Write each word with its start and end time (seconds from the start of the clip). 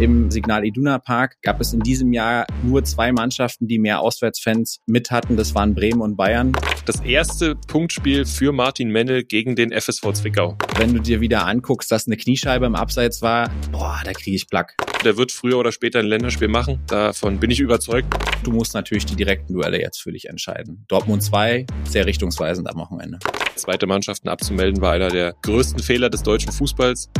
Im 0.00 0.30
Signal 0.30 0.64
Iduna 0.64 1.00
Park 1.00 1.38
gab 1.42 1.60
es 1.60 1.72
in 1.72 1.80
diesem 1.80 2.12
Jahr 2.12 2.46
nur 2.62 2.84
zwei 2.84 3.10
Mannschaften, 3.10 3.66
die 3.66 3.80
mehr 3.80 4.00
Auswärtsfans 4.00 4.78
mit 4.86 5.10
hatten. 5.10 5.36
Das 5.36 5.56
waren 5.56 5.74
Bremen 5.74 6.00
und 6.02 6.16
Bayern. 6.16 6.52
Das 6.86 7.00
erste 7.00 7.56
Punktspiel 7.56 8.24
für 8.24 8.52
Martin 8.52 8.90
Mennel 8.90 9.24
gegen 9.24 9.56
den 9.56 9.72
FSV 9.72 10.12
Zwickau. 10.12 10.56
Wenn 10.76 10.94
du 10.94 11.00
dir 11.00 11.20
wieder 11.20 11.46
anguckst, 11.46 11.90
dass 11.90 12.06
eine 12.06 12.16
Kniescheibe 12.16 12.64
im 12.64 12.76
Abseits 12.76 13.22
war, 13.22 13.50
boah, 13.72 14.00
da 14.04 14.12
kriege 14.12 14.36
ich 14.36 14.48
Plack. 14.48 14.76
Der 15.04 15.16
wird 15.16 15.32
früher 15.32 15.58
oder 15.58 15.72
später 15.72 15.98
ein 15.98 16.06
Länderspiel 16.06 16.48
machen. 16.48 16.78
Davon 16.86 17.40
bin 17.40 17.50
ich 17.50 17.58
überzeugt. 17.58 18.14
Du 18.44 18.52
musst 18.52 18.74
natürlich 18.74 19.04
die 19.04 19.16
direkten 19.16 19.52
Duelle 19.52 19.80
jetzt 19.80 20.00
für 20.00 20.12
dich 20.12 20.28
entscheiden. 20.28 20.84
Dortmund 20.86 21.24
2, 21.24 21.66
sehr 21.82 22.06
richtungsweisend 22.06 22.70
am 22.70 22.78
Wochenende. 22.78 23.18
Zweite 23.56 23.88
Mannschaften 23.88 24.28
abzumelden 24.28 24.80
war 24.80 24.92
einer 24.92 25.08
der 25.08 25.34
größten 25.42 25.82
Fehler 25.82 26.08
des 26.08 26.22
deutschen 26.22 26.52
Fußballs. 26.52 27.10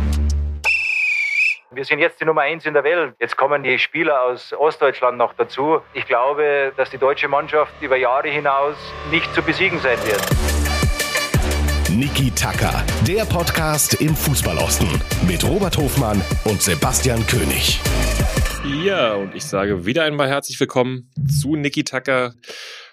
Wir 1.70 1.84
sind 1.84 1.98
jetzt 1.98 2.18
die 2.18 2.24
Nummer 2.24 2.40
eins 2.40 2.64
in 2.64 2.72
der 2.72 2.82
Welt. 2.82 3.14
Jetzt 3.20 3.36
kommen 3.36 3.62
die 3.62 3.78
Spieler 3.78 4.22
aus 4.22 4.54
Ostdeutschland 4.54 5.18
noch 5.18 5.34
dazu. 5.34 5.80
Ich 5.92 6.06
glaube, 6.06 6.72
dass 6.78 6.88
die 6.88 6.96
deutsche 6.96 7.28
Mannschaft 7.28 7.74
über 7.82 7.94
Jahre 7.98 8.28
hinaus 8.28 8.74
nicht 9.10 9.34
zu 9.34 9.42
besiegen 9.42 9.78
sein 9.80 9.98
wird. 10.06 10.22
Niki 11.90 12.30
Tacker, 12.30 12.86
der 13.06 13.26
Podcast 13.26 14.00
im 14.00 14.16
Fußballosten 14.16 14.88
mit 15.26 15.44
Robert 15.44 15.76
Hofmann 15.76 16.22
und 16.46 16.62
Sebastian 16.62 17.26
König. 17.26 17.78
Ja, 18.82 19.16
und 19.16 19.34
ich 19.34 19.44
sage 19.44 19.84
wieder 19.84 20.04
einmal 20.04 20.28
herzlich 20.28 20.58
willkommen 20.58 21.10
zu 21.28 21.54
Niki 21.54 21.84
Tacker. 21.84 22.32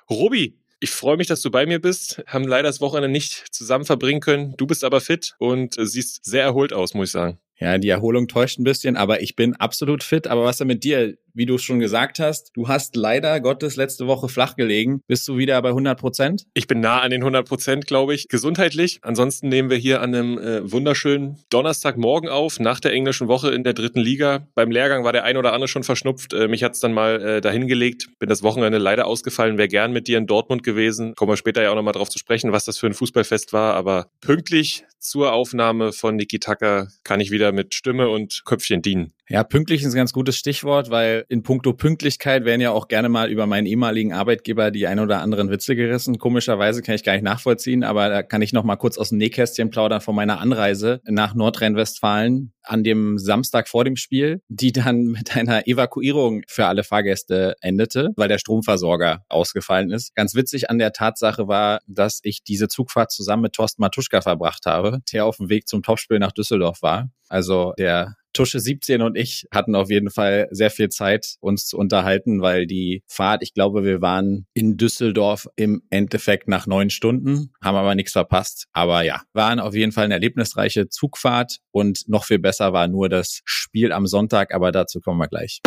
Robi, 0.10 0.60
ich 0.82 0.92
freue 0.92 1.16
mich, 1.16 1.28
dass 1.28 1.42
du 1.42 1.50
bei 1.50 1.66
mir 1.66 1.80
bist. 1.80 2.22
Haben 2.28 2.46
leider 2.46 2.68
das 2.68 2.82
Wochenende 2.82 3.08
nicht 3.08 3.54
zusammen 3.56 3.86
verbringen 3.86 4.20
können. 4.20 4.54
Du 4.58 4.68
bist 4.68 4.84
aber 4.84 5.00
fit 5.00 5.34
und 5.40 5.76
siehst 5.80 6.26
sehr 6.26 6.44
erholt 6.44 6.74
aus, 6.74 6.94
muss 6.94 7.08
ich 7.08 7.14
sagen. 7.14 7.40
Ja, 7.60 7.78
die 7.78 7.90
Erholung 7.90 8.28
täuscht 8.28 8.60
ein 8.60 8.64
bisschen, 8.64 8.98
aber 8.98 9.22
ich 9.22 9.36
bin 9.36 9.56
absolut 9.56 10.04
fit. 10.04 10.28
Aber 10.28 10.44
was 10.44 10.60
ist 10.60 10.68
mit 10.68 10.84
dir? 10.84 11.16
Wie 11.38 11.46
du 11.46 11.56
es 11.56 11.64
schon 11.64 11.80
gesagt 11.80 12.20
hast, 12.20 12.52
du 12.54 12.70
hast 12.70 12.96
leider 12.96 13.42
Gottes 13.42 13.76
letzte 13.76 14.08
Woche 14.08 14.30
flach 14.30 14.56
gelegen. 14.56 15.02
Bist 15.06 15.28
du 15.28 15.38
wieder 15.38 15.62
bei 15.62 15.70
100 15.70 16.00
Prozent? 16.00 16.46
Ich 16.54 16.66
bin 16.66 16.80
nah 16.80 17.02
an 17.02 17.12
den 17.12 17.22
100 17.22 17.46
Prozent, 17.46 17.88
glaube 17.88 18.14
ich, 18.14 18.30
gesundheitlich. 18.30 19.00
Ansonsten 19.02 19.50
nehmen 19.50 19.70
wir 19.70 19.76
hier 19.76 20.02
an 20.02 20.16
einem 20.16 20.38
äh, 20.38 20.72
wunderschönen 20.72 21.44
Donnerstagmorgen 21.50 22.30
auf, 22.30 22.62
nach 22.62 22.80
der 22.80 22.94
englischen 22.94 23.28
Woche 23.28 23.52
in 23.52 23.66
der 23.66 23.74
dritten 23.74 24.00
Liga. 24.00 24.48
Beim 24.56 24.72
Lehrgang 24.72 25.04
war 25.04 25.12
der 25.12 25.26
ein 25.26 25.36
oder 25.36 25.52
andere 25.52 25.68
schon 25.68 25.84
verschnupft. 25.84 26.34
Äh, 26.34 26.48
mich 26.48 26.64
hat's 26.64 26.80
dann 26.80 26.94
mal 26.94 27.22
äh, 27.22 27.42
dahin 27.42 27.68
gelegt. 27.68 28.08
Bin 28.18 28.30
das 28.30 28.42
Wochenende 28.42 28.78
leider 28.78 29.06
ausgefallen. 29.06 29.58
Wäre 29.58 29.68
gern 29.68 29.92
mit 29.92 30.08
dir 30.08 30.18
in 30.18 30.28
Dortmund 30.28 30.64
gewesen. 30.64 31.16
Kommen 31.16 31.34
wir 31.34 31.38
später 31.38 31.62
ja 31.62 31.72
auch 31.72 31.76
nochmal 31.76 31.94
drauf 31.94 32.10
zu 32.10 32.18
sprechen, 32.18 32.54
was 32.54 32.64
das 32.64 32.78
für 32.78 32.88
ein 32.88 32.94
Fußballfest 32.94 33.52
war. 33.52 33.74
Aber 33.74 34.08
pünktlich 34.22 34.86
zur 35.00 35.34
Aufnahme 35.34 35.92
von 35.94 36.16
Niki 36.16 36.40
Tucker 36.40 36.88
kann 37.04 37.20
ich 37.20 37.30
wieder 37.30 37.45
mit 37.52 37.74
Stimme 37.74 38.10
und 38.10 38.44
Köpfchen 38.46 38.82
dienen. 38.82 39.15
Ja, 39.28 39.44
pünktlich 39.44 39.82
ist 39.82 39.94
ein 39.94 39.96
ganz 39.96 40.14
gutes 40.14 40.38
Stichwort, 40.38 40.92
weil 40.92 41.26
in 41.30 41.42
puncto 41.42 41.74
Pünktlichkeit 41.74 42.46
werden 42.46 42.62
ja 42.62 42.70
auch 42.70 42.88
gerne 42.88 43.10
mal 43.10 43.32
über 43.32 43.48
meinen 43.48 43.66
ehemaligen 43.66 44.14
Arbeitgeber 44.14 44.70
die 44.70 44.86
ein 44.86 45.00
oder 45.00 45.22
anderen 45.22 45.50
Witze 45.50 45.76
gerissen. 45.76 46.20
Komischerweise 46.20 46.84
kann 46.84 46.94
ich 46.94 47.04
gar 47.04 47.14
nicht 47.14 47.24
nachvollziehen, 47.24 47.84
aber 47.84 48.10
da 48.10 48.22
kann 48.22 48.44
ich 48.44 48.54
noch 48.54 48.64
mal 48.64 48.76
kurz 48.76 49.00
aus 49.00 49.10
dem 49.10 49.18
Nähkästchen 49.18 49.72
plaudern 49.72 50.02
von 50.02 50.14
meiner 50.14 50.40
Anreise 50.40 51.02
nach 51.06 51.34
Nordrhein-Westfalen 51.34 52.54
an 52.62 52.84
dem 52.84 53.18
Samstag 53.18 53.68
vor 53.68 53.84
dem 53.84 53.96
Spiel, 53.96 54.42
die 54.48 54.72
dann 54.72 55.06
mit 55.06 55.36
einer 55.36 55.68
Evakuierung 55.68 56.44
für 56.48 56.68
alle 56.68 56.84
Fahrgäste 56.84 57.56
endete, 57.62 58.12
weil 58.18 58.28
der 58.28 58.38
Stromversorger 58.38 59.24
ausgefallen 59.28 59.90
ist. 59.90 60.14
Ganz 60.14 60.36
witzig 60.36 60.70
an 60.70 60.78
der 60.78 60.94
Tatsache 60.94 61.48
war, 61.48 61.80
dass 61.88 62.20
ich 62.22 62.44
diese 62.44 62.68
Zugfahrt 62.68 63.12
zusammen 63.12 63.42
mit 63.44 63.54
Thorsten 63.54 63.82
Matuschka 63.82 64.22
verbracht 64.22 64.68
habe, 64.68 65.00
der 65.12 65.26
auf 65.26 65.38
dem 65.38 65.50
Weg 65.50 65.68
zum 65.68 65.82
Topspiel 65.82 66.20
nach 66.20 66.32
Düsseldorf 66.32 66.84
war. 66.84 67.10
Also 67.28 67.74
der 67.80 68.16
Tusche 68.36 68.60
17 68.60 69.02
und 69.02 69.18
ich 69.18 69.48
hatten 69.52 69.76
auf 69.76 69.90
jeden 69.90 70.10
Fall 70.10 70.48
sehr 70.52 70.70
viel 70.70 70.90
Zeit, 70.90 71.38
uns 71.40 71.68
zu 71.68 71.78
unterhalten, 71.78 72.42
weil 72.42 72.68
die 72.68 73.02
Fahrt, 73.08 73.42
ich 73.42 73.54
glaube, 73.54 73.84
wir 73.84 74.02
waren 74.02 74.46
in 74.54 74.78
Düsseldorf 74.78 75.48
im 75.56 75.82
Endeffekt 75.90 76.48
nach 76.48 76.68
neun 76.68 76.90
Stunden, 76.90 77.52
haben 77.64 77.78
aber 77.78 77.96
nichts 77.96 78.12
verpasst. 78.12 78.68
Aber 78.74 79.04
ja, 79.04 79.22
waren 79.34 79.60
auf 79.60 79.74
jeden 79.74 79.94
Fall 79.94 80.06
eine 80.06 80.16
erlebnisreiche 80.16 80.90
Zugfahrt 80.90 81.60
und 81.72 82.08
noch 82.08 82.26
viel 82.26 82.40
besser 82.40 82.74
war 82.74 82.88
nur 82.88 83.08
das 83.08 83.42
Spiel 83.46 83.94
am 83.94 84.06
Sonntag, 84.06 84.54
aber 84.54 84.72
dazu 84.72 85.00
kommen 85.00 85.20
wir 85.20 85.28
gleich. 85.28 85.62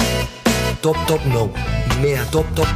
Top, 0.83 0.97
top, 1.07 1.25
no. 1.33 1.53
Mehr 2.03 2.31
top, 2.31 2.47
top. 2.55 2.69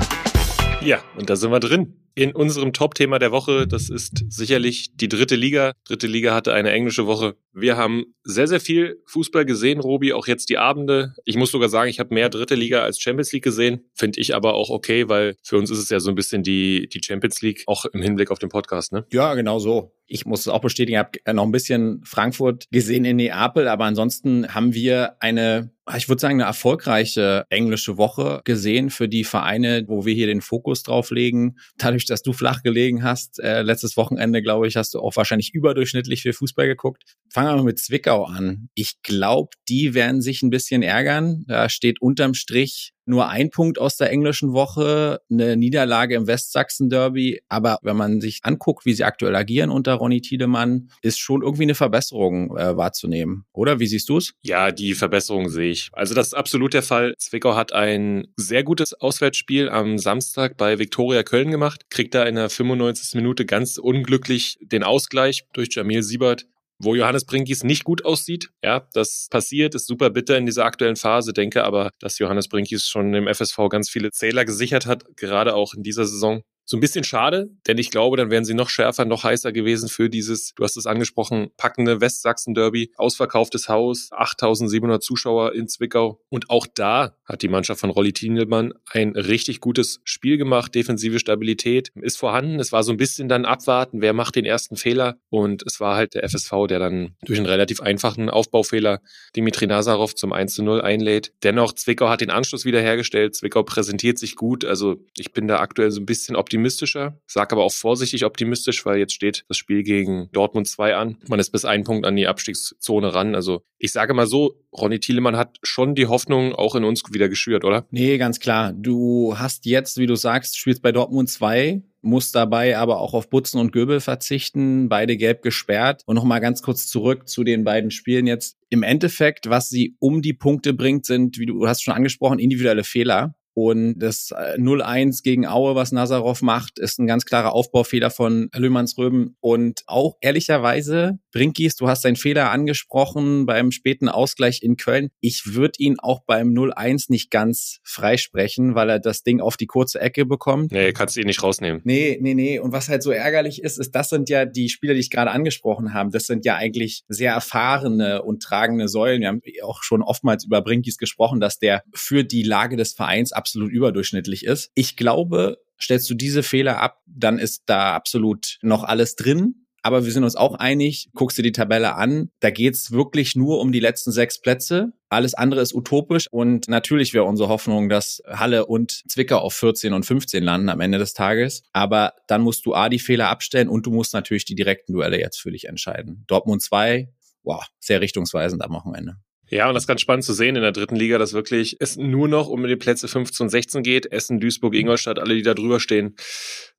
Ja, 0.82 1.02
und 1.16 1.28
da 1.28 1.36
sind 1.36 1.52
wir 1.52 1.60
drin 1.60 2.01
in 2.14 2.32
unserem 2.32 2.72
Top-Thema 2.72 3.18
der 3.18 3.32
Woche. 3.32 3.66
Das 3.66 3.90
ist 3.90 4.24
sicherlich 4.28 4.96
die 4.96 5.08
dritte 5.08 5.36
Liga. 5.36 5.72
Dritte 5.84 6.06
Liga 6.06 6.34
hatte 6.34 6.52
eine 6.52 6.70
englische 6.70 7.06
Woche. 7.06 7.36
Wir 7.52 7.76
haben 7.76 8.14
sehr, 8.24 8.46
sehr 8.46 8.60
viel 8.60 9.02
Fußball 9.06 9.44
gesehen, 9.44 9.80
Robi, 9.80 10.12
auch 10.12 10.26
jetzt 10.26 10.48
die 10.48 10.58
Abende. 10.58 11.14
Ich 11.24 11.36
muss 11.36 11.50
sogar 11.50 11.68
sagen, 11.68 11.90
ich 11.90 12.00
habe 12.00 12.14
mehr 12.14 12.28
dritte 12.28 12.54
Liga 12.54 12.82
als 12.82 13.00
Champions 13.00 13.32
League 13.32 13.44
gesehen. 13.44 13.84
Finde 13.94 14.20
ich 14.20 14.34
aber 14.34 14.54
auch 14.54 14.70
okay, 14.70 15.08
weil 15.08 15.36
für 15.42 15.58
uns 15.58 15.70
ist 15.70 15.78
es 15.78 15.90
ja 15.90 16.00
so 16.00 16.10
ein 16.10 16.14
bisschen 16.14 16.42
die, 16.42 16.88
die 16.88 17.02
Champions 17.02 17.42
League, 17.42 17.64
auch 17.66 17.84
im 17.86 18.00
Hinblick 18.00 18.30
auf 18.30 18.38
den 18.38 18.48
Podcast, 18.48 18.92
ne? 18.92 19.04
Ja, 19.10 19.34
genau 19.34 19.58
so. 19.58 19.92
Ich 20.06 20.26
muss 20.26 20.40
es 20.40 20.48
auch 20.48 20.60
bestätigen, 20.60 20.98
ich 20.98 21.26
habe 21.26 21.34
noch 21.34 21.44
ein 21.44 21.52
bisschen 21.52 22.02
Frankfurt 22.04 22.66
gesehen 22.70 23.04
in 23.04 23.16
Neapel, 23.16 23.68
aber 23.68 23.84
ansonsten 23.84 24.54
haben 24.54 24.74
wir 24.74 25.16
eine 25.20 25.71
ich 25.96 26.08
würde 26.08 26.20
sagen, 26.20 26.40
eine 26.40 26.48
erfolgreiche 26.48 27.44
englische 27.50 27.96
Woche 27.96 28.40
gesehen 28.44 28.90
für 28.90 29.08
die 29.08 29.24
Vereine, 29.24 29.84
wo 29.88 30.04
wir 30.04 30.14
hier 30.14 30.26
den 30.26 30.40
Fokus 30.40 30.82
drauf 30.82 31.10
legen. 31.10 31.56
Dadurch, 31.78 32.06
dass 32.06 32.22
du 32.22 32.32
flach 32.32 32.62
gelegen 32.62 33.02
hast, 33.02 33.40
äh, 33.40 33.62
letztes 33.62 33.96
Wochenende, 33.96 34.42
glaube 34.42 34.68
ich, 34.68 34.76
hast 34.76 34.94
du 34.94 35.00
auch 35.00 35.16
wahrscheinlich 35.16 35.54
überdurchschnittlich 35.54 36.22
viel 36.22 36.32
Fußball 36.32 36.66
geguckt. 36.66 37.04
Fangen 37.28 37.48
wir 37.48 37.56
mal 37.56 37.64
mit 37.64 37.78
Zwickau 37.78 38.24
an. 38.24 38.68
Ich 38.74 39.02
glaube, 39.02 39.50
die 39.68 39.94
werden 39.94 40.22
sich 40.22 40.42
ein 40.42 40.50
bisschen 40.50 40.82
ärgern. 40.82 41.44
Da 41.46 41.68
steht 41.68 42.00
unterm 42.00 42.34
Strich 42.34 42.92
nur 43.04 43.28
ein 43.28 43.50
Punkt 43.50 43.78
aus 43.78 43.96
der 43.96 44.10
englischen 44.10 44.52
Woche, 44.52 45.20
eine 45.30 45.56
Niederlage 45.56 46.14
im 46.14 46.26
Westsachsen-Derby. 46.26 47.42
Aber 47.48 47.78
wenn 47.82 47.96
man 47.96 48.20
sich 48.20 48.40
anguckt, 48.42 48.84
wie 48.86 48.92
sie 48.92 49.04
aktuell 49.04 49.34
agieren 49.36 49.70
unter 49.70 49.94
Ronny 49.94 50.20
Tiedemann, 50.20 50.90
ist 51.02 51.18
schon 51.18 51.42
irgendwie 51.42 51.64
eine 51.64 51.74
Verbesserung 51.74 52.56
äh, 52.56 52.76
wahrzunehmen. 52.76 53.44
Oder 53.52 53.80
wie 53.80 53.86
siehst 53.86 54.08
du 54.08 54.18
es? 54.18 54.32
Ja, 54.42 54.70
die 54.70 54.94
Verbesserung 54.94 55.48
sehe 55.48 55.70
ich. 55.70 55.90
Also 55.92 56.14
das 56.14 56.28
ist 56.28 56.34
absolut 56.34 56.74
der 56.74 56.82
Fall. 56.82 57.14
Zwickau 57.18 57.56
hat 57.56 57.72
ein 57.72 58.28
sehr 58.36 58.62
gutes 58.62 58.94
Auswärtsspiel 58.94 59.68
am 59.68 59.98
Samstag 59.98 60.56
bei 60.56 60.78
Viktoria 60.78 61.22
Köln 61.22 61.50
gemacht, 61.50 61.90
kriegt 61.90 62.14
da 62.14 62.24
in 62.24 62.36
der 62.36 62.50
95. 62.50 63.14
Minute 63.14 63.46
ganz 63.46 63.78
unglücklich 63.78 64.58
den 64.60 64.82
Ausgleich 64.82 65.44
durch 65.52 65.68
Jamil 65.74 66.02
Siebert 66.02 66.46
wo 66.82 66.94
Johannes 66.94 67.24
Brinkis 67.24 67.62
nicht 67.62 67.84
gut 67.84 68.04
aussieht. 68.04 68.50
Ja, 68.62 68.86
das 68.92 69.28
passiert, 69.30 69.74
ist 69.74 69.86
super 69.86 70.10
bitter 70.10 70.36
in 70.36 70.46
dieser 70.46 70.64
aktuellen 70.64 70.96
Phase, 70.96 71.32
denke 71.32 71.64
aber, 71.64 71.90
dass 72.00 72.18
Johannes 72.18 72.48
Brinkis 72.48 72.88
schon 72.88 73.14
im 73.14 73.32
FSV 73.32 73.68
ganz 73.70 73.88
viele 73.88 74.10
Zähler 74.10 74.44
gesichert 74.44 74.86
hat, 74.86 75.04
gerade 75.16 75.54
auch 75.54 75.74
in 75.74 75.82
dieser 75.82 76.06
Saison. 76.06 76.42
So 76.64 76.76
ein 76.76 76.80
bisschen 76.80 77.04
schade, 77.04 77.50
denn 77.66 77.76
ich 77.78 77.90
glaube, 77.90 78.16
dann 78.16 78.30
wären 78.30 78.44
sie 78.44 78.54
noch 78.54 78.68
schärfer, 78.68 79.04
noch 79.04 79.24
heißer 79.24 79.52
gewesen 79.52 79.88
für 79.88 80.08
dieses, 80.08 80.54
du 80.54 80.62
hast 80.62 80.76
es 80.76 80.86
angesprochen, 80.86 81.50
packende 81.56 82.00
Westsachsen-Derby. 82.00 82.92
Ausverkauftes 82.96 83.68
Haus, 83.68 84.10
8700 84.12 85.02
Zuschauer 85.02 85.54
in 85.54 85.66
Zwickau. 85.66 86.20
Und 86.28 86.50
auch 86.50 86.66
da 86.72 87.16
hat 87.32 87.42
die 87.42 87.48
Mannschaft 87.48 87.80
von 87.80 87.90
Rolli 87.90 88.12
Tienelmann 88.12 88.72
ein 88.90 89.10
richtig 89.16 89.60
gutes 89.60 90.00
Spiel 90.04 90.36
gemacht. 90.36 90.74
Defensive 90.74 91.18
Stabilität 91.18 91.90
ist 92.00 92.18
vorhanden. 92.18 92.60
Es 92.60 92.72
war 92.72 92.84
so 92.84 92.92
ein 92.92 92.96
bisschen 92.96 93.28
dann 93.28 93.44
abwarten, 93.44 94.00
wer 94.00 94.12
macht 94.12 94.36
den 94.36 94.44
ersten 94.44 94.76
Fehler. 94.76 95.16
Und 95.30 95.64
es 95.66 95.80
war 95.80 95.96
halt 95.96 96.14
der 96.14 96.28
FSV, 96.28 96.66
der 96.68 96.78
dann 96.78 97.16
durch 97.24 97.38
einen 97.38 97.46
relativ 97.46 97.80
einfachen 97.80 98.30
Aufbaufehler 98.30 99.00
Dimitri 99.34 99.66
Nazarov 99.66 100.14
zum 100.14 100.32
1 100.32 100.54
zu 100.54 100.62
0 100.62 100.80
einlädt. 100.80 101.32
Dennoch, 101.42 101.72
Zwickau 101.72 102.08
hat 102.08 102.20
den 102.20 102.30
Anschluss 102.30 102.64
wiederhergestellt. 102.64 103.34
Zwickau 103.34 103.62
präsentiert 103.62 104.18
sich 104.18 104.36
gut. 104.36 104.64
Also 104.64 104.96
ich 105.16 105.32
bin 105.32 105.48
da 105.48 105.58
aktuell 105.58 105.90
so 105.90 106.00
ein 106.00 106.06
bisschen 106.06 106.36
optimistisch 106.36 106.52
optimistischer, 106.62 107.18
sage 107.26 107.52
aber 107.52 107.64
auch 107.64 107.72
vorsichtig 107.72 108.24
optimistisch, 108.24 108.84
weil 108.84 108.98
jetzt 108.98 109.14
steht 109.14 109.44
das 109.48 109.56
Spiel 109.56 109.82
gegen 109.82 110.28
Dortmund 110.32 110.68
2 110.68 110.96
an. 110.96 111.18
Man 111.28 111.40
ist 111.40 111.50
bis 111.50 111.64
einen 111.64 111.84
Punkt 111.84 112.06
an 112.06 112.16
die 112.16 112.26
Abstiegszone 112.26 113.14
ran. 113.14 113.34
Also 113.34 113.62
ich 113.78 113.92
sage 113.92 114.14
mal 114.14 114.26
so, 114.26 114.60
Ronny 114.72 115.00
Thielemann 115.00 115.36
hat 115.36 115.58
schon 115.62 115.94
die 115.94 116.06
Hoffnung 116.06 116.54
auch 116.54 116.74
in 116.74 116.84
uns 116.84 117.02
wieder 117.12 117.21
geschürt, 117.28 117.64
oder? 117.64 117.86
Nee, 117.90 118.18
ganz 118.18 118.40
klar. 118.40 118.72
Du 118.72 119.34
hast 119.36 119.66
jetzt, 119.66 119.98
wie 119.98 120.06
du 120.06 120.14
sagst, 120.14 120.58
spielst 120.58 120.82
bei 120.82 120.92
Dortmund 120.92 121.28
2, 121.28 121.82
muss 122.02 122.32
dabei 122.32 122.76
aber 122.76 123.00
auch 123.00 123.14
auf 123.14 123.30
Butzen 123.30 123.60
und 123.60 123.72
Göbel 123.72 124.00
verzichten, 124.00 124.88
beide 124.88 125.16
gelb 125.16 125.42
gesperrt. 125.42 126.02
Und 126.06 126.16
nochmal 126.16 126.40
ganz 126.40 126.62
kurz 126.62 126.86
zurück 126.86 127.28
zu 127.28 127.44
den 127.44 127.64
beiden 127.64 127.90
Spielen 127.90 128.26
jetzt. 128.26 128.56
Im 128.68 128.82
Endeffekt, 128.82 129.48
was 129.48 129.68
sie 129.68 129.96
um 130.00 130.22
die 130.22 130.34
Punkte 130.34 130.74
bringt, 130.74 131.06
sind, 131.06 131.38
wie 131.38 131.46
du 131.46 131.66
hast 131.66 131.82
schon 131.82 131.94
angesprochen, 131.94 132.38
individuelle 132.38 132.84
Fehler. 132.84 133.34
Und 133.54 133.98
das 133.98 134.32
0-1 134.32 135.18
äh, 135.18 135.22
gegen 135.22 135.46
Aue, 135.46 135.74
was 135.74 135.92
Nazarov 135.92 136.40
macht, 136.42 136.78
ist 136.78 136.98
ein 136.98 137.06
ganz 137.06 137.26
klarer 137.26 137.52
Aufbaufehler 137.52 138.10
von 138.10 138.48
Löhmanns 138.54 138.96
Röben. 138.96 139.36
Und 139.40 139.82
auch 139.86 140.16
ehrlicherweise 140.20 141.18
Brinkis, 141.32 141.76
du 141.76 141.88
hast 141.88 142.04
deinen 142.04 142.16
Fehler 142.16 142.50
angesprochen 142.50 143.46
beim 143.46 143.72
späten 143.72 144.08
Ausgleich 144.08 144.62
in 144.62 144.76
Köln. 144.76 145.08
Ich 145.20 145.54
würde 145.54 145.78
ihn 145.78 145.98
auch 145.98 146.20
beim 146.20 146.50
0-1 146.50 147.06
nicht 147.08 147.30
ganz 147.30 147.80
freisprechen, 147.82 148.74
weil 148.74 148.90
er 148.90 149.00
das 149.00 149.22
Ding 149.22 149.40
auf 149.40 149.56
die 149.56 149.66
kurze 149.66 150.00
Ecke 150.00 150.26
bekommt. 150.26 150.72
Nee, 150.72 150.92
kannst 150.92 151.16
du 151.16 151.20
ihn 151.20 151.26
nicht 151.26 151.42
rausnehmen. 151.42 151.80
Nee, 151.84 152.18
nee, 152.20 152.34
nee. 152.34 152.58
Und 152.58 152.72
was 152.72 152.88
halt 152.88 153.02
so 153.02 153.10
ärgerlich 153.10 153.62
ist, 153.62 153.78
ist, 153.78 153.92
das 153.92 154.10
sind 154.10 154.28
ja 154.28 154.44
die 154.44 154.68
Spieler, 154.68 154.94
die 154.94 155.00
ich 155.00 155.10
gerade 155.10 155.30
angesprochen 155.30 155.94
habe. 155.94 156.10
Das 156.10 156.26
sind 156.26 156.44
ja 156.44 156.56
eigentlich 156.56 157.04
sehr 157.08 157.32
erfahrene 157.32 158.22
und 158.22 158.42
tragende 158.42 158.88
Säulen. 158.88 159.22
Wir 159.22 159.28
haben 159.28 159.42
auch 159.64 159.82
schon 159.82 160.02
oftmals 160.02 160.44
über 160.44 160.60
Brinkis 160.60 160.98
gesprochen, 160.98 161.40
dass 161.40 161.58
der 161.58 161.82
für 161.94 162.24
die 162.24 162.42
Lage 162.42 162.76
des 162.76 162.92
Vereins 162.92 163.32
absolut 163.32 163.70
überdurchschnittlich 163.70 164.44
ist. 164.44 164.70
Ich 164.74 164.96
glaube, 164.96 165.58
stellst 165.80 166.08
du 166.10 166.14
diese 166.14 166.42
Fehler 166.42 166.80
ab, 166.80 167.00
dann 167.06 167.38
ist 167.38 167.62
da 167.66 167.94
absolut 167.94 168.58
noch 168.62 168.84
alles 168.84 169.16
drin. 169.16 169.61
Aber 169.82 170.04
wir 170.04 170.12
sind 170.12 170.22
uns 170.22 170.36
auch 170.36 170.54
einig, 170.54 171.10
guckst 171.14 171.36
du 171.38 171.42
die 171.42 171.52
Tabelle 171.52 171.96
an, 171.96 172.30
da 172.38 172.50
geht's 172.50 172.92
wirklich 172.92 173.34
nur 173.34 173.60
um 173.60 173.72
die 173.72 173.80
letzten 173.80 174.12
sechs 174.12 174.40
Plätze. 174.40 174.92
Alles 175.08 175.34
andere 175.34 175.60
ist 175.60 175.74
utopisch 175.74 176.28
und 176.30 176.68
natürlich 176.68 177.12
wäre 177.14 177.24
unsere 177.24 177.48
Hoffnung, 177.48 177.88
dass 177.88 178.22
Halle 178.28 178.66
und 178.66 179.02
Zwickau 179.10 179.38
auf 179.38 179.54
14 179.54 179.92
und 179.92 180.06
15 180.06 180.42
landen 180.42 180.68
am 180.68 180.80
Ende 180.80 180.98
des 180.98 181.14
Tages. 181.14 181.64
Aber 181.72 182.14
dann 182.28 182.42
musst 182.42 182.64
du 182.64 182.74
A, 182.74 182.88
die 182.88 183.00
Fehler 183.00 183.28
abstellen 183.28 183.68
und 183.68 183.84
du 183.84 183.90
musst 183.90 184.14
natürlich 184.14 184.44
die 184.44 184.54
direkten 184.54 184.92
Duelle 184.92 185.18
jetzt 185.18 185.40
für 185.40 185.50
dich 185.50 185.66
entscheiden. 185.66 186.24
Dortmund 186.28 186.62
2, 186.62 187.08
wow, 187.42 187.66
sehr 187.80 188.00
richtungsweisend 188.00 188.62
am 188.62 188.72
Wochenende. 188.72 189.16
Ja, 189.52 189.68
und 189.68 189.74
das 189.74 189.82
ist 189.82 189.86
ganz 189.86 190.00
spannend 190.00 190.24
zu 190.24 190.32
sehen 190.32 190.56
in 190.56 190.62
der 190.62 190.72
dritten 190.72 190.96
Liga, 190.96 191.18
dass 191.18 191.34
wirklich 191.34 191.76
es 191.78 191.98
nur 191.98 192.26
noch 192.26 192.48
um 192.48 192.66
die 192.66 192.74
Plätze 192.74 193.06
15 193.06 193.44
und 193.44 193.50
16 193.50 193.82
geht. 193.82 194.10
Essen, 194.10 194.40
Duisburg, 194.40 194.74
Ingolstadt, 194.74 195.18
alle, 195.18 195.34
die 195.34 195.42
da 195.42 195.52
drüber 195.52 195.78
stehen, 195.78 196.16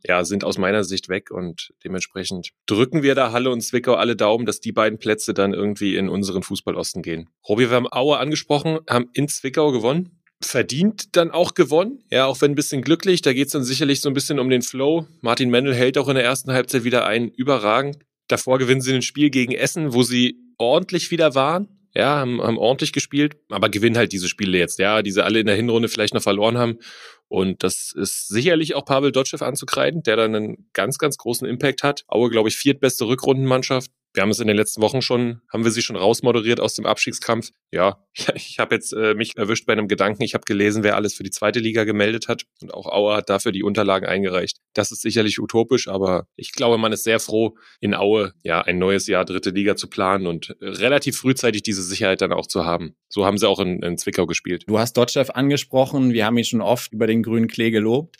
ja, 0.04 0.26
sind 0.26 0.44
aus 0.44 0.58
meiner 0.58 0.84
Sicht 0.84 1.08
weg 1.08 1.30
und 1.30 1.72
dementsprechend 1.84 2.50
drücken 2.66 3.04
wir 3.04 3.14
da 3.14 3.32
Halle 3.32 3.52
und 3.52 3.62
Zwickau 3.62 3.94
alle 3.94 4.16
Daumen, 4.16 4.48
dass 4.48 4.60
die 4.60 4.72
beiden 4.72 4.98
Plätze 4.98 5.36
dann 5.36 5.54
irgendwie 5.54 5.96
in 5.96 6.10
unseren 6.10 6.42
Fußballosten 6.42 7.04
gehen. 7.04 7.30
Robbie, 7.48 7.70
wir 7.70 7.76
haben 7.76 7.92
Aue 7.92 8.18
angesprochen, 8.18 8.80
haben 8.90 9.06
in 9.14 9.28
Zwickau 9.28 9.72
gewonnen 9.72 10.20
verdient 10.42 11.16
dann 11.16 11.32
auch 11.32 11.54
gewonnen. 11.54 12.04
Ja, 12.12 12.26
auch 12.26 12.42
wenn 12.42 12.52
ein 12.52 12.56
bisschen 12.56 12.82
glücklich. 12.82 13.22
Da 13.22 13.32
geht 13.32 13.46
es 13.48 13.54
dann 13.54 13.64
sicherlich 13.64 14.02
so 14.02 14.10
ein 14.10 14.14
bisschen 14.14 14.40
um 14.40 14.50
den 14.50 14.62
Flow. 14.62 15.08
Martin 15.22 15.50
Mendel 15.50 15.74
hält 15.74 15.98
auch 15.98 16.10
in 16.10 16.16
der 16.16 16.26
ersten 16.26 16.52
Halbzeit 16.52 16.84
wieder 16.84 17.06
ein. 17.06 17.30
Überragend. 17.30 18.00
Davor 18.28 18.60
gewinnen 18.60 18.82
sie 18.82 18.94
ein 18.94 19.04
Spiel 19.04 19.30
gegen 19.30 19.54
Essen, 19.54 19.94
wo 19.94 20.04
sie 20.04 20.36
ordentlich 20.58 21.12
wieder 21.12 21.34
waren 21.34 21.70
ja, 21.96 22.18
haben, 22.18 22.42
haben 22.42 22.58
ordentlich 22.58 22.92
gespielt, 22.92 23.38
aber 23.50 23.70
gewinnen 23.70 23.98
halt 23.98 24.12
diese 24.12 24.28
Spiele 24.28 24.58
jetzt, 24.58 24.80
ja, 24.80 25.02
die 25.02 25.12
sie 25.12 25.24
alle 25.24 25.40
in 25.40 25.46
der 25.46 25.56
Hinrunde 25.56 25.90
vielleicht 25.90 26.14
noch 26.14 26.24
verloren 26.24 26.58
haben. 26.58 26.80
Und 27.28 27.64
das 27.64 27.94
ist 27.96 28.28
sicherlich 28.28 28.76
auch 28.76 28.86
Pavel 28.86 29.12
Dotschew 29.12 29.44
anzukreiden, 29.44 30.04
der 30.04 30.16
dann 30.16 30.36
einen 30.36 30.70
ganz, 30.74 30.98
ganz 30.98 31.18
großen 31.18 31.48
Impact 31.48 31.84
hat. 31.84 32.04
Aue, 32.08 32.30
glaube 32.30 32.50
ich, 32.50 32.56
viertbeste 32.56 33.08
Rückrundenmannschaft, 33.08 33.92
wir 34.14 34.22
haben 34.22 34.30
es 34.30 34.40
in 34.40 34.48
den 34.48 34.56
letzten 34.56 34.82
Wochen 34.82 35.02
schon, 35.02 35.42
haben 35.52 35.64
wir 35.64 35.72
sie 35.72 35.82
schon 35.82 35.96
rausmoderiert 35.96 36.60
aus 36.60 36.76
dem 36.76 36.86
Abstiegskampf. 36.86 37.52
Ja, 37.74 38.06
ich 38.36 38.60
habe 38.60 38.76
jetzt 38.76 38.94
äh, 38.94 39.16
mich 39.16 39.36
erwischt 39.36 39.66
bei 39.66 39.74
einem 39.74 39.88
Gedanken. 39.88 40.22
Ich 40.22 40.36
habe 40.36 40.44
gelesen, 40.46 40.84
wer 40.84 40.96
alles 40.96 41.16
für 41.16 41.24
die 41.24 41.32
zweite 41.32 41.58
Liga 41.58 41.86
gemeldet 41.86 42.28
hat 42.28 42.44
und 42.62 42.72
auch 42.72 42.86
Aue 42.86 43.16
hat 43.16 43.32
dafür 43.32 43.52
die 43.52 43.64
Unterlagen 43.64 44.06
eingereicht. 44.06 44.60
Das 44.74 44.92
ist 44.92 45.02
sicherlich 45.02 45.40
utopisch, 45.40 45.88
aber 45.88 46.28
ich 46.36 46.52
glaube, 46.52 46.78
man 46.78 46.94
ist 46.94 47.04
sehr 47.04 47.20
froh, 47.20 47.56
in 47.80 47.96
Aue 47.96 48.34
ja 48.44 48.62
ein 48.62 48.78
neues 48.78 49.08
Jahr 49.08 49.26
dritte 49.26 49.50
Liga 49.50 49.76
zu 49.76 49.90
planen 49.90 50.28
und 50.28 50.56
relativ 50.62 51.18
frühzeitig 51.18 51.64
diese 51.64 51.82
Sicherheit 51.82 52.22
dann 52.22 52.32
auch 52.32 52.46
zu 52.46 52.64
haben. 52.64 52.96
So 53.10 53.26
haben 53.26 53.40
sie 53.40 53.50
auch 53.50 53.60
in, 53.60 53.82
in 53.82 53.98
Zwickau 53.98 54.28
gespielt. 54.28 54.66
Du 54.68 54.78
hast 54.78 54.96
Dotchev 54.96 55.32
angesprochen. 55.34 56.14
Wir 56.14 56.28
haben 56.28 56.38
ihn 56.38 56.46
schon 56.46 56.62
oft 56.62 56.94
über 56.94 57.08
den 57.08 57.24
grünen 57.24 57.48
Klee 57.48 57.72
gelobt. 57.72 58.18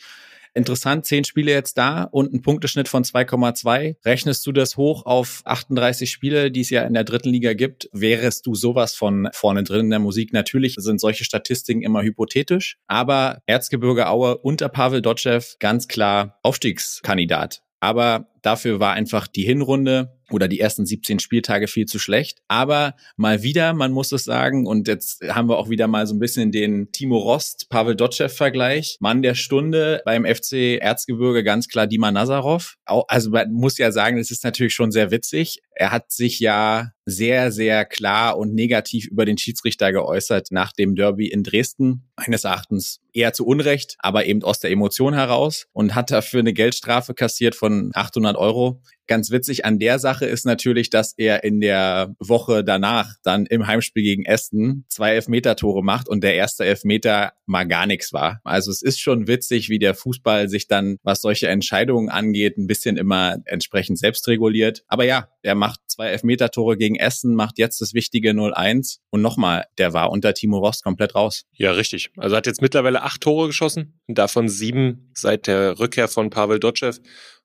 Interessant, 0.54 1.04
zehn 1.04 1.24
Spiele 1.24 1.50
jetzt 1.50 1.76
da 1.76 2.04
und 2.04 2.32
ein 2.32 2.40
Punkteschnitt 2.40 2.86
von 2.86 3.02
2,2. 3.02 3.96
Rechnest 4.04 4.46
du 4.46 4.52
das 4.52 4.76
hoch 4.76 5.04
auf 5.04 5.42
38 5.44 6.08
Spiele, 6.08 6.52
die 6.52 6.60
es 6.60 6.70
ja 6.70 6.82
in 6.82 6.94
der 6.94 7.02
dritten 7.02 7.30
Liga 7.30 7.54
gibt, 7.54 7.88
wärest 7.92 8.46
du 8.46 8.54
sowas 8.54 8.94
von 8.94 9.28
vorne 9.32 9.64
drin 9.64 9.86
in 9.86 9.90
der 9.90 9.98
Musik. 9.98 10.32
Natürlich 10.32 10.76
sind 10.78 11.00
solche 11.00 11.24
Statistiken 11.24 11.82
immer 11.82 12.02
hypothetisch, 12.02 12.78
aber 12.86 13.42
Erzgebirge 13.46 14.08
Aue 14.08 14.38
unter 14.38 14.68
Pavel 14.68 15.02
Dotschew 15.02 15.42
ganz 15.58 15.88
klar 15.88 16.38
Aufstiegskandidat. 16.42 17.62
Aber 17.80 18.28
dafür 18.42 18.78
war 18.78 18.92
einfach 18.92 19.26
die 19.26 19.42
Hinrunde 19.42 20.16
oder 20.34 20.48
die 20.48 20.60
ersten 20.60 20.84
17 20.84 21.18
Spieltage 21.20 21.68
viel 21.68 21.86
zu 21.86 21.98
schlecht. 21.98 22.40
Aber 22.48 22.94
mal 23.16 23.42
wieder, 23.42 23.72
man 23.72 23.92
muss 23.92 24.12
es 24.12 24.24
sagen, 24.24 24.66
und 24.66 24.88
jetzt 24.88 25.22
haben 25.28 25.48
wir 25.48 25.58
auch 25.58 25.70
wieder 25.70 25.86
mal 25.86 26.06
so 26.06 26.14
ein 26.14 26.18
bisschen 26.18 26.52
den 26.52 26.90
Timo 26.92 27.16
Rost, 27.16 27.68
Pavel 27.70 27.96
Dotschew-Vergleich. 27.96 28.98
Mann 29.00 29.22
der 29.22 29.34
Stunde 29.34 30.02
beim 30.04 30.24
FC 30.26 30.78
Erzgebirge 30.80 31.44
ganz 31.44 31.68
klar 31.68 31.86
Dima 31.86 32.10
Nazarov. 32.10 32.76
Also 32.84 33.30
man 33.30 33.52
muss 33.52 33.78
ja 33.78 33.92
sagen, 33.92 34.18
das 34.18 34.30
ist 34.30 34.44
natürlich 34.44 34.74
schon 34.74 34.90
sehr 34.90 35.10
witzig. 35.10 35.62
Er 35.76 35.90
hat 35.90 36.12
sich 36.12 36.40
ja 36.40 36.90
sehr, 37.06 37.52
sehr 37.52 37.84
klar 37.84 38.38
und 38.38 38.54
negativ 38.54 39.06
über 39.06 39.24
den 39.24 39.36
Schiedsrichter 39.36 39.92
geäußert 39.92 40.48
nach 40.50 40.72
dem 40.72 40.94
Derby 40.94 41.26
in 41.28 41.42
Dresden. 41.42 42.08
Meines 42.16 42.44
Erachtens 42.44 43.00
eher 43.12 43.32
zu 43.32 43.46
Unrecht, 43.46 43.96
aber 43.98 44.26
eben 44.26 44.42
aus 44.42 44.60
der 44.60 44.70
Emotion 44.70 45.14
heraus 45.14 45.66
und 45.72 45.94
hat 45.94 46.10
dafür 46.10 46.40
eine 46.40 46.52
Geldstrafe 46.52 47.14
kassiert 47.14 47.54
von 47.54 47.90
800 47.94 48.36
Euro. 48.36 48.80
Ganz 49.06 49.30
witzig 49.30 49.64
an 49.64 49.78
der 49.78 49.98
Sache 49.98 50.24
ist 50.24 50.46
natürlich, 50.46 50.88
dass 50.88 51.12
er 51.16 51.44
in 51.44 51.60
der 51.60 52.14
Woche 52.18 52.64
danach 52.64 53.14
dann 53.22 53.44
im 53.46 53.66
Heimspiel 53.66 54.02
gegen 54.02 54.24
Essen 54.24 54.86
zwei 54.88 55.14
Elfmeter-Tore 55.14 55.82
macht 55.82 56.08
und 56.08 56.24
der 56.24 56.34
erste 56.34 56.64
Elfmeter 56.64 57.32
mal 57.46 57.64
gar 57.64 57.86
nichts 57.86 58.12
war. 58.12 58.40
Also 58.44 58.70
es 58.70 58.80
ist 58.80 59.00
schon 59.00 59.26
witzig, 59.26 59.68
wie 59.68 59.78
der 59.78 59.94
Fußball 59.94 60.48
sich 60.48 60.68
dann, 60.68 60.96
was 61.02 61.20
solche 61.20 61.48
Entscheidungen 61.48 62.08
angeht, 62.08 62.56
ein 62.56 62.66
bisschen 62.66 62.96
immer 62.96 63.36
entsprechend 63.44 63.98
selbst 63.98 64.26
reguliert. 64.28 64.84
Aber 64.86 65.04
ja, 65.04 65.28
er 65.42 65.54
macht 65.54 65.80
zwei 65.86 66.08
Elfmeter-Tore 66.08 66.78
gegen 66.78 66.96
Essen, 66.96 67.34
macht 67.34 67.58
jetzt 67.58 67.80
das 67.82 67.92
wichtige 67.92 68.30
0-1 68.30 69.00
und 69.10 69.20
nochmal, 69.20 69.66
der 69.76 69.92
war 69.92 70.10
unter 70.10 70.32
Timo 70.32 70.58
Rost 70.58 70.82
komplett 70.82 71.14
raus. 71.14 71.44
Ja, 71.52 71.72
richtig. 71.72 72.10
Also 72.16 72.36
hat 72.36 72.46
jetzt 72.46 72.62
mittlerweile 72.62 73.02
acht 73.02 73.20
Tore 73.20 73.48
geschossen, 73.48 74.00
davon 74.08 74.48
sieben 74.48 75.10
seit 75.14 75.46
der 75.46 75.78
Rückkehr 75.78 76.08
von 76.08 76.30
Pavel 76.30 76.58
Dotschew. 76.58 76.94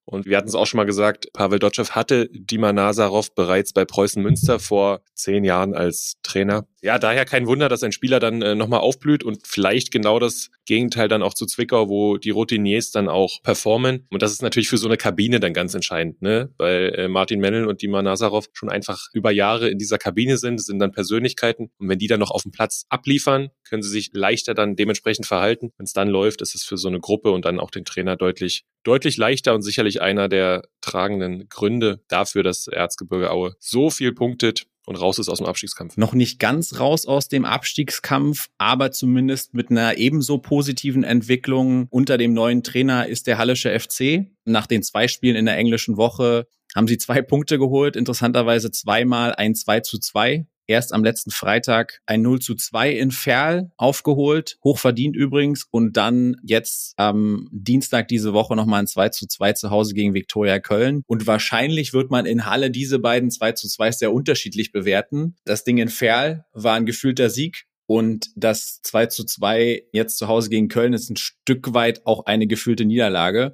Und 0.09 0.25
wir 0.25 0.37
hatten 0.37 0.47
es 0.47 0.55
auch 0.55 0.65
schon 0.65 0.79
mal 0.79 0.85
gesagt, 0.85 1.31
Pavel 1.33 1.59
Dotschew 1.59 1.91
hatte 1.91 2.29
Dima 2.31 2.73
Nazarov 2.73 3.35
bereits 3.35 3.73
bei 3.73 3.85
Preußen 3.85 4.23
Münster 4.23 4.59
vor 4.59 5.01
zehn 5.13 5.43
Jahren 5.43 5.75
als 5.75 6.15
Trainer. 6.23 6.65
Ja, 6.81 6.97
daher 6.97 7.25
kein 7.25 7.45
Wunder, 7.45 7.67
dass 7.67 7.83
ein 7.83 7.91
Spieler 7.91 8.19
dann 8.19 8.41
äh, 8.41 8.55
nochmal 8.55 8.79
aufblüht 8.79 9.23
und 9.23 9.45
vielleicht 9.45 9.91
genau 9.91 10.17
das 10.17 10.49
Gegenteil 10.65 11.09
dann 11.09 11.21
auch 11.21 11.33
zu 11.33 11.45
Zwickau, 11.45 11.89
wo 11.89 12.17
die 12.17 12.29
Routiniers 12.29 12.91
dann 12.91 13.09
auch 13.09 13.41
performen. 13.43 14.07
Und 14.09 14.21
das 14.21 14.31
ist 14.31 14.41
natürlich 14.41 14.69
für 14.69 14.77
so 14.77 14.87
eine 14.87 14.95
Kabine 14.95 15.41
dann 15.41 15.53
ganz 15.53 15.73
entscheidend, 15.73 16.21
ne? 16.21 16.53
Weil 16.57 16.93
äh, 16.95 17.07
Martin 17.09 17.41
Mennel 17.41 17.65
und 17.65 17.81
Dima 17.81 18.01
Nazarov 18.01 18.47
schon 18.53 18.69
einfach 18.69 19.07
über 19.13 19.31
Jahre 19.31 19.69
in 19.69 19.77
dieser 19.77 19.97
Kabine 19.97 20.37
sind, 20.37 20.63
sind 20.63 20.79
dann 20.79 20.93
Persönlichkeiten. 20.93 21.69
Und 21.79 21.89
wenn 21.89 21.99
die 21.99 22.07
dann 22.07 22.21
noch 22.21 22.31
auf 22.31 22.43
dem 22.43 22.51
Platz 22.51 22.85
abliefern, 22.87 23.49
können 23.67 23.83
sie 23.83 23.89
sich 23.89 24.11
leichter 24.13 24.53
dann 24.53 24.77
dementsprechend 24.77 25.25
verhalten. 25.25 25.71
Wenn 25.77 25.85
es 25.85 25.93
dann 25.93 26.07
läuft, 26.07 26.41
ist 26.41 26.55
es 26.55 26.63
für 26.63 26.77
so 26.77 26.87
eine 26.87 27.01
Gruppe 27.01 27.31
und 27.31 27.43
dann 27.43 27.59
auch 27.59 27.71
den 27.71 27.83
Trainer 27.83 28.15
deutlich, 28.15 28.63
deutlich 28.83 29.17
leichter 29.17 29.53
und 29.53 29.63
sicherlich 29.63 30.01
einer 30.01 30.29
der 30.29 30.63
tragenden 30.79 31.49
Gründe 31.49 31.99
dafür, 32.07 32.43
dass 32.43 32.67
Erzgebirge 32.67 33.31
Aue 33.31 33.55
so 33.59 33.89
viel 33.89 34.13
punktet 34.13 34.65
und 34.89 34.95
raus 34.95 35.19
ist 35.19 35.29
aus 35.29 35.37
dem 35.37 35.45
Abstiegskampf. 35.45 35.97
Noch 35.97 36.13
nicht 36.13 36.39
ganz 36.39 36.79
raus 36.79 37.05
aus 37.05 37.27
dem 37.27 37.45
Abstiegskampf, 37.45 38.49
aber 38.57 38.91
zumindest 38.91 39.53
mit 39.53 39.69
einer 39.69 39.97
ebenso 39.97 40.39
positiven 40.39 41.03
Entwicklung. 41.03 41.85
Unter 41.91 42.17
dem 42.17 42.33
neuen 42.33 42.63
Trainer 42.63 43.05
ist 43.05 43.27
der 43.27 43.37
Hallische 43.37 43.79
FC. 43.79 44.25
Nach 44.45 44.65
den 44.65 44.81
zwei 44.81 45.07
Spielen 45.07 45.35
in 45.35 45.45
der 45.45 45.57
englischen 45.57 45.95
Woche 45.95 46.47
haben 46.75 46.87
sie 46.87 46.97
zwei 46.97 47.21
Punkte 47.21 47.59
geholt, 47.59 47.95
interessanterweise 47.95 48.71
zweimal 48.71 49.35
ein 49.35 49.53
2 49.53 49.81
zu 49.81 49.99
2 49.99 50.47
erst 50.69 50.93
am 50.93 51.03
letzten 51.03 51.31
Freitag 51.31 51.99
ein 52.05 52.21
0 52.21 52.39
zu 52.39 52.55
2 52.55 52.91
in 52.91 53.11
Ferl 53.11 53.71
aufgeholt, 53.75 54.57
hochverdient 54.63 55.15
übrigens, 55.15 55.65
und 55.71 55.97
dann 55.97 56.37
jetzt 56.43 56.93
am 56.97 57.49
Dienstag 57.51 58.07
diese 58.07 58.33
Woche 58.33 58.55
nochmal 58.55 58.81
ein 58.81 58.87
2 58.87 59.09
zu 59.09 59.27
2 59.27 59.53
zu 59.53 59.69
Hause 59.71 59.93
gegen 59.93 60.13
Viktoria 60.13 60.59
Köln. 60.59 61.01
Und 61.07 61.27
wahrscheinlich 61.27 61.93
wird 61.93 62.11
man 62.11 62.25
in 62.25 62.45
Halle 62.45 62.71
diese 62.71 62.99
beiden 62.99 63.31
2 63.31 63.53
zu 63.53 63.67
2 63.67 63.91
sehr 63.91 64.13
unterschiedlich 64.13 64.71
bewerten. 64.71 65.35
Das 65.43 65.63
Ding 65.63 65.79
in 65.79 65.89
Ferl 65.89 66.45
war 66.53 66.75
ein 66.75 66.85
gefühlter 66.85 67.29
Sieg. 67.29 67.65
Und 67.87 68.29
das 68.35 68.83
2 68.83 69.07
zu 69.07 69.25
2 69.25 69.85
jetzt 69.91 70.19
zu 70.19 70.27
Hause 70.27 70.51
gegen 70.51 70.67
Köln 70.67 70.93
ist 70.93 71.09
ein 71.09 71.17
Stück 71.17 71.73
weit 71.73 72.05
auch 72.05 72.27
eine 72.27 72.45
gefühlte 72.45 72.85
Niederlage. 72.85 73.53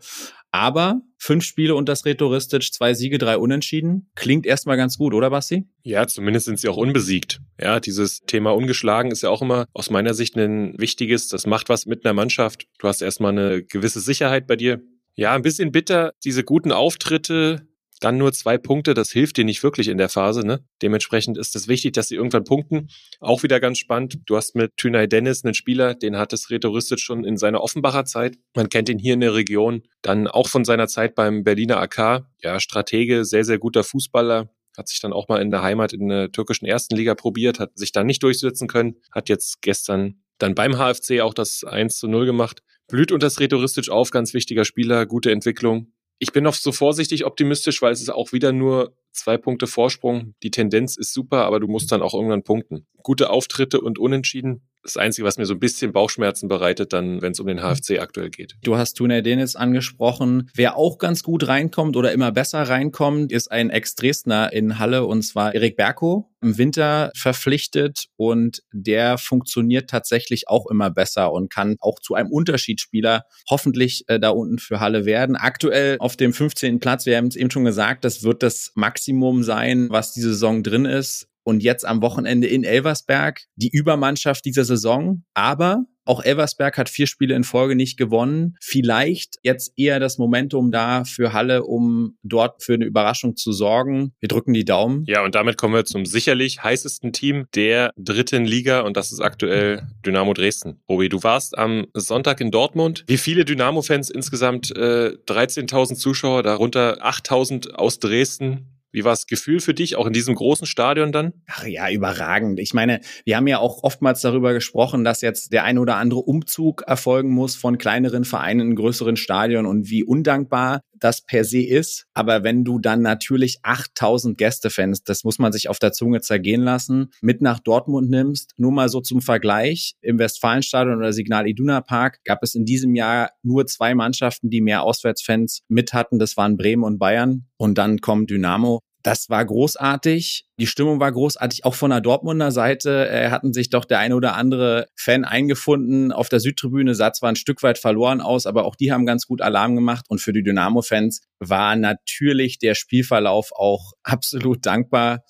Aber 0.56 1.02
fünf 1.18 1.44
Spiele 1.44 1.76
und 1.76 1.90
das 1.90 2.06
Retouristisch, 2.06 2.72
zwei 2.72 2.94
Siege, 2.94 3.18
drei 3.18 3.38
Unentschieden. 3.38 4.10
Klingt 4.16 4.46
erstmal 4.46 4.78
ganz 4.78 4.98
gut, 4.98 5.14
oder 5.14 5.30
Basti? 5.30 5.66
Ja, 5.84 6.08
zumindest 6.08 6.46
sind 6.46 6.62
sie 6.62 6.70
auch 6.70 6.78
unbesiegt. 6.78 7.42
Ja, 7.60 7.82
dieses 7.82 8.22
Thema 8.22 8.56
ungeschlagen 8.56 9.12
ist 9.12 9.22
ja 9.22 9.30
auch 9.30 9.42
immer 9.42 9.66
aus 9.74 9.90
meiner 9.90 10.14
Sicht 10.14 10.38
ein 10.38 10.74
wichtiges. 10.78 11.28
Das 11.28 11.46
macht 11.46 11.68
was 11.68 11.88
mit 11.88 12.06
einer 12.06 12.14
Mannschaft. 12.14 12.68
Du 12.80 12.88
hast 12.88 13.02
erstmal 13.02 13.34
eine 13.34 13.64
gewisse 13.64 14.00
Sicherheit 14.00 14.48
bei 14.48 14.56
dir. 14.56 14.82
Ja, 15.16 15.34
ein 15.34 15.42
bisschen 15.42 15.74
bitter, 15.74 16.14
diese 16.24 16.46
guten 16.46 16.72
Auftritte 16.72 17.68
dann 18.00 18.18
nur 18.18 18.34
zwei 18.34 18.58
Punkte, 18.58 18.94
das 18.94 19.12
hilft 19.12 19.38
dir 19.38 19.46
nicht 19.46 19.64
wirklich 19.64 19.88
in 19.88 19.98
der 19.98 20.10
Phase. 20.10 20.46
Ne? 20.46 20.64
Dementsprechend 20.82 21.38
ist 21.38 21.56
es 21.56 21.68
wichtig, 21.68 21.94
dass 21.94 22.10
sie 22.10 22.16
irgendwann 22.16 22.44
punkten. 22.44 22.90
Auch 23.20 23.44
wieder 23.44 23.60
ganz 23.60 23.78
spannend. 23.78 24.20
Du 24.26 24.36
hast 24.36 24.56
mit 24.56 24.76
Tünay 24.78 25.08
Dennis 25.08 25.44
einen 25.44 25.54
Spieler, 25.54 25.96
den 25.96 26.18
hat 26.18 26.34
es 26.34 26.50
Rhetoristik 26.50 27.00
schon 27.00 27.24
in 27.24 27.38
seiner 27.38 27.62
Offenbacher 27.62 28.06
Zeit. 28.06 28.38
Man 28.56 28.70
kennt 28.70 28.90
ihn 28.90 29.00
hier 29.00 29.14
in 29.14 29.22
der 29.22 29.34
Region. 29.34 29.84
Dann 30.02 30.28
auch 30.28 30.50
von 30.50 30.66
seiner 30.66 30.88
Zeit 30.88 31.16
beim 31.16 31.44
Berliner 31.44 31.78
AK. 31.78 32.26
Ja, 32.42 32.60
Stratege, 32.60 33.26
sehr, 33.26 33.46
sehr 33.46 33.60
guter 33.60 33.84
Fußballer 33.84 34.50
hat 34.78 34.90
sich 34.90 35.00
dann 35.00 35.14
auch 35.14 35.30
mal 35.30 35.42
in 35.42 35.52
der 35.52 35.62
Heimat 35.62 35.94
in 35.94 36.10
der 36.10 36.32
türkischen 36.34 36.66
ersten 36.66 36.98
Liga 36.98 37.16
probiert, 37.16 37.60
hat 37.60 37.78
sich 37.78 37.94
dann 37.94 38.08
nicht 38.08 38.22
durchsetzen 38.24 38.68
können, 38.68 38.98
hat 39.10 39.30
jetzt 39.30 39.62
gestern 39.62 40.22
dann 40.38 40.54
beim 40.54 40.74
HFC 40.74 41.22
auch 41.22 41.34
das 41.34 41.64
1 41.64 41.98
zu 41.98 42.08
0 42.08 42.26
gemacht. 42.26 42.62
Blüht 42.88 43.12
unter 43.12 43.30
Sretoristisch 43.30 43.90
auf, 43.90 44.12
ganz 44.12 44.34
wichtiger 44.34 44.66
Spieler, 44.66 45.06
gute 45.06 45.32
Entwicklung. 45.32 45.94
Ich 46.20 46.32
bin 46.32 46.44
noch 46.44 46.54
so 46.54 46.72
vorsichtig 46.72 47.26
optimistisch, 47.26 47.82
weil 47.82 47.92
es 47.92 48.02
ist 48.02 48.10
auch 48.10 48.32
wieder 48.32 48.52
nur 48.52 48.96
zwei 49.16 49.38
Punkte 49.38 49.68
Vorsprung. 49.68 50.36
Die 50.44 50.52
Tendenz 50.52 50.98
ist 50.98 51.14
super, 51.14 51.46
aber 51.46 51.60
du 51.60 51.68
musst 51.68 51.92
dann 51.92 52.02
auch 52.02 52.14
irgendwann 52.14 52.44
punkten. 52.44 52.88
Gute 53.04 53.30
Auftritte 53.30 53.82
und 53.82 54.00
Unentschieden 54.00 54.62
das 54.86 54.98
Einzige, 54.98 55.26
was 55.26 55.38
mir 55.38 55.46
so 55.46 55.56
ein 55.56 55.60
bisschen 55.60 55.92
Bauchschmerzen 55.92 56.48
bereitet, 56.48 56.94
dann, 56.94 57.22
wenn 57.22 57.32
es 57.32 57.40
um 57.40 57.48
den 57.48 57.60
HFC 57.60 58.00
aktuell 58.00 58.30
geht. 58.30 58.56
Du 58.64 58.78
hast 58.78 58.94
Tuna 58.94 59.22
Dennis 59.22 59.56
angesprochen. 59.56 60.50
Wer 60.54 60.78
auch 60.78 61.00
ganz 61.00 61.24
gut 61.24 61.48
reinkommt 61.48 61.98
oder 61.98 62.12
immer 62.14 62.32
besser 62.32 62.62
reinkommt, 62.62 63.32
ist 63.32 63.52
ein 63.52 63.72
Ex-Dresdner 63.72 64.54
in 64.54 64.78
Halle 64.80 65.06
und 65.06 65.24
zwar 65.24 65.56
Erik 65.56 65.76
Berko. 65.76 66.30
Im 66.42 66.60
Winter 66.60 67.12
verpflichtet 67.16 68.06
und 68.18 68.62
der 68.72 69.18
funktioniert 69.18 69.90
tatsächlich 69.90 70.48
auch 70.48 70.68
immer 70.70 70.92
besser 70.92 71.32
und 71.32 71.52
kann 71.52 71.76
auch 71.80 72.00
zu 72.00 72.14
einem 72.14 72.32
Unterschiedsspieler 72.32 73.24
hoffentlich 73.50 74.04
äh, 74.08 74.20
da 74.20 74.30
unten 74.30 74.60
für 74.60 74.80
Halle 74.80 75.06
werden. 75.06 75.36
Aktuell 75.36 75.98
auf 75.98 76.16
dem 76.16 76.34
15. 76.34 76.80
Platz, 76.80 77.08
wir 77.08 77.18
haben 77.18 77.28
es 77.28 77.36
eben 77.36 77.50
schon 77.50 77.66
gesagt, 77.66 78.06
das 78.06 78.22
wird 78.22 78.44
das 78.44 78.72
Maximum 79.06 79.44
sein, 79.44 79.88
was 79.92 80.14
die 80.14 80.22
Saison 80.22 80.64
drin 80.64 80.86
ist 80.86 81.28
und 81.44 81.62
jetzt 81.62 81.86
am 81.86 82.02
Wochenende 82.02 82.48
in 82.48 82.64
Elversberg 82.64 83.44
die 83.56 83.70
Übermannschaft 83.70 84.44
dieser 84.46 84.66
Saison. 84.66 85.24
Aber 85.36 85.86
auch 86.06 86.24
Elversberg 86.24 86.78
hat 86.78 86.90
vier 86.90 87.08
Spiele 87.08 87.36
in 87.36 87.44
Folge 87.44 87.76
nicht 87.76 87.98
gewonnen. 87.98 88.56
Vielleicht 88.62 89.36
jetzt 89.44 89.74
eher 89.76 90.00
das 90.00 90.18
Momentum 90.18 90.72
da 90.72 91.04
für 91.04 91.34
Halle, 91.34 91.64
um 91.64 92.18
dort 92.24 92.64
für 92.64 92.76
eine 92.76 92.86
Überraschung 92.86 93.36
zu 93.36 93.52
sorgen. 93.52 94.14
Wir 94.20 94.28
drücken 94.28 94.54
die 94.54 94.66
Daumen. 94.66 95.04
Ja, 95.08 95.24
und 95.24 95.36
damit 95.36 95.58
kommen 95.58 95.74
wir 95.74 95.86
zum 95.86 96.06
sicherlich 96.06 96.64
heißesten 96.64 97.12
Team 97.12 97.46
der 97.56 97.92
dritten 97.98 98.46
Liga 98.46 98.82
und 98.82 98.98
das 98.98 99.12
ist 99.12 99.20
aktuell 99.20 99.88
Dynamo 100.06 100.34
Dresden. 100.34 100.82
Robi, 100.90 101.10
du 101.10 101.24
warst 101.24 101.58
am 101.58 101.88
Sonntag 101.94 102.40
in 102.40 102.52
Dortmund. 102.52 103.04
Wie 103.08 103.18
viele 103.18 103.46
Dynamo-Fans 103.46 104.10
insgesamt? 104.10 104.76
Äh, 104.76 105.18
13.000 105.28 105.96
Zuschauer, 105.96 106.44
darunter 106.44 107.04
8.000 107.04 107.72
aus 107.72 108.00
Dresden. 108.00 108.75
Wie 108.96 109.04
war 109.04 109.12
das 109.12 109.28
Gefühl 109.28 109.60
für 109.60 109.74
dich, 109.74 109.98
auch 109.98 110.08
in 110.08 110.14
diesem 110.14 110.36
großen 110.36 110.66
Stadion 110.66 111.12
dann? 111.12 111.34
Ach 111.48 111.66
ja, 111.66 111.90
überragend. 111.90 112.62
Ich 112.62 112.74
meine, 112.74 113.02
wir 113.26 113.36
haben 113.36 113.46
ja 113.46 113.60
auch 113.60 113.84
oftmals 113.84 114.22
darüber 114.22 114.54
gesprochen, 114.54 115.04
dass 115.04 115.20
jetzt 115.20 115.52
der 115.52 115.66
ein 115.66 115.78
oder 115.78 115.98
andere 115.98 116.22
Umzug 116.22 116.84
erfolgen 116.88 117.30
muss 117.30 117.58
von 117.58 117.78
kleineren 117.78 118.24
Vereinen 118.24 118.70
in 118.70 118.76
größeren 118.78 119.18
Stadion 119.18 119.66
und 119.66 119.90
wie 119.90 120.06
undankbar 120.06 120.80
das 121.00 121.22
per 121.26 121.44
se 121.44 121.62
ist. 121.62 122.06
Aber 122.14 122.44
wenn 122.44 122.64
du 122.64 122.80
dann 122.80 123.02
natürlich 123.02 123.60
8000 123.64 124.38
Gästefans, 124.38 125.04
das 125.04 125.24
muss 125.24 125.40
man 125.40 125.52
sich 125.52 125.70
auf 125.70 125.80
der 125.80 125.92
Zunge 125.92 126.22
zergehen 126.22 126.62
lassen, 126.62 127.12
mit 127.22 127.42
nach 127.42 127.60
Dortmund 127.60 128.10
nimmst, 128.10 128.54
nur 128.58 128.72
mal 128.72 128.90
so 128.90 129.02
zum 129.02 129.22
Vergleich, 129.22 129.96
im 130.02 130.20
Westfalenstadion 130.20 130.98
oder 130.98 131.14
Signal 131.14 131.48
Iduna 131.48 131.82
Park 131.82 132.20
gab 132.24 132.44
es 132.44 132.56
in 132.56 132.66
diesem 132.66 132.96
Jahr 132.96 133.32
nur 133.44 133.66
zwei 133.68 133.96
Mannschaften, 133.96 134.50
die 134.50 134.62
mehr 134.62 134.84
Auswärtsfans 134.84 135.62
mit 135.68 135.94
hatten. 135.94 136.20
Das 136.20 136.38
waren 136.38 136.58
Bremen 136.58 136.84
und 136.84 137.00
Bayern. 137.00 137.46
Und 137.58 137.78
dann 137.78 138.00
kommt 138.00 138.30
Dynamo. 138.30 138.82
Das 139.06 139.30
war 139.30 139.46
großartig. 139.46 140.48
Die 140.58 140.66
Stimmung 140.66 141.00
war 141.00 141.12
großartig. 141.12 141.64
Auch 141.64 141.76
von 141.76 141.92
der 141.92 142.02
Dortmunder 142.02 142.50
Seite 142.52 143.08
äh, 143.08 143.30
hatten 143.30 143.54
sich 143.54 143.70
doch 143.70 143.86
der 143.86 144.00
eine 144.00 144.16
oder 144.16 144.34
andere 144.34 144.88
Fan 144.96 145.26
eingefunden. 145.26 146.12
Auf 146.12 146.28
der 146.28 146.40
Südtribüne 146.40 146.96
sah 146.96 147.14
zwar 147.14 147.30
ein 147.30 147.36
Stück 147.36 147.62
weit 147.62 147.78
verloren 147.78 148.20
aus, 148.20 148.48
aber 148.48 148.66
auch 148.66 148.76
die 148.76 148.92
haben 148.92 149.06
ganz 149.06 149.28
gut 149.28 149.44
Alarm 149.44 149.76
gemacht. 149.76 150.06
Und 150.10 150.22
für 150.22 150.34
die 150.34 150.42
Dynamo-Fans 150.42 151.22
war 151.38 151.76
natürlich 151.76 152.58
der 152.58 152.74
Spielverlauf 152.74 153.52
auch 153.52 153.92
absolut 154.04 154.66
dankbar. 154.66 155.24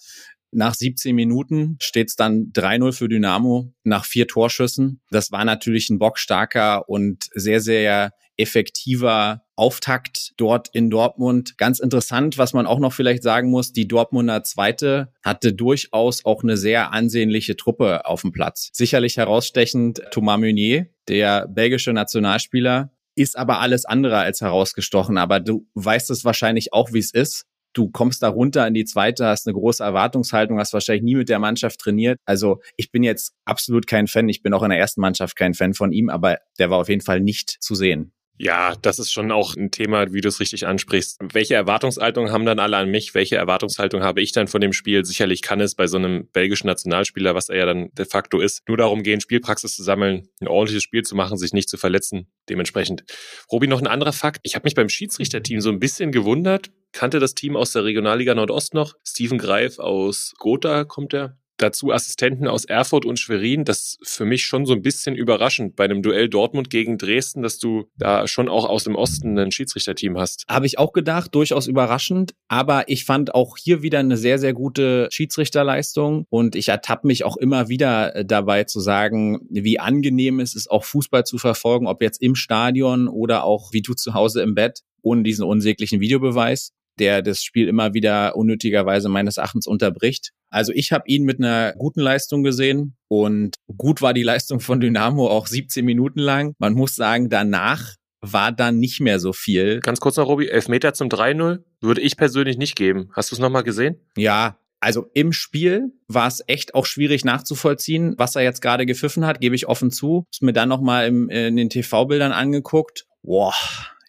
Nach 0.52 0.74
17 0.74 1.14
Minuten 1.14 1.76
steht 1.82 2.08
es 2.08 2.16
dann 2.16 2.54
3-0 2.54 2.94
für 2.94 3.10
Dynamo 3.10 3.74
nach 3.84 4.06
vier 4.06 4.26
Torschüssen. 4.26 5.02
Das 5.12 5.34
war 5.34 5.44
natürlich 5.44 5.90
ein 5.90 6.00
bockstarker 6.00 6.88
und 6.88 7.26
sehr, 7.34 7.60
sehr 7.60 8.12
effektiver 8.38 9.42
Auftakt 9.56 10.34
dort 10.38 10.68
in 10.74 10.90
Dortmund. 10.90 11.58
Ganz 11.58 11.80
interessant, 11.80 12.38
was 12.38 12.54
man 12.54 12.66
auch 12.66 12.80
noch 12.80 12.94
vielleicht 12.94 13.24
sagen 13.24 13.50
muss, 13.50 13.72
die 13.72 13.88
Dortmunder 13.88 14.44
Zweite 14.44 15.14
hatte 15.24 15.54
durchaus 15.54 16.26
auch 16.26 16.44
eine 16.44 16.58
sehr 16.58 16.92
ansehnliche 16.92 17.56
Truppe 17.56 18.06
auf 18.06 18.22
dem 18.22 18.32
Platz. 18.32 18.70
Sicherlich 18.74 19.18
herausstechend 19.18 20.02
Thomas 20.12 20.40
Meunier, 20.40 20.88
der 21.08 21.48
belgische 21.48 21.94
Nationalspieler, 21.94 22.92
ist 23.16 23.38
aber 23.38 23.62
alles 23.62 23.86
andere 23.86 24.18
als 24.18 24.42
herausgestochen. 24.42 25.18
Aber 25.18 25.40
du 25.40 25.68
weißt 25.76 26.12
es 26.12 26.26
wahrscheinlich 26.26 26.74
auch, 26.74 26.92
wie 26.92 27.00
es 27.00 27.14
ist. 27.14 27.46
Du 27.76 27.90
kommst 27.90 28.24
da 28.24 28.30
runter 28.30 28.66
in 28.68 28.74
die 28.74 28.86
zweite, 28.86 29.26
hast 29.26 29.48
eine 29.48 29.54
große 29.54 29.84
Erwartungshaltung, 29.84 30.60
hast 30.60 30.72
wahrscheinlich 30.72 31.04
nie 31.04 31.16
mit 31.16 31.28
der 31.28 31.40
Mannschaft 31.40 31.80
trainiert. 31.80 32.18
Also 32.26 32.62
ich 32.78 32.90
bin 32.90 33.04
jetzt 33.04 33.34
absolut 33.44 33.86
kein 33.86 34.08
Fan. 34.08 34.30
Ich 34.30 34.42
bin 34.42 34.54
auch 34.54 34.64
in 34.64 34.70
der 34.70 34.80
ersten 34.80 35.02
Mannschaft 35.02 35.36
kein 35.36 35.54
Fan 35.54 35.74
von 35.74 35.92
ihm, 35.92 36.10
aber 36.10 36.38
der 36.58 36.70
war 36.70 36.80
auf 36.80 36.88
jeden 36.88 37.02
Fall 37.02 37.20
nicht 37.20 37.58
zu 37.60 37.76
sehen. 37.76 38.14
Ja, 38.38 38.76
das 38.82 39.00
ist 39.00 39.14
schon 39.14 39.32
auch 39.32 39.56
ein 39.56 39.72
Thema, 39.72 40.12
wie 40.12 40.20
du 40.20 40.28
es 40.28 40.42
richtig 40.42 40.68
ansprichst. 40.68 41.20
Welche 41.32 41.56
Erwartungshaltung 41.56 42.32
haben 42.32 42.46
dann 42.46 42.60
alle 42.60 42.76
an 42.76 42.92
mich? 42.92 43.16
Welche 43.16 43.38
Erwartungshaltung 43.38 44.04
habe 44.04 44.22
ich 44.22 44.34
dann 44.34 44.50
von 44.50 44.60
dem 44.60 44.74
Spiel? 44.74 45.06
Sicherlich 45.06 45.42
kann 45.42 45.62
es 45.62 45.74
bei 45.74 45.88
so 45.88 45.98
einem 45.98 46.28
belgischen 46.34 46.68
Nationalspieler, 46.68 47.34
was 47.34 47.48
er 47.48 47.58
ja 47.58 47.66
dann 47.66 47.92
de 47.94 48.06
facto 48.06 48.42
ist, 48.42 48.68
nur 48.68 48.76
darum 48.76 49.04
gehen, 49.04 49.22
Spielpraxis 49.22 49.76
zu 49.76 49.84
sammeln, 49.84 50.28
ein 50.42 50.50
ordentliches 50.50 50.84
Spiel 50.84 51.04
zu 51.04 51.16
machen, 51.16 51.38
sich 51.38 51.54
nicht 51.54 51.70
zu 51.70 51.78
verletzen. 51.78 52.28
Dementsprechend. 52.50 53.06
Robi, 53.50 53.68
noch 53.68 53.82
ein 53.82 53.88
anderer 53.88 54.14
Fakt. 54.14 54.42
Ich 54.44 54.56
habe 54.56 54.66
mich 54.66 54.76
beim 54.76 54.90
Schiedsrichterteam 54.90 55.62
so 55.62 55.70
ein 55.70 55.80
bisschen 55.80 56.12
gewundert. 56.12 56.72
Kannte 56.92 57.20
das 57.20 57.36
Team 57.36 57.56
aus 57.56 57.72
der 57.72 57.86
Regionalliga 57.86 58.36
Nordost 58.36 58.74
noch. 58.74 58.96
Steven 59.08 59.38
Greif 59.38 59.80
aus 59.80 60.34
Gotha 60.38 60.84
kommt 60.84 61.14
er 61.14 61.38
dazu 61.58 61.92
Assistenten 61.92 62.48
aus 62.48 62.66
Erfurt 62.66 63.06
und 63.06 63.20
Schwerin. 63.20 63.66
Das 63.66 63.98
ist 64.02 64.16
für 64.16 64.26
mich 64.26 64.46
schon 64.46 64.66
so 64.66 64.74
ein 64.74 64.82
bisschen 64.82 65.16
überraschend 65.16 65.76
bei 65.76 65.86
einem 65.86 66.02
Duell 66.02 66.30
Dortmund 66.30 66.70
gegen 66.70 66.98
Dresden, 66.98 67.42
dass 67.42 67.60
du 67.60 67.86
da 67.98 68.28
schon 68.28 68.50
auch 68.50 68.68
aus 68.68 68.84
dem 68.84 68.96
Osten 68.96 69.38
ein 69.38 69.52
Schiedsrichterteam 69.52 70.18
hast. 70.18 70.46
Habe 70.50 70.66
ich 70.66 70.78
auch 70.78 70.94
gedacht, 70.94 71.34
durchaus 71.34 71.68
überraschend. 71.68 72.34
Aber 72.48 72.90
ich 72.90 73.06
fand 73.06 73.34
auch 73.34 73.58
hier 73.58 73.82
wieder 73.82 74.00
eine 74.00 74.18
sehr, 74.18 74.40
sehr 74.40 74.54
gute 74.54 75.08
Schiedsrichterleistung. 75.12 76.26
Und 76.30 76.56
ich 76.56 76.70
ertappe 76.70 77.08
mich 77.08 77.24
auch 77.24 77.38
immer 77.38 77.70
wieder 77.70 78.16
äh, 78.16 78.26
dabei 78.26 78.64
zu 78.66 78.80
sagen, 78.80 79.40
wie 79.50 79.80
angenehm 79.80 80.40
es 80.40 80.56
ist, 80.56 80.70
auch 80.70 80.84
Fußball 80.84 81.26
zu 81.26 81.38
verfolgen, 81.38 81.88
ob 81.88 82.02
jetzt 82.02 82.22
im 82.22 82.36
Stadion 82.36 83.08
oder 83.08 83.44
auch 83.44 83.74
wie 83.74 83.82
du 83.82 83.94
zu 83.94 84.14
Hause 84.14 84.42
im 84.42 84.56
Bett 84.56 84.82
ohne 85.02 85.24
diesen 85.24 85.46
unsäglichen 85.46 86.00
Videobeweis 86.00 86.74
der 87.00 87.22
das 87.22 87.44
Spiel 87.44 87.68
immer 87.68 87.94
wieder 87.94 88.36
unnötigerweise 88.36 89.10
meines 89.10 89.38
Erachtens 89.38 89.68
unterbricht. 89.68 90.32
Also 90.50 90.72
ich 90.74 90.92
habe 90.92 91.04
ihn 91.08 91.24
mit 91.24 91.40
einer 91.40 91.74
guten 91.74 92.00
Leistung 92.00 92.44
gesehen 92.44 92.96
und 93.08 93.56
gut 93.76 94.02
war 94.02 94.14
die 94.14 94.24
Leistung 94.24 94.60
von 94.60 94.80
Dynamo 94.80 95.28
auch 95.28 95.48
17 95.48 95.84
Minuten 95.84 96.20
lang. 96.20 96.54
Man 96.60 96.74
muss 96.74 96.96
sagen, 96.96 97.30
danach 97.30 97.96
war 98.22 98.52
dann 98.52 98.80
nicht 98.80 99.02
mehr 99.02 99.20
so 99.20 99.34
viel. 99.34 99.82
Ganz 99.82 100.00
kurz 100.00 100.18
noch, 100.18 100.28
Robi, 100.28 100.48
Elfmeter 100.48 100.94
zum 100.94 101.10
3-0 101.10 101.64
würde 101.82 102.02
ich 102.02 102.18
persönlich 102.18 102.58
nicht 102.58 102.76
geben. 102.76 103.10
Hast 103.14 103.32
du 103.32 103.36
es 103.36 103.40
nochmal 103.40 103.64
gesehen? 103.64 103.98
Ja, 104.18 104.58
also 104.80 105.08
im 105.14 105.32
Spiel 105.32 105.94
war 106.08 106.28
es 106.28 106.44
echt 106.48 106.76
auch 106.76 106.86
schwierig 106.86 107.26
nachzuvollziehen, 107.26 108.16
was 108.18 108.36
er 108.36 108.44
jetzt 108.44 108.62
gerade 108.62 108.86
gepfiffen 108.86 109.26
hat, 109.26 109.42
gebe 109.42 109.56
ich 109.56 109.68
offen 109.68 109.92
zu. 109.92 110.26
Ist 110.32 110.42
mir 110.42 110.54
dann 110.54 110.70
nochmal 110.70 111.08
in 111.08 111.56
den 111.56 111.70
TV-Bildern 111.70 112.32
angeguckt. 112.32 113.06
Boah, 113.24 113.54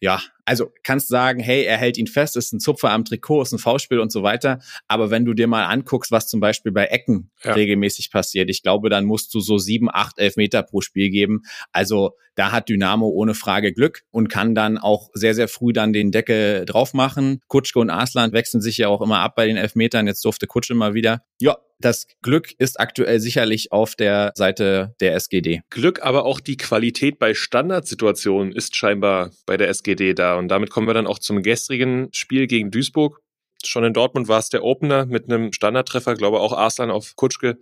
ja, 0.01 0.21
also 0.47 0.73
kannst 0.85 1.09
sagen, 1.09 1.41
hey, 1.41 1.65
er 1.65 1.77
hält 1.77 1.99
ihn 1.99 2.07
fest, 2.07 2.37
ist 2.37 2.53
ein 2.53 2.61
Zupfer 2.61 2.91
am 2.91 3.05
Trikot, 3.05 3.43
ist 3.43 3.53
ein 3.53 3.59
V-Spiel 3.59 3.99
und 3.99 4.13
so 4.13 4.23
weiter. 4.23 4.61
Aber 4.89 5.11
wenn 5.11 5.25
du 5.25 5.35
dir 5.35 5.49
mal 5.49 5.65
anguckst, 5.65 6.13
was 6.13 6.29
zum 6.29 6.41
Beispiel 6.41 6.73
bei 6.73 6.87
Ecken 6.87 7.31
ja. 7.43 7.53
regelmäßig 7.53 8.11
passiert, 8.11 8.49
ich 8.49 8.63
glaube, 8.63 8.89
dann 8.89 9.05
musst 9.05 9.35
du 9.35 9.41
so 9.41 9.59
sieben, 9.59 9.89
acht, 9.93 10.19
elf 10.19 10.37
Meter 10.37 10.63
pro 10.63 10.81
Spiel 10.81 11.11
geben. 11.11 11.43
Also 11.73 12.13
da 12.37 12.53
hat 12.53 12.69
Dynamo 12.69 13.09
ohne 13.09 13.35
Frage 13.35 13.73
Glück 13.73 14.03
und 14.11 14.29
kann 14.29 14.55
dann 14.55 14.79
auch 14.79 15.09
sehr, 15.15 15.35
sehr 15.35 15.49
früh 15.49 15.73
dann 15.73 15.93
den 15.93 16.13
Deckel 16.13 16.65
drauf 16.65 16.95
machen. 16.95 17.41
Kutschke 17.49 17.81
und 17.81 17.91
Arslan 17.91 18.33
wechseln 18.33 18.61
sich 18.61 18.77
ja 18.77 18.89
auch 18.89 19.01
immer 19.01 19.21
ab 19.21 19.35
bei 19.35 19.47
den 19.47 19.57
Elfmetern. 19.57 20.07
Jetzt 20.07 20.25
durfte 20.25 20.47
Kutsche 20.47 20.75
mal 20.75 20.95
wieder. 20.95 21.23
Ja, 21.41 21.57
das 21.79 22.07
Glück 22.23 22.53
ist 22.59 22.81
aktuell 22.81 23.21
sicherlich 23.21 23.73
auf 23.73 23.95
der 23.95 24.33
Seite 24.35 24.95
der 25.01 25.15
SGD. 25.15 25.61
Glück, 25.71 26.03
aber 26.03 26.25
auch 26.25 26.41
die 26.41 26.57
Qualität 26.57 27.19
bei 27.19 27.35
Standardsituationen 27.35 28.53
ist 28.53 28.77
scheinbar 28.77 29.31
bei 29.45 29.57
der 29.57 29.69
SGD 29.69 30.15
da. 30.15 30.36
Und 30.39 30.49
damit 30.49 30.71
kommen 30.71 30.87
wir 30.87 30.95
dann 30.95 31.07
auch 31.07 31.19
zum 31.19 31.43
gestrigen 31.43 32.09
Spiel 32.13 32.47
gegen 32.47 32.71
Duisburg. 32.71 33.21
Schon 33.65 33.85
in 33.85 33.93
Dortmund 33.93 34.29
war 34.29 34.39
es 34.39 34.49
der 34.49 34.65
Opener 34.65 35.07
mit 35.07 35.31
einem 35.31 35.53
Standardtreffer, 35.53 36.15
glaube 36.15 36.41
auch 36.41 36.53
Arslan 36.53 36.91
auf 36.91 37.17
Kutschke. 37.17 37.59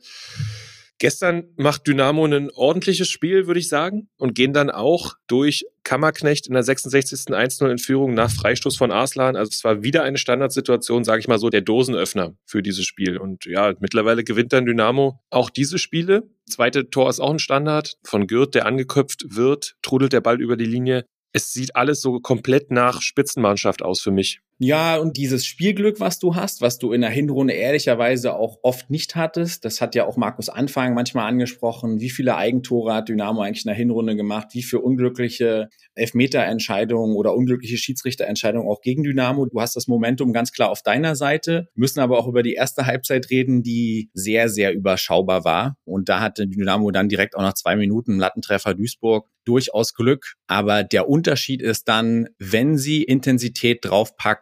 Gestern 0.99 1.45
macht 1.57 1.87
Dynamo 1.88 2.25
ein 2.25 2.50
ordentliches 2.52 3.09
Spiel, 3.09 3.49
würde 3.49 3.59
ich 3.59 3.69
sagen, 3.69 4.09
und 4.16 4.35
gehen 4.35 4.52
dann 4.52 4.71
auch 4.71 5.14
durch 5.26 5.66
Kammerknecht 5.83 6.47
in 6.47 6.54
der 6.54 6.62
66. 6.62 7.35
1-0 7.35 7.69
in 7.69 7.78
Führung 7.78 8.14
nach 8.14 8.31
Freistoß 8.31 8.76
von 8.76 8.93
Arslan. 8.93 9.35
Also 9.35 9.50
es 9.50 9.64
war 9.64 9.83
wieder 9.83 10.04
eine 10.04 10.19
Standardsituation, 10.19 11.02
sage 11.02 11.21
ich 11.21 11.28
mal 11.28 11.38
so, 11.38 11.50
der 11.50 11.62
Dosenöffner 11.62 12.35
für 12.47 12.62
dieses 12.62 12.85
Spiel. 12.85 13.19
Und 13.19 13.45
ja, 13.45 13.75
mittlerweile 13.81 14.23
gewinnt 14.23 14.52
dann 14.52 14.66
Dynamo 14.66 15.21
auch 15.31 15.50
diese 15.50 15.78
Spiele. 15.78 16.31
Zweite 16.49 16.88
Tor 16.88 17.11
ist 17.11 17.21
auch 17.21 17.33
ein 17.33 17.38
Standard 17.40 17.97
von 18.04 18.28
Gürt, 18.28 18.54
der 18.54 18.66
angeköpft 18.66 19.25
wird, 19.35 19.76
trudelt 19.83 20.12
der 20.12 20.21
Ball 20.21 20.40
über 20.40 20.57
die 20.57 20.64
Linie 20.64 21.07
es 21.35 21.53
sieht 21.53 21.76
alles 21.76 22.00
so 22.00 22.21
komplett 22.21 22.71
nach 22.71 23.03
Spitzenmannschaft 23.03 23.83
aus 23.83 24.00
für 24.00 24.12
mich. 24.12 24.41
Ja, 24.59 24.99
und 24.99 25.17
dieses 25.17 25.45
Spielglück, 25.45 25.99
was 25.99 26.21
du 26.21 26.37
hast, 26.37 26.61
was 26.61 26.79
du 26.79 26.93
in 26.93 27.01
der 27.01 27.11
Hinrunde 27.11 27.55
ehrlicherweise 27.55 28.37
auch 28.37 28.59
oft 28.63 28.89
nicht 28.89 29.17
hattest, 29.17 29.65
das 29.65 29.81
hat 29.81 29.97
ja 29.97 30.07
auch 30.07 30.17
Markus 30.17 30.49
Anfang 30.49 30.95
manchmal 30.95 31.27
angesprochen. 31.27 32.01
Wie 32.01 32.11
viele 32.11 32.37
Eigentore 32.37 32.95
hat 32.95 33.09
Dynamo 33.09 33.43
eigentlich 33.43 33.65
in 33.65 33.71
der 33.71 33.77
Hinrunde 33.77 34.15
gemacht? 34.15 34.49
Wie 34.53 34.63
viele 34.63 34.83
unglückliche 34.83 35.69
Elfmeterentscheidungen 35.97 37.17
oder 37.17 37.35
unglückliche 37.35 37.79
Schiedsrichterentscheidungen 37.79 38.69
auch 38.69 38.81
gegen 38.81 39.03
Dynamo? 39.03 39.47
Du 39.47 39.61
hast 39.61 39.75
das 39.75 39.89
Momentum 39.89 40.33
ganz 40.33 40.53
klar 40.53 40.71
auf 40.71 40.83
deiner 40.83 41.17
Seite, 41.17 41.67
müssen 41.75 41.99
aber 41.99 42.17
auch 42.17 42.29
über 42.29 42.45
die 42.45 42.55
erste 42.55 42.87
Halbzeit 42.87 43.31
reden, 43.31 43.65
die 43.65 44.09
sehr, 44.15 44.49
sehr 44.49 44.73
überschaubar 44.73 45.45
war. 45.45 45.77
Und 45.85 46.09
da 46.09 46.21
hatte 46.21 46.47
Dynamo 46.47 46.93
dann 46.93 47.09
direkt 47.09 47.37
auch 47.37 47.43
nach 47.43 47.55
zwei 47.55 47.75
Minuten 47.75 48.19
Lattentreffer 48.19 48.75
Duisburg 48.75 49.29
durchaus 49.45 49.95
Glück. 49.95 50.35
Aber 50.47 50.85
der 50.85 51.09
Unterschied 51.09 51.63
ist 51.63 51.89
dann, 51.89 52.29
wenn 52.39 52.79
sie 52.79 53.03
Intensität 53.03 53.83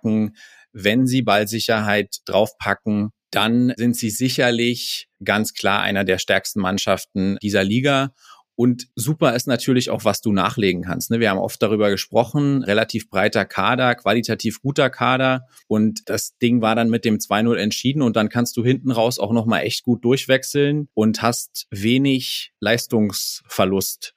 draufpacken, 0.03 0.37
wenn 0.73 1.07
sie 1.07 1.23
Ballsicherheit 1.23 2.17
draufpacken, 2.25 3.11
dann 3.31 3.73
sind 3.77 3.97
sie 3.97 4.11
sicherlich 4.11 5.09
ganz 5.25 5.55
klar 5.55 5.83
einer 5.83 6.05
der 6.05 6.19
stärksten 6.19 6.61
Mannschaften 6.61 7.39
dieser 7.43 7.65
Liga. 7.65 8.13
Und 8.55 8.89
super 8.95 9.35
ist 9.35 9.47
natürlich 9.47 9.89
auch, 9.89 10.05
was 10.05 10.21
du 10.21 10.31
nachlegen 10.31 10.83
kannst. 10.83 11.11
Ne? 11.11 11.21
Wir 11.21 11.31
haben 11.31 11.39
oft 11.39 11.63
darüber 11.63 11.91
gesprochen, 11.91 12.63
relativ 12.63 13.09
breiter 13.09 13.47
Kader, 13.47 13.95
qualitativ 13.95 14.61
guter 14.61 14.91
Kader. 14.91 15.47
Und 15.69 16.03
das 16.07 16.37
Ding 16.37 16.61
war 16.61 16.75
dann 16.75 16.91
mit 16.91 17.07
dem 17.07 17.17
2-0 17.17 17.57
entschieden. 17.57 18.03
Und 18.03 18.15
dann 18.17 18.29
kannst 18.29 18.59
du 18.59 18.65
hinten 18.65 18.91
raus 18.91 19.19
auch 19.19 19.33
nochmal 19.33 19.63
echt 19.63 19.85
gut 19.85 20.05
durchwechseln 20.05 20.89
und 20.93 21.23
hast 21.23 21.67
wenig 21.71 22.53
Leistungsverlust. 22.61 24.15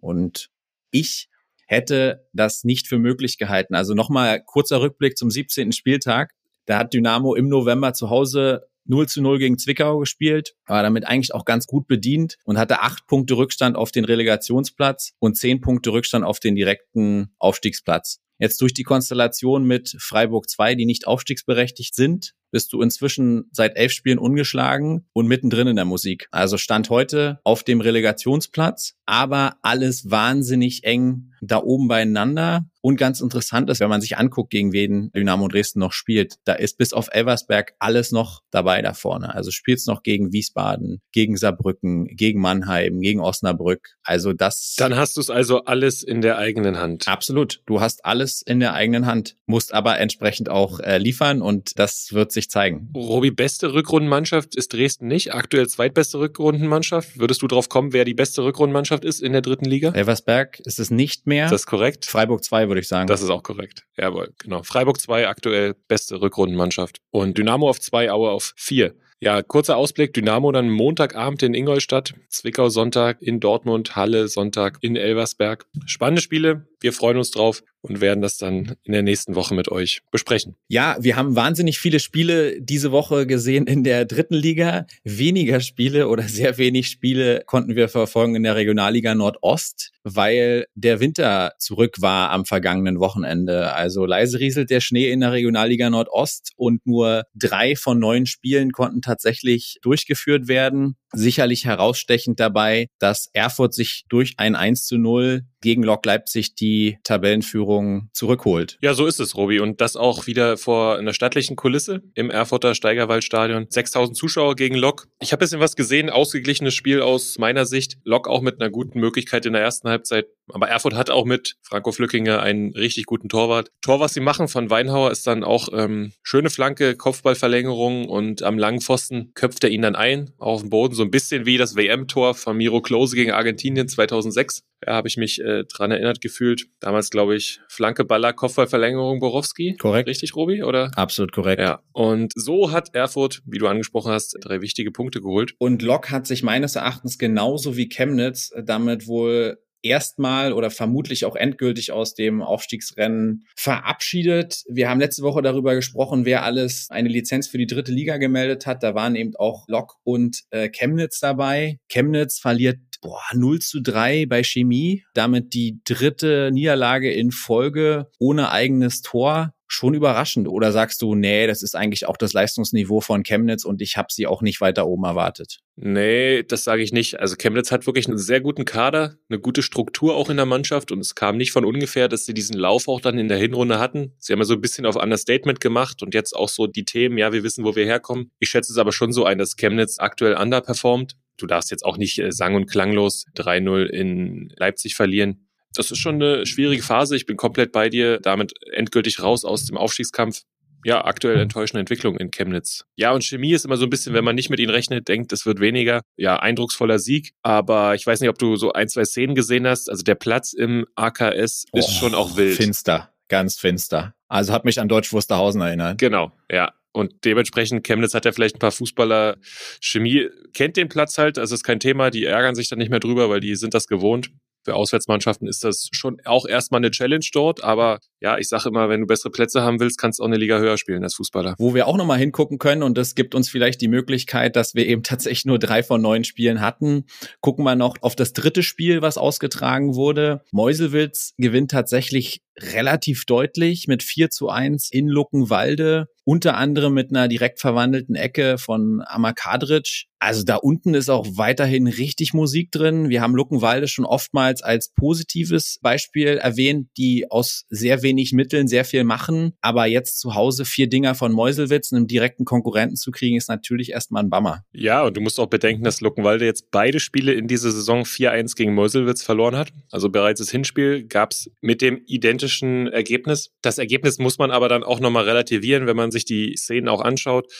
Und 0.00 0.50
ich 0.90 1.28
hätte 1.66 2.26
das 2.32 2.64
nicht 2.64 2.88
für 2.88 2.98
möglich 2.98 3.38
gehalten. 3.38 3.74
Also 3.74 3.94
nochmal 3.94 4.42
kurzer 4.44 4.80
Rückblick 4.80 5.18
zum 5.18 5.30
17. 5.30 5.72
Spieltag. 5.72 6.32
Da 6.64 6.78
hat 6.78 6.94
Dynamo 6.94 7.34
im 7.34 7.48
November 7.48 7.92
zu 7.92 8.10
Hause 8.10 8.66
0 8.88 9.08
zu 9.08 9.20
0 9.20 9.38
gegen 9.38 9.58
Zwickau 9.58 9.98
gespielt, 9.98 10.54
war 10.66 10.82
damit 10.82 11.06
eigentlich 11.06 11.34
auch 11.34 11.44
ganz 11.44 11.66
gut 11.66 11.86
bedient 11.86 12.36
und 12.44 12.58
hatte 12.58 12.80
acht 12.82 13.06
Punkte 13.06 13.36
Rückstand 13.36 13.76
auf 13.76 13.90
den 13.90 14.04
Relegationsplatz 14.04 15.12
und 15.18 15.36
zehn 15.36 15.60
Punkte 15.60 15.90
Rückstand 15.90 16.24
auf 16.24 16.40
den 16.40 16.54
direkten 16.54 17.32
Aufstiegsplatz. 17.38 18.20
Jetzt 18.38 18.60
durch 18.60 18.74
die 18.74 18.82
Konstellation 18.82 19.64
mit 19.64 19.96
Freiburg 19.98 20.48
2, 20.48 20.74
die 20.74 20.86
nicht 20.86 21.06
aufstiegsberechtigt 21.06 21.94
sind, 21.94 22.34
bist 22.56 22.72
du 22.72 22.80
inzwischen 22.80 23.50
seit 23.52 23.76
elf 23.76 23.92
Spielen 23.92 24.18
ungeschlagen 24.18 25.04
und 25.12 25.26
mittendrin 25.26 25.66
in 25.66 25.76
der 25.76 25.84
Musik. 25.84 26.26
Also 26.30 26.56
stand 26.56 26.88
heute 26.88 27.38
auf 27.44 27.64
dem 27.64 27.82
Relegationsplatz, 27.82 28.94
aber 29.04 29.56
alles 29.60 30.10
wahnsinnig 30.10 30.84
eng 30.84 31.32
da 31.42 31.62
oben 31.62 31.88
beieinander. 31.88 32.66
Und 32.80 32.96
ganz 32.96 33.20
interessant 33.20 33.68
ist, 33.68 33.80
wenn 33.80 33.88
man 33.88 34.00
sich 34.00 34.16
anguckt, 34.16 34.50
gegen 34.50 34.72
wen 34.72 35.10
Dynamo 35.10 35.48
Dresden 35.48 35.80
noch 35.80 35.92
spielt, 35.92 36.36
da 36.44 36.52
ist 36.52 36.78
bis 36.78 36.92
auf 36.92 37.08
Elversberg 37.10 37.74
alles 37.80 38.12
noch 38.12 38.42
dabei 38.50 38.80
da 38.80 38.94
vorne. 38.94 39.34
Also 39.34 39.50
spielst 39.50 39.88
noch 39.88 40.04
gegen 40.04 40.32
Wiesbaden, 40.32 41.00
gegen 41.10 41.36
Saarbrücken, 41.36 42.06
gegen 42.06 42.40
Mannheim, 42.40 43.00
gegen 43.00 43.20
Osnabrück. 43.20 43.96
Also 44.04 44.32
das. 44.32 44.74
Dann 44.78 44.94
hast 44.94 45.16
du 45.16 45.20
es 45.20 45.30
also 45.30 45.64
alles 45.64 46.04
in 46.04 46.20
der 46.20 46.38
eigenen 46.38 46.78
Hand. 46.78 47.08
Absolut. 47.08 47.60
Du 47.66 47.80
hast 47.80 48.04
alles 48.04 48.42
in 48.42 48.60
der 48.60 48.74
eigenen 48.74 49.06
Hand, 49.06 49.36
musst 49.46 49.74
aber 49.74 49.98
entsprechend 49.98 50.48
auch 50.48 50.78
äh, 50.78 50.98
liefern 50.98 51.42
und 51.42 51.78
das 51.78 52.12
wird 52.12 52.30
sich 52.30 52.45
zeigen. 52.48 52.90
Robi, 52.94 53.30
beste 53.30 53.72
Rückrundenmannschaft 53.74 54.54
ist 54.56 54.72
Dresden 54.72 55.06
nicht. 55.06 55.34
Aktuell 55.34 55.68
zweitbeste 55.68 56.18
Rückrundenmannschaft. 56.18 57.18
Würdest 57.18 57.42
du 57.42 57.46
drauf 57.46 57.68
kommen, 57.68 57.92
wer 57.92 58.04
die 58.04 58.14
beste 58.14 58.44
Rückrundenmannschaft 58.44 59.04
ist 59.04 59.20
in 59.20 59.32
der 59.32 59.42
dritten 59.42 59.64
Liga? 59.64 59.90
Elversberg 59.90 60.60
ist 60.60 60.78
es 60.78 60.90
nicht 60.90 61.26
mehr. 61.26 61.46
Ist 61.46 61.52
das 61.52 61.66
korrekt? 61.66 62.06
Freiburg 62.06 62.44
2 62.44 62.68
würde 62.68 62.80
ich 62.80 62.88
sagen. 62.88 63.06
Das 63.06 63.22
ist 63.22 63.30
auch 63.30 63.42
korrekt. 63.42 63.84
Jawohl, 63.96 64.32
genau. 64.38 64.62
Freiburg 64.62 65.00
2 65.00 65.28
aktuell 65.28 65.74
beste 65.88 66.20
Rückrundenmannschaft. 66.20 67.00
Und 67.10 67.38
Dynamo 67.38 67.68
auf 67.68 67.80
2, 67.80 68.10
Aue 68.10 68.30
auf 68.30 68.52
4. 68.56 68.94
Ja, 69.18 69.42
kurzer 69.42 69.78
Ausblick. 69.78 70.12
Dynamo 70.12 70.52
dann 70.52 70.68
Montagabend 70.68 71.42
in 71.42 71.54
Ingolstadt, 71.54 72.12
Zwickau 72.28 72.68
Sonntag 72.68 73.22
in 73.22 73.40
Dortmund, 73.40 73.96
Halle 73.96 74.28
Sonntag 74.28 74.76
in 74.82 74.94
Elversberg. 74.94 75.64
Spannende 75.86 76.20
Spiele. 76.20 76.68
Wir 76.80 76.92
freuen 76.92 77.16
uns 77.16 77.30
drauf 77.30 77.62
und 77.82 78.00
werden 78.00 78.20
das 78.20 78.36
dann 78.36 78.76
in 78.82 78.92
der 78.92 79.02
nächsten 79.02 79.34
Woche 79.34 79.54
mit 79.54 79.70
euch 79.70 80.00
besprechen. 80.10 80.56
Ja, 80.68 80.96
wir 81.00 81.16
haben 81.16 81.36
wahnsinnig 81.36 81.78
viele 81.78 82.00
Spiele 82.00 82.60
diese 82.60 82.92
Woche 82.92 83.26
gesehen 83.26 83.66
in 83.66 83.84
der 83.84 84.04
dritten 84.04 84.34
Liga. 84.34 84.86
Weniger 85.04 85.60
Spiele 85.60 86.08
oder 86.08 86.24
sehr 86.24 86.58
wenig 86.58 86.88
Spiele 86.88 87.42
konnten 87.46 87.76
wir 87.76 87.88
verfolgen 87.88 88.34
in 88.34 88.42
der 88.42 88.56
Regionalliga 88.56 89.14
Nordost, 89.14 89.92
weil 90.02 90.66
der 90.74 91.00
Winter 91.00 91.52
zurück 91.58 91.96
war 92.00 92.30
am 92.30 92.44
vergangenen 92.44 92.98
Wochenende. 92.98 93.72
Also 93.72 94.04
leise 94.04 94.40
rieselt 94.40 94.70
der 94.70 94.80
Schnee 94.80 95.10
in 95.10 95.20
der 95.20 95.32
Regionalliga 95.32 95.88
Nordost 95.90 96.52
und 96.56 96.86
nur 96.86 97.24
drei 97.34 97.76
von 97.76 97.98
neun 97.98 98.26
Spielen 98.26 98.72
konnten 98.72 99.02
tatsächlich 99.02 99.78
durchgeführt 99.82 100.48
werden. 100.48 100.96
Sicherlich 101.12 101.64
herausstechend 101.64 102.40
dabei, 102.40 102.88
dass 102.98 103.30
Erfurt 103.32 103.74
sich 103.74 104.04
durch 104.08 104.34
ein 104.38 104.56
1 104.56 104.86
zu 104.86 104.98
0 104.98 105.42
gegen 105.66 105.82
Lok 105.82 106.06
Leipzig 106.06 106.54
die 106.54 106.98
Tabellenführung 107.02 108.08
zurückholt. 108.12 108.78
Ja, 108.82 108.94
so 108.94 109.04
ist 109.04 109.18
es, 109.18 109.36
Robi. 109.36 109.58
Und 109.58 109.80
das 109.80 109.96
auch 109.96 110.28
wieder 110.28 110.56
vor 110.56 110.96
einer 110.96 111.12
stattlichen 111.12 111.56
Kulisse 111.56 112.04
im 112.14 112.30
Erfurter 112.30 112.76
Steigerwaldstadion. 112.76 113.66
6000 113.68 114.16
Zuschauer 114.16 114.54
gegen 114.54 114.76
Lok. 114.76 115.08
Ich 115.18 115.32
habe 115.32 115.40
bisschen 115.40 115.58
was 115.58 115.74
gesehen, 115.74 116.08
ausgeglichenes 116.08 116.72
Spiel 116.72 117.00
aus 117.02 117.38
meiner 117.38 117.66
Sicht. 117.66 117.98
Lok 118.04 118.28
auch 118.28 118.42
mit 118.42 118.60
einer 118.60 118.70
guten 118.70 119.00
Möglichkeit 119.00 119.44
in 119.44 119.54
der 119.54 119.62
ersten 119.62 119.88
Halbzeit. 119.88 120.26
Aber 120.52 120.68
Erfurt 120.68 120.94
hat 120.94 121.10
auch 121.10 121.24
mit 121.24 121.56
Franco 121.62 121.92
Flückinger 121.92 122.40
einen 122.40 122.72
richtig 122.72 123.06
guten 123.06 123.28
Torwart. 123.28 123.70
Tor, 123.80 124.00
was 124.00 124.14
sie 124.14 124.20
machen 124.20 124.48
von 124.48 124.70
Weinhauer, 124.70 125.10
ist 125.10 125.26
dann 125.26 125.44
auch 125.44 125.68
ähm, 125.72 126.12
schöne 126.22 126.50
Flanke, 126.50 126.96
Kopfballverlängerung 126.96 128.08
und 128.08 128.42
am 128.42 128.58
langen 128.58 128.80
Pfosten 128.80 129.32
köpft 129.34 129.64
er 129.64 129.70
ihn 129.70 129.82
dann 129.82 129.96
ein 129.96 130.30
auf 130.38 130.60
dem 130.60 130.70
Boden. 130.70 130.94
So 130.94 131.02
ein 131.02 131.10
bisschen 131.10 131.46
wie 131.46 131.58
das 131.58 131.76
WM-Tor 131.76 132.34
von 132.34 132.56
Miro 132.56 132.80
Klose 132.80 133.16
gegen 133.16 133.32
Argentinien 133.32 133.88
2006. 133.88 134.62
Da 134.80 134.94
habe 134.94 135.08
ich 135.08 135.16
mich 135.16 135.40
äh, 135.40 135.64
dran 135.64 135.90
erinnert 135.90 136.20
gefühlt. 136.20 136.66
Damals, 136.80 137.10
glaube 137.10 137.34
ich, 137.34 137.60
Flanke, 137.68 138.04
Baller, 138.04 138.32
Kopfballverlängerung, 138.32 139.20
Borowski. 139.20 139.74
Korrekt. 139.78 140.08
Richtig, 140.08 140.36
Robi, 140.36 140.62
oder? 140.62 140.90
Absolut 140.96 141.32
korrekt. 141.32 141.60
Ja. 141.60 141.80
Und 141.92 142.32
so 142.36 142.70
hat 142.70 142.94
Erfurt, 142.94 143.42
wie 143.46 143.58
du 143.58 143.66
angesprochen 143.66 144.12
hast, 144.12 144.36
drei 144.42 144.60
wichtige 144.60 144.90
Punkte 144.90 145.20
geholt. 145.20 145.54
Und 145.58 145.82
Lok 145.82 146.10
hat 146.10 146.26
sich 146.26 146.42
meines 146.42 146.76
Erachtens 146.76 147.18
genauso 147.18 147.76
wie 147.76 147.88
Chemnitz 147.88 148.52
damit 148.64 149.06
wohl 149.06 149.58
erstmal 149.82 150.52
oder 150.52 150.70
vermutlich 150.70 151.24
auch 151.24 151.36
endgültig 151.36 151.92
aus 151.92 152.14
dem 152.14 152.42
Aufstiegsrennen 152.42 153.46
verabschiedet. 153.56 154.62
Wir 154.68 154.88
haben 154.88 155.00
letzte 155.00 155.22
Woche 155.22 155.42
darüber 155.42 155.74
gesprochen, 155.74 156.24
wer 156.24 156.42
alles 156.44 156.88
eine 156.90 157.08
Lizenz 157.08 157.48
für 157.48 157.58
die 157.58 157.66
dritte 157.66 157.92
Liga 157.92 158.16
gemeldet 158.16 158.66
hat. 158.66 158.82
Da 158.82 158.94
waren 158.94 159.16
eben 159.16 159.34
auch 159.36 159.64
Lok 159.68 159.96
und 160.04 160.42
äh, 160.50 160.68
Chemnitz 160.68 161.20
dabei. 161.20 161.78
Chemnitz 161.88 162.38
verliert 162.38 162.78
boah, 163.00 163.22
0 163.34 163.60
zu 163.60 163.80
3 163.80 164.26
bei 164.26 164.42
Chemie, 164.42 165.04
damit 165.14 165.54
die 165.54 165.80
dritte 165.84 166.50
Niederlage 166.52 167.12
in 167.12 167.30
Folge 167.30 168.08
ohne 168.18 168.50
eigenes 168.50 169.02
Tor 169.02 169.52
schon 169.66 169.94
überraschend? 169.94 170.48
Oder 170.48 170.72
sagst 170.72 171.02
du, 171.02 171.14
nee, 171.14 171.46
das 171.46 171.62
ist 171.62 171.74
eigentlich 171.74 172.06
auch 172.06 172.16
das 172.16 172.32
Leistungsniveau 172.32 173.00
von 173.00 173.22
Chemnitz 173.22 173.64
und 173.64 173.82
ich 173.82 173.96
habe 173.96 174.08
sie 174.10 174.26
auch 174.26 174.42
nicht 174.42 174.60
weiter 174.60 174.86
oben 174.86 175.04
erwartet? 175.04 175.60
Nee, 175.76 176.42
das 176.42 176.64
sage 176.64 176.82
ich 176.82 176.92
nicht. 176.92 177.20
Also 177.20 177.36
Chemnitz 177.36 177.70
hat 177.70 177.86
wirklich 177.86 178.08
einen 178.08 178.18
sehr 178.18 178.40
guten 178.40 178.64
Kader, 178.64 179.16
eine 179.28 179.38
gute 179.38 179.62
Struktur 179.62 180.14
auch 180.14 180.30
in 180.30 180.36
der 180.36 180.46
Mannschaft 180.46 180.92
und 180.92 181.00
es 181.00 181.14
kam 181.14 181.36
nicht 181.36 181.52
von 181.52 181.64
ungefähr, 181.64 182.08
dass 182.08 182.24
sie 182.24 182.34
diesen 182.34 182.56
Lauf 182.56 182.88
auch 182.88 183.00
dann 183.00 183.18
in 183.18 183.28
der 183.28 183.38
Hinrunde 183.38 183.78
hatten. 183.78 184.14
Sie 184.18 184.32
haben 184.32 184.40
ja 184.40 184.46
so 184.46 184.54
ein 184.54 184.60
bisschen 184.60 184.86
auf 184.86 184.96
Understatement 184.96 185.60
gemacht 185.60 186.02
und 186.02 186.14
jetzt 186.14 186.34
auch 186.34 186.48
so 186.48 186.66
die 186.66 186.84
Themen, 186.84 187.18
ja, 187.18 187.32
wir 187.32 187.42
wissen, 187.42 187.64
wo 187.64 187.76
wir 187.76 187.84
herkommen. 187.84 188.30
Ich 188.38 188.48
schätze 188.48 188.72
es 188.72 188.78
aber 188.78 188.92
schon 188.92 189.12
so 189.12 189.24
ein, 189.24 189.38
dass 189.38 189.56
Chemnitz 189.56 189.98
aktuell 189.98 190.34
underperformt. 190.34 191.16
Du 191.38 191.46
darfst 191.46 191.70
jetzt 191.70 191.84
auch 191.84 191.98
nicht 191.98 192.18
äh, 192.18 192.32
sang- 192.32 192.54
und 192.54 192.66
klanglos 192.66 193.26
3-0 193.36 193.84
in 193.84 194.48
Leipzig 194.56 194.94
verlieren 194.94 195.45
das 195.78 195.90
ist 195.90 195.98
schon 195.98 196.16
eine 196.16 196.46
schwierige 196.46 196.82
Phase. 196.82 197.16
Ich 197.16 197.26
bin 197.26 197.36
komplett 197.36 197.72
bei 197.72 197.88
dir, 197.88 198.18
damit 198.20 198.52
endgültig 198.72 199.22
raus 199.22 199.44
aus 199.44 199.66
dem 199.66 199.76
Aufstiegskampf. 199.76 200.42
Ja, 200.84 201.04
aktuell 201.04 201.40
enttäuschende 201.40 201.80
Entwicklung 201.80 202.16
in 202.16 202.30
Chemnitz. 202.30 202.84
Ja, 202.94 203.10
und 203.10 203.24
Chemie 203.24 203.52
ist 203.52 203.64
immer 203.64 203.76
so 203.76 203.84
ein 203.86 203.90
bisschen, 203.90 204.14
wenn 204.14 204.24
man 204.24 204.36
nicht 204.36 204.50
mit 204.50 204.60
ihnen 204.60 204.70
rechnet, 204.70 205.08
denkt, 205.08 205.32
es 205.32 205.44
wird 205.44 205.58
weniger. 205.58 206.00
Ja, 206.16 206.36
eindrucksvoller 206.36 207.00
Sieg. 207.00 207.32
Aber 207.42 207.96
ich 207.96 208.06
weiß 208.06 208.20
nicht, 208.20 208.30
ob 208.30 208.38
du 208.38 208.54
so 208.54 208.72
ein, 208.72 208.88
zwei 208.88 209.04
Szenen 209.04 209.34
gesehen 209.34 209.66
hast. 209.66 209.90
Also 209.90 210.04
der 210.04 210.14
Platz 210.14 210.52
im 210.52 210.86
AKS 210.94 211.64
ist 211.72 211.88
oh, 211.88 212.00
schon 212.00 212.14
auch 212.14 212.36
wild. 212.36 212.54
Finster, 212.54 213.12
ganz 213.26 213.58
finster. 213.58 214.14
Also 214.28 214.52
hat 214.52 214.64
mich 214.64 214.78
an 214.78 214.88
Deutsch 214.88 215.12
Wusterhausen 215.12 215.60
erinnert. 215.60 215.98
Genau, 215.98 216.30
ja. 216.50 216.72
Und 216.92 217.24
dementsprechend, 217.24 217.84
Chemnitz 217.84 218.14
hat 218.14 218.24
ja 218.24 218.32
vielleicht 218.32 218.56
ein 218.56 218.60
paar 218.60 218.70
Fußballer. 218.70 219.38
Chemie 219.80 220.28
kennt 220.54 220.76
den 220.76 220.88
Platz 220.88 221.18
halt, 221.18 221.36
also 221.36 221.54
ist 221.54 221.64
kein 221.64 221.80
Thema. 221.80 222.10
Die 222.10 222.24
ärgern 222.24 222.54
sich 222.54 222.68
dann 222.68 222.78
nicht 222.78 222.90
mehr 222.90 223.00
drüber, 223.00 223.28
weil 223.28 223.40
die 223.40 223.56
sind 223.56 223.74
das 223.74 223.88
gewohnt 223.88 224.30
für 224.66 224.74
Auswärtsmannschaften 224.74 225.46
ist 225.46 225.62
das 225.62 225.88
schon 225.92 226.20
auch 226.24 226.44
erstmal 226.44 226.80
eine 226.80 226.90
Challenge 226.90 227.24
dort. 227.32 227.62
Aber 227.62 228.00
ja, 228.26 228.38
ich 228.38 228.48
sage 228.48 228.70
immer, 228.70 228.88
wenn 228.88 229.02
du 229.02 229.06
bessere 229.06 229.30
Plätze 229.30 229.62
haben 229.62 229.78
willst, 229.78 229.98
kannst 229.98 230.18
du 230.18 230.24
auch 230.24 230.26
eine 230.26 230.36
Liga 230.36 230.58
höher 230.58 230.78
spielen 230.78 231.04
als 231.04 231.14
Fußballer. 231.14 231.54
Wo 231.58 231.74
wir 231.74 231.86
auch 231.86 231.96
nochmal 231.96 232.18
hingucken 232.18 232.58
können 232.58 232.82
und 232.82 232.98
das 232.98 233.14
gibt 233.14 233.36
uns 233.36 233.48
vielleicht 233.48 233.80
die 233.80 233.86
Möglichkeit, 233.86 234.56
dass 234.56 234.74
wir 234.74 234.84
eben 234.84 235.04
tatsächlich 235.04 235.44
nur 235.44 235.60
drei 235.60 235.84
von 235.84 236.02
neun 236.02 236.24
Spielen 236.24 236.60
hatten. 236.60 237.04
Gucken 237.40 237.64
wir 237.64 237.76
noch 237.76 237.94
auf 238.00 238.16
das 238.16 238.32
dritte 238.32 238.64
Spiel, 238.64 239.00
was 239.00 239.16
ausgetragen 239.16 239.94
wurde. 239.94 240.42
Meuselwitz 240.50 241.34
gewinnt 241.38 241.70
tatsächlich 241.70 242.42
relativ 242.58 243.26
deutlich 243.26 243.86
mit 243.86 244.02
4 244.02 244.30
zu 244.30 244.48
1 244.48 244.90
in 244.90 245.06
Luckenwalde 245.06 246.08
unter 246.28 246.56
anderem 246.56 246.92
mit 246.92 247.10
einer 247.10 247.28
direkt 247.28 247.60
verwandelten 247.60 248.16
Ecke 248.16 248.58
von 248.58 249.00
Amakadric. 249.06 250.06
Also 250.18 250.42
da 250.42 250.56
unten 250.56 250.94
ist 250.94 251.08
auch 251.08 251.24
weiterhin 251.36 251.86
richtig 251.86 252.34
Musik 252.34 252.72
drin. 252.72 253.10
Wir 253.10 253.20
haben 253.20 253.36
Luckenwalde 253.36 253.86
schon 253.86 254.04
oftmals 254.04 254.60
als 254.60 254.92
positives 254.92 255.78
Beispiel 255.82 256.38
erwähnt, 256.38 256.88
die 256.96 257.30
aus 257.30 257.64
sehr 257.68 258.02
wenig 258.02 258.15
Mitteln 258.32 258.68
sehr 258.68 258.84
viel 258.84 259.04
machen. 259.04 259.52
Aber 259.60 259.86
jetzt 259.86 260.18
zu 260.18 260.34
Hause 260.34 260.64
vier 260.64 260.88
Dinger 260.88 261.14
von 261.14 261.32
Meuselwitz, 261.32 261.92
einem 261.92 262.06
direkten 262.06 262.44
Konkurrenten 262.44 262.96
zu 262.96 263.10
kriegen, 263.10 263.36
ist 263.36 263.48
natürlich 263.48 263.92
erstmal 263.92 264.22
ein 264.22 264.30
Bammer. 264.30 264.64
Ja, 264.72 265.04
und 265.04 265.16
du 265.16 265.20
musst 265.20 265.38
auch 265.38 265.46
bedenken, 265.46 265.84
dass 265.84 266.00
Luckenwalde 266.00 266.44
jetzt 266.44 266.70
beide 266.70 267.00
Spiele 267.00 267.32
in 267.32 267.48
dieser 267.48 267.70
Saison 267.70 268.02
4-1 268.02 268.56
gegen 268.56 268.74
Meuselwitz 268.74 269.22
verloren 269.22 269.56
hat. 269.56 269.72
Also 269.90 270.08
bereits 270.08 270.40
das 270.40 270.50
Hinspiel 270.50 271.04
gab 271.04 271.32
es 271.32 271.50
mit 271.60 271.82
dem 271.82 272.02
identischen 272.06 272.86
Ergebnis. 272.88 273.50
Das 273.62 273.78
Ergebnis 273.78 274.18
muss 274.18 274.38
man 274.38 274.50
aber 274.50 274.68
dann 274.68 274.82
auch 274.82 275.00
nochmal 275.00 275.24
relativieren, 275.24 275.86
wenn 275.86 275.96
man 275.96 276.10
sich 276.10 276.24
die 276.24 276.54
Szenen 276.56 276.88
auch 276.88 277.00
anschaut. 277.00 277.52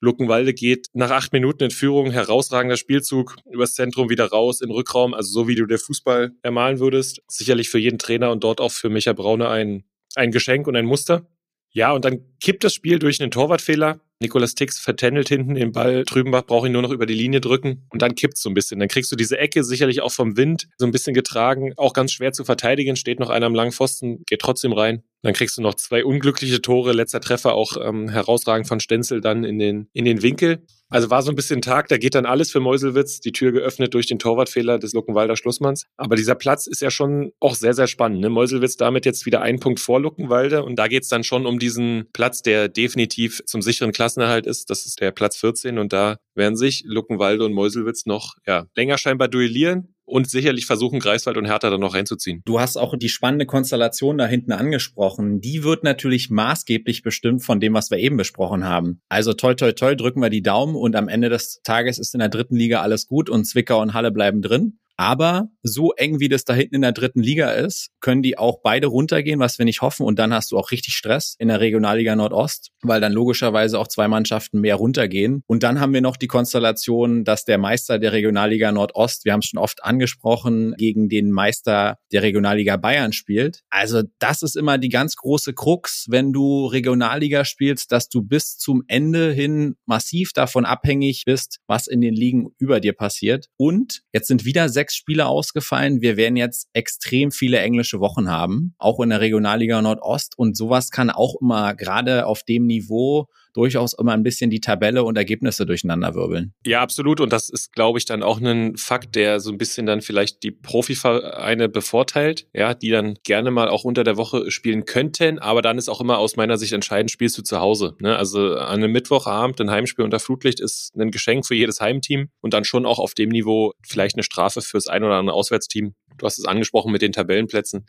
Luckenwalde 0.00 0.54
geht 0.54 0.88
nach 0.92 1.10
acht 1.10 1.32
Minuten 1.32 1.64
in 1.64 1.70
Führung, 1.70 2.10
herausragender 2.10 2.76
Spielzug, 2.76 3.36
übers 3.50 3.74
Zentrum 3.74 4.10
wieder 4.10 4.26
raus, 4.26 4.60
in 4.60 4.70
Rückraum, 4.70 5.14
also 5.14 5.32
so 5.32 5.48
wie 5.48 5.54
du 5.54 5.66
der 5.66 5.78
Fußball 5.78 6.32
ermalen 6.42 6.78
würdest. 6.78 7.22
Sicherlich 7.26 7.70
für 7.70 7.78
jeden 7.78 7.98
Trainer 7.98 8.30
und 8.30 8.44
dort 8.44 8.60
auch 8.60 8.72
für 8.72 8.90
Micha 8.90 9.12
Braune 9.12 9.48
ein, 9.48 9.84
ein 10.16 10.30
Geschenk 10.30 10.66
und 10.66 10.76
ein 10.76 10.86
Muster. 10.86 11.26
Ja, 11.70 11.92
und 11.92 12.04
dann 12.04 12.20
kippt 12.40 12.62
das 12.62 12.72
Spiel 12.72 12.98
durch 12.98 13.20
einen 13.20 13.32
Torwartfehler. 13.32 14.00
Nikolas 14.20 14.54
Tix 14.54 14.78
vertändelt 14.78 15.28
hinten 15.28 15.54
den 15.54 15.72
Ball. 15.72 16.04
Trübenbach 16.04 16.46
braucht 16.46 16.66
ihn 16.66 16.72
nur 16.72 16.82
noch 16.82 16.92
über 16.92 17.04
die 17.04 17.14
Linie 17.14 17.40
drücken 17.40 17.86
und 17.90 18.00
dann 18.00 18.14
kippt 18.14 18.38
so 18.38 18.48
ein 18.48 18.54
bisschen. 18.54 18.78
Dann 18.78 18.88
kriegst 18.88 19.10
du 19.10 19.16
diese 19.16 19.38
Ecke 19.38 19.64
sicherlich 19.64 20.00
auch 20.00 20.12
vom 20.12 20.36
Wind 20.36 20.68
so 20.78 20.86
ein 20.86 20.92
bisschen 20.92 21.14
getragen. 21.14 21.72
Auch 21.76 21.92
ganz 21.92 22.12
schwer 22.12 22.32
zu 22.32 22.44
verteidigen. 22.44 22.94
Steht 22.94 23.18
noch 23.18 23.28
einer 23.28 23.46
am 23.46 23.54
langen 23.54 23.72
Pfosten, 23.72 24.22
geht 24.26 24.40
trotzdem 24.40 24.72
rein. 24.72 25.02
Dann 25.24 25.32
kriegst 25.32 25.56
du 25.56 25.62
noch 25.62 25.74
zwei 25.74 26.04
unglückliche 26.04 26.60
Tore. 26.60 26.92
Letzter 26.92 27.18
Treffer 27.18 27.54
auch 27.54 27.78
ähm, 27.82 28.10
herausragend 28.10 28.68
von 28.68 28.78
Stenzel 28.78 29.22
dann 29.22 29.42
in 29.42 29.58
den, 29.58 29.88
in 29.94 30.04
den 30.04 30.20
Winkel. 30.20 30.66
Also 30.90 31.08
war 31.08 31.22
so 31.22 31.32
ein 31.32 31.34
bisschen 31.34 31.62
Tag, 31.62 31.88
da 31.88 31.96
geht 31.96 32.14
dann 32.14 32.26
alles 32.26 32.52
für 32.52 32.60
Meuselwitz, 32.60 33.20
die 33.20 33.32
Tür 33.32 33.50
geöffnet 33.50 33.94
durch 33.94 34.06
den 34.06 34.18
Torwartfehler 34.18 34.78
des 34.78 34.92
Luckenwalder 34.92 35.34
Schlussmanns. 35.34 35.86
Aber 35.96 36.14
dieser 36.14 36.34
Platz 36.34 36.66
ist 36.66 36.82
ja 36.82 36.90
schon 36.90 37.32
auch 37.40 37.54
sehr, 37.54 37.72
sehr 37.72 37.86
spannend. 37.86 38.20
Ne? 38.20 38.28
Meuselwitz 38.28 38.76
damit 38.76 39.06
jetzt 39.06 39.24
wieder 39.24 39.40
einen 39.40 39.60
Punkt 39.60 39.80
vor 39.80 39.98
Luckenwalde 39.98 40.62
und 40.62 40.76
da 40.76 40.86
geht's 40.86 41.08
dann 41.08 41.24
schon 41.24 41.46
um 41.46 41.58
diesen 41.58 42.04
Platz, 42.12 42.42
der 42.42 42.68
definitiv 42.68 43.42
zum 43.46 43.62
sicheren 43.62 43.92
Klassenerhalt 43.92 44.46
ist. 44.46 44.68
Das 44.68 44.84
ist 44.84 45.00
der 45.00 45.10
Platz 45.10 45.38
14 45.38 45.78
und 45.78 45.94
da 45.94 46.18
werden 46.34 46.56
sich 46.56 46.82
Luckenwalde 46.86 47.44
und 47.44 47.52
Meuselwitz 47.52 48.06
noch 48.06 48.34
ja, 48.46 48.66
länger 48.76 48.98
scheinbar 48.98 49.28
duellieren 49.28 49.94
und 50.06 50.28
sicherlich 50.28 50.66
versuchen, 50.66 51.00
Greifswald 51.00 51.36
und 51.36 51.46
Hertha 51.46 51.70
dann 51.70 51.80
noch 51.80 51.94
reinzuziehen. 51.94 52.42
Du 52.44 52.60
hast 52.60 52.76
auch 52.76 52.96
die 52.96 53.08
spannende 53.08 53.46
Konstellation 53.46 54.18
da 54.18 54.26
hinten 54.26 54.52
angesprochen. 54.52 55.40
Die 55.40 55.64
wird 55.64 55.82
natürlich 55.82 56.30
maßgeblich 56.30 57.02
bestimmt 57.02 57.42
von 57.42 57.60
dem, 57.60 57.74
was 57.74 57.90
wir 57.90 57.98
eben 57.98 58.16
besprochen 58.16 58.64
haben. 58.64 59.00
Also 59.08 59.32
toi 59.32 59.54
toi 59.54 59.72
toi 59.72 59.94
drücken 59.94 60.20
wir 60.20 60.30
die 60.30 60.42
Daumen 60.42 60.76
und 60.76 60.96
am 60.96 61.08
Ende 61.08 61.28
des 61.30 61.60
Tages 61.62 61.98
ist 61.98 62.14
in 62.14 62.20
der 62.20 62.28
dritten 62.28 62.56
Liga 62.56 62.82
alles 62.82 63.06
gut 63.06 63.30
und 63.30 63.44
Zwickau 63.44 63.80
und 63.80 63.94
Halle 63.94 64.10
bleiben 64.10 64.42
drin. 64.42 64.78
Aber 64.96 65.48
so 65.62 65.92
eng 65.92 66.20
wie 66.20 66.28
das 66.28 66.44
da 66.44 66.54
hinten 66.54 66.76
in 66.76 66.82
der 66.82 66.92
dritten 66.92 67.22
Liga 67.22 67.50
ist, 67.50 67.90
können 68.00 68.22
die 68.22 68.38
auch 68.38 68.60
beide 68.62 68.86
runtergehen, 68.86 69.40
was 69.40 69.58
wir 69.58 69.64
nicht 69.64 69.82
hoffen. 69.82 70.06
Und 70.06 70.18
dann 70.18 70.32
hast 70.32 70.52
du 70.52 70.58
auch 70.58 70.70
richtig 70.70 70.94
Stress 70.94 71.34
in 71.38 71.48
der 71.48 71.60
Regionalliga 71.60 72.14
Nordost, 72.14 72.70
weil 72.82 73.00
dann 73.00 73.12
logischerweise 73.12 73.78
auch 73.78 73.88
zwei 73.88 74.08
Mannschaften 74.08 74.60
mehr 74.60 74.76
runtergehen. 74.76 75.42
Und 75.46 75.62
dann 75.62 75.80
haben 75.80 75.92
wir 75.94 76.00
noch 76.00 76.16
die 76.16 76.26
Konstellation, 76.26 77.24
dass 77.24 77.44
der 77.44 77.58
Meister 77.58 77.98
der 77.98 78.12
Regionalliga 78.12 78.70
Nordost, 78.72 79.24
wir 79.24 79.32
haben 79.32 79.40
es 79.40 79.46
schon 79.46 79.58
oft 79.58 79.82
angesprochen, 79.84 80.74
gegen 80.76 81.08
den 81.08 81.30
Meister 81.32 81.98
der 82.12 82.22
Regionalliga 82.22 82.76
Bayern 82.76 83.12
spielt. 83.12 83.62
Also 83.70 84.02
das 84.18 84.42
ist 84.42 84.56
immer 84.56 84.78
die 84.78 84.90
ganz 84.90 85.16
große 85.16 85.54
Krux, 85.54 86.06
wenn 86.08 86.32
du 86.32 86.66
Regionalliga 86.66 87.44
spielst, 87.44 87.90
dass 87.90 88.08
du 88.08 88.22
bis 88.22 88.58
zum 88.58 88.84
Ende 88.86 89.32
hin 89.32 89.76
massiv 89.86 90.32
davon 90.32 90.64
abhängig 90.64 91.24
bist, 91.26 91.58
was 91.66 91.86
in 91.86 92.00
den 92.00 92.14
Ligen 92.14 92.54
über 92.58 92.80
dir 92.80 92.92
passiert. 92.92 93.46
Und 93.56 94.02
jetzt 94.12 94.28
sind 94.28 94.44
wieder 94.44 94.68
sechs 94.68 94.83
sechs 94.84 94.96
Spiele 94.96 95.26
ausgefallen. 95.26 96.02
Wir 96.02 96.18
werden 96.18 96.36
jetzt 96.36 96.68
extrem 96.74 97.30
viele 97.30 97.58
englische 97.58 98.00
Wochen 98.00 98.30
haben, 98.30 98.74
auch 98.76 99.00
in 99.00 99.08
der 99.08 99.20
Regionalliga 99.20 99.80
Nordost. 99.80 100.36
Und 100.36 100.58
sowas 100.58 100.90
kann 100.90 101.08
auch 101.08 101.36
immer 101.40 101.74
gerade 101.74 102.26
auf 102.26 102.42
dem 102.42 102.66
Niveau 102.66 103.28
durchaus 103.54 103.94
immer 103.94 104.12
ein 104.12 104.22
bisschen 104.22 104.50
die 104.50 104.60
Tabelle 104.60 105.04
und 105.04 105.16
Ergebnisse 105.16 105.64
durcheinander 105.64 106.14
wirbeln. 106.14 106.52
Ja, 106.66 106.82
absolut. 106.82 107.20
Und 107.20 107.32
das 107.32 107.48
ist, 107.48 107.72
glaube 107.72 107.98
ich, 107.98 108.04
dann 108.04 108.22
auch 108.22 108.40
ein 108.40 108.76
Fakt, 108.76 109.14
der 109.14 109.40
so 109.40 109.50
ein 109.50 109.58
bisschen 109.58 109.86
dann 109.86 110.02
vielleicht 110.02 110.42
die 110.42 110.50
Profivereine 110.50 111.68
bevorteilt, 111.68 112.46
ja, 112.52 112.74
die 112.74 112.90
dann 112.90 113.14
gerne 113.24 113.50
mal 113.50 113.68
auch 113.68 113.84
unter 113.84 114.04
der 114.04 114.16
Woche 114.16 114.50
spielen 114.50 114.84
könnten. 114.84 115.38
Aber 115.38 115.62
dann 115.62 115.78
ist 115.78 115.88
auch 115.88 116.00
immer 116.00 116.18
aus 116.18 116.36
meiner 116.36 116.58
Sicht 116.58 116.72
entscheidend, 116.72 117.10
spielst 117.10 117.38
du 117.38 117.42
zu 117.42 117.60
Hause. 117.60 117.96
Ne? 118.00 118.16
Also 118.16 118.56
an 118.56 118.82
einem 118.82 118.92
Mittwochabend 118.92 119.60
ein 119.60 119.70
Heimspiel 119.70 120.04
unter 120.04 120.18
Flutlicht 120.18 120.60
ist 120.60 120.94
ein 120.96 121.10
Geschenk 121.10 121.46
für 121.46 121.54
jedes 121.54 121.80
Heimteam 121.80 122.28
und 122.40 122.54
dann 122.54 122.64
schon 122.64 122.84
auch 122.84 122.98
auf 122.98 123.14
dem 123.14 123.30
Niveau 123.30 123.72
vielleicht 123.86 124.16
eine 124.16 124.24
Strafe 124.24 124.60
fürs 124.60 124.88
ein 124.88 125.04
oder 125.04 125.14
andere 125.14 125.36
Auswärtsteam. 125.36 125.94
Du 126.18 126.26
hast 126.26 126.38
es 126.38 126.44
angesprochen 126.44 126.92
mit 126.92 127.02
den 127.02 127.12
Tabellenplätzen. 127.12 127.86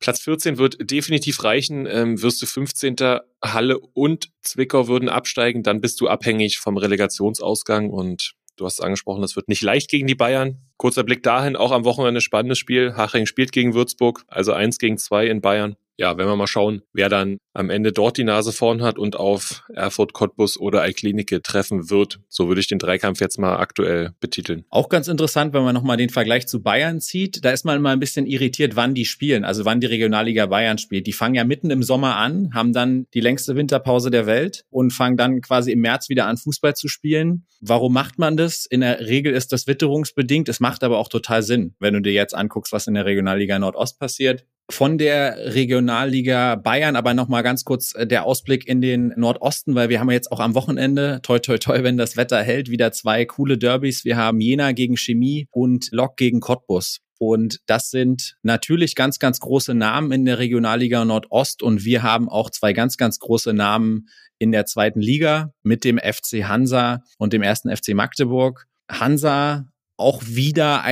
Platz 0.00 0.20
14 0.20 0.58
wird 0.58 0.90
definitiv 0.90 1.42
reichen. 1.44 1.86
Ähm, 1.86 2.22
wirst 2.22 2.40
du 2.42 2.46
15. 2.46 2.96
Halle 3.42 3.78
und 3.78 4.30
Zwickau 4.42 4.88
würden 4.88 5.08
absteigen, 5.08 5.62
dann 5.62 5.80
bist 5.80 6.00
du 6.00 6.08
abhängig 6.08 6.58
vom 6.58 6.76
Relegationsausgang 6.76 7.90
und 7.90 8.34
du 8.56 8.64
hast 8.64 8.80
angesprochen, 8.80 9.22
das 9.22 9.36
wird 9.36 9.48
nicht 9.48 9.62
leicht 9.62 9.90
gegen 9.90 10.06
die 10.06 10.14
Bayern. 10.14 10.58
Kurzer 10.76 11.04
Blick 11.04 11.22
dahin, 11.22 11.56
auch 11.56 11.70
am 11.70 11.84
Wochenende 11.84 12.20
spannendes 12.20 12.58
Spiel. 12.58 12.96
Haching 12.96 13.26
spielt 13.26 13.52
gegen 13.52 13.74
Würzburg, 13.74 14.24
also 14.28 14.52
eins 14.52 14.78
gegen 14.78 14.98
zwei 14.98 15.26
in 15.26 15.40
Bayern 15.40 15.76
ja, 15.98 16.16
wenn 16.16 16.28
wir 16.28 16.36
mal 16.36 16.46
schauen, 16.46 16.82
wer 16.92 17.08
dann 17.08 17.38
am 17.54 17.70
Ende 17.70 17.92
dort 17.92 18.16
die 18.16 18.24
Nase 18.24 18.52
vorn 18.52 18.82
hat 18.82 18.98
und 18.98 19.16
auf 19.16 19.64
Erfurt, 19.74 20.12
Cottbus 20.12 20.56
oder 20.56 20.80
Alklinike 20.80 21.42
treffen 21.42 21.90
wird. 21.90 22.20
So 22.28 22.46
würde 22.46 22.60
ich 22.60 22.68
den 22.68 22.78
Dreikampf 22.78 23.20
jetzt 23.20 23.38
mal 23.38 23.56
aktuell 23.56 24.12
betiteln. 24.20 24.64
Auch 24.70 24.88
ganz 24.88 25.08
interessant, 25.08 25.52
wenn 25.54 25.64
man 25.64 25.74
nochmal 25.74 25.96
den 25.96 26.08
Vergleich 26.08 26.46
zu 26.46 26.62
Bayern 26.62 27.00
zieht. 27.00 27.44
Da 27.44 27.50
ist 27.50 27.64
man 27.64 27.82
mal 27.82 27.92
ein 27.92 27.98
bisschen 27.98 28.26
irritiert, 28.26 28.76
wann 28.76 28.94
die 28.94 29.04
spielen, 29.06 29.44
also 29.44 29.64
wann 29.64 29.80
die 29.80 29.88
Regionalliga 29.88 30.46
Bayern 30.46 30.78
spielt. 30.78 31.08
Die 31.08 31.12
fangen 31.12 31.34
ja 31.34 31.42
mitten 31.42 31.70
im 31.70 31.82
Sommer 31.82 32.16
an, 32.16 32.54
haben 32.54 32.72
dann 32.72 33.06
die 33.12 33.20
längste 33.20 33.56
Winterpause 33.56 34.12
der 34.12 34.26
Welt 34.26 34.64
und 34.70 34.92
fangen 34.92 35.16
dann 35.16 35.40
quasi 35.40 35.72
im 35.72 35.80
März 35.80 36.08
wieder 36.08 36.26
an, 36.26 36.36
Fußball 36.36 36.76
zu 36.76 36.86
spielen. 36.86 37.44
Warum 37.60 37.92
macht 37.92 38.20
man 38.20 38.36
das? 38.36 38.66
In 38.66 38.82
der 38.82 39.00
Regel 39.00 39.32
ist 39.34 39.52
das 39.52 39.66
witterungsbedingt. 39.66 40.48
Es 40.48 40.60
macht 40.60 40.84
aber 40.84 40.98
auch 40.98 41.08
total 41.08 41.42
Sinn, 41.42 41.74
wenn 41.80 41.94
du 41.94 42.00
dir 42.00 42.12
jetzt 42.12 42.36
anguckst, 42.36 42.72
was 42.72 42.86
in 42.86 42.94
der 42.94 43.04
Regionalliga 43.04 43.58
Nordost 43.58 43.98
passiert 43.98 44.46
von 44.70 44.98
der 44.98 45.54
Regionalliga 45.54 46.56
Bayern, 46.56 46.96
aber 46.96 47.14
nochmal 47.14 47.42
ganz 47.42 47.64
kurz 47.64 47.94
äh, 47.94 48.06
der 48.06 48.24
Ausblick 48.24 48.68
in 48.68 48.80
den 48.80 49.14
Nordosten, 49.16 49.74
weil 49.74 49.88
wir 49.88 50.00
haben 50.00 50.10
jetzt 50.10 50.30
auch 50.30 50.40
am 50.40 50.54
Wochenende, 50.54 51.20
toi 51.22 51.38
toi 51.38 51.58
toi, 51.58 51.82
wenn 51.82 51.96
das 51.96 52.16
Wetter 52.16 52.42
hält, 52.42 52.70
wieder 52.70 52.92
zwei 52.92 53.24
coole 53.24 53.56
Derbys. 53.56 54.04
Wir 54.04 54.16
haben 54.16 54.40
Jena 54.40 54.72
gegen 54.72 54.96
Chemie 54.96 55.48
und 55.50 55.88
Lok 55.92 56.16
gegen 56.16 56.40
Cottbus. 56.40 57.00
Und 57.18 57.60
das 57.66 57.90
sind 57.90 58.36
natürlich 58.42 58.94
ganz, 58.94 59.18
ganz 59.18 59.40
große 59.40 59.74
Namen 59.74 60.12
in 60.12 60.24
der 60.24 60.38
Regionalliga 60.38 61.04
Nordost. 61.04 61.62
Und 61.62 61.84
wir 61.84 62.02
haben 62.02 62.28
auch 62.28 62.50
zwei 62.50 62.72
ganz, 62.72 62.96
ganz 62.96 63.18
große 63.18 63.52
Namen 63.52 64.08
in 64.38 64.52
der 64.52 64.66
zweiten 64.66 65.00
Liga 65.00 65.52
mit 65.62 65.82
dem 65.82 65.98
FC 65.98 66.44
Hansa 66.44 67.02
und 67.18 67.32
dem 67.32 67.42
ersten 67.42 67.74
FC 67.74 67.94
Magdeburg. 67.94 68.66
Hansa 68.88 69.66
auch 69.96 70.22
wieder 70.24 70.82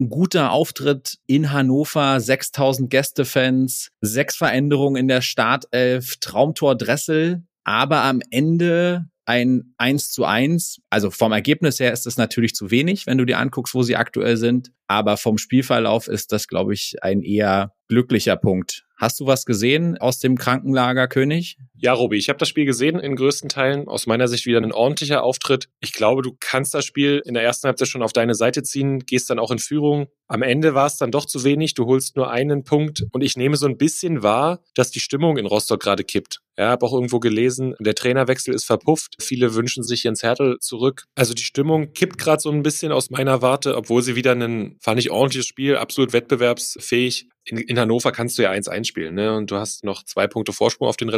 ein 0.00 0.10
guter 0.10 0.52
Auftritt 0.52 1.18
in 1.26 1.52
Hannover, 1.52 2.20
6000 2.20 2.88
Gästefans, 2.90 3.90
sechs 4.00 4.36
Veränderungen 4.36 4.96
in 4.96 5.08
der 5.08 5.22
Startelf, 5.22 6.16
Traumtor 6.20 6.76
Dressel, 6.76 7.42
aber 7.64 8.02
am 8.04 8.20
Ende 8.30 9.06
ein 9.28 9.74
1 9.76 10.10
zu 10.10 10.24
1. 10.24 10.80
Also 10.88 11.10
vom 11.10 11.32
Ergebnis 11.32 11.78
her 11.80 11.92
ist 11.92 12.06
es 12.06 12.16
natürlich 12.16 12.54
zu 12.54 12.70
wenig, 12.70 13.06
wenn 13.06 13.18
du 13.18 13.26
dir 13.26 13.38
anguckst, 13.38 13.74
wo 13.74 13.82
sie 13.82 13.96
aktuell 13.96 14.38
sind. 14.38 14.70
Aber 14.86 15.18
vom 15.18 15.36
Spielverlauf 15.36 16.08
ist 16.08 16.32
das, 16.32 16.48
glaube 16.48 16.72
ich, 16.72 16.96
ein 17.02 17.20
eher 17.20 17.74
glücklicher 17.88 18.36
Punkt. 18.36 18.86
Hast 18.96 19.20
du 19.20 19.26
was 19.26 19.44
gesehen 19.44 19.98
aus 19.98 20.18
dem 20.18 20.38
Krankenlager 20.38 21.08
König? 21.08 21.58
Ja, 21.80 21.92
Robi, 21.92 22.16
ich 22.16 22.28
habe 22.28 22.40
das 22.40 22.48
Spiel 22.48 22.64
gesehen 22.64 22.98
in 22.98 23.14
größten 23.14 23.48
Teilen. 23.48 23.86
Aus 23.86 24.08
meiner 24.08 24.26
Sicht 24.26 24.46
wieder 24.46 24.60
ein 24.60 24.72
ordentlicher 24.72 25.22
Auftritt. 25.22 25.68
Ich 25.78 25.92
glaube, 25.92 26.22
du 26.22 26.36
kannst 26.40 26.74
das 26.74 26.84
Spiel 26.84 27.22
in 27.24 27.34
der 27.34 27.44
ersten 27.44 27.68
Halbzeit 27.68 27.86
schon 27.86 28.02
auf 28.02 28.12
deine 28.12 28.34
Seite 28.34 28.64
ziehen, 28.64 29.06
gehst 29.06 29.30
dann 29.30 29.38
auch 29.38 29.52
in 29.52 29.60
Führung. 29.60 30.08
Am 30.26 30.42
Ende 30.42 30.74
war 30.74 30.86
es 30.86 30.96
dann 30.96 31.12
doch 31.12 31.24
zu 31.24 31.44
wenig. 31.44 31.74
Du 31.74 31.86
holst 31.86 32.16
nur 32.16 32.30
einen 32.30 32.64
Punkt 32.64 33.04
und 33.12 33.22
ich 33.22 33.36
nehme 33.36 33.56
so 33.56 33.66
ein 33.66 33.78
bisschen 33.78 34.24
wahr, 34.24 34.60
dass 34.74 34.90
die 34.90 34.98
Stimmung 34.98 35.38
in 35.38 35.46
Rostock 35.46 35.80
gerade 35.80 36.02
kippt. 36.02 36.40
Ja, 36.58 36.70
habe 36.70 36.84
auch 36.84 36.92
irgendwo 36.92 37.20
gelesen, 37.20 37.76
der 37.78 37.94
Trainerwechsel 37.94 38.52
ist 38.52 38.64
verpufft. 38.64 39.14
Viele 39.20 39.54
wünschen 39.54 39.84
sich 39.84 40.02
Jens 40.02 40.24
Hertel 40.24 40.58
zurück. 40.58 41.04
Also 41.14 41.32
die 41.32 41.44
Stimmung 41.44 41.92
kippt 41.92 42.18
gerade 42.18 42.42
so 42.42 42.50
ein 42.50 42.64
bisschen 42.64 42.90
aus 42.90 43.10
meiner 43.10 43.42
Warte, 43.42 43.76
obwohl 43.76 44.02
sie 44.02 44.16
wieder 44.16 44.32
ein, 44.32 44.76
fand 44.80 44.98
ich, 44.98 45.12
ordentliches 45.12 45.46
Spiel, 45.46 45.76
absolut 45.76 46.12
wettbewerbsfähig. 46.12 47.28
In, 47.44 47.58
in 47.58 47.78
Hannover 47.78 48.10
kannst 48.10 48.36
du 48.36 48.42
ja 48.42 48.50
eins 48.50 48.66
einspielen, 48.66 49.14
ne? 49.14 49.36
Und 49.36 49.52
du 49.52 49.56
hast 49.56 49.84
noch 49.84 50.02
zwei 50.02 50.26
Punkte 50.26 50.52
Vorsprung 50.52 50.88
auf 50.88 50.96
den 50.96 51.08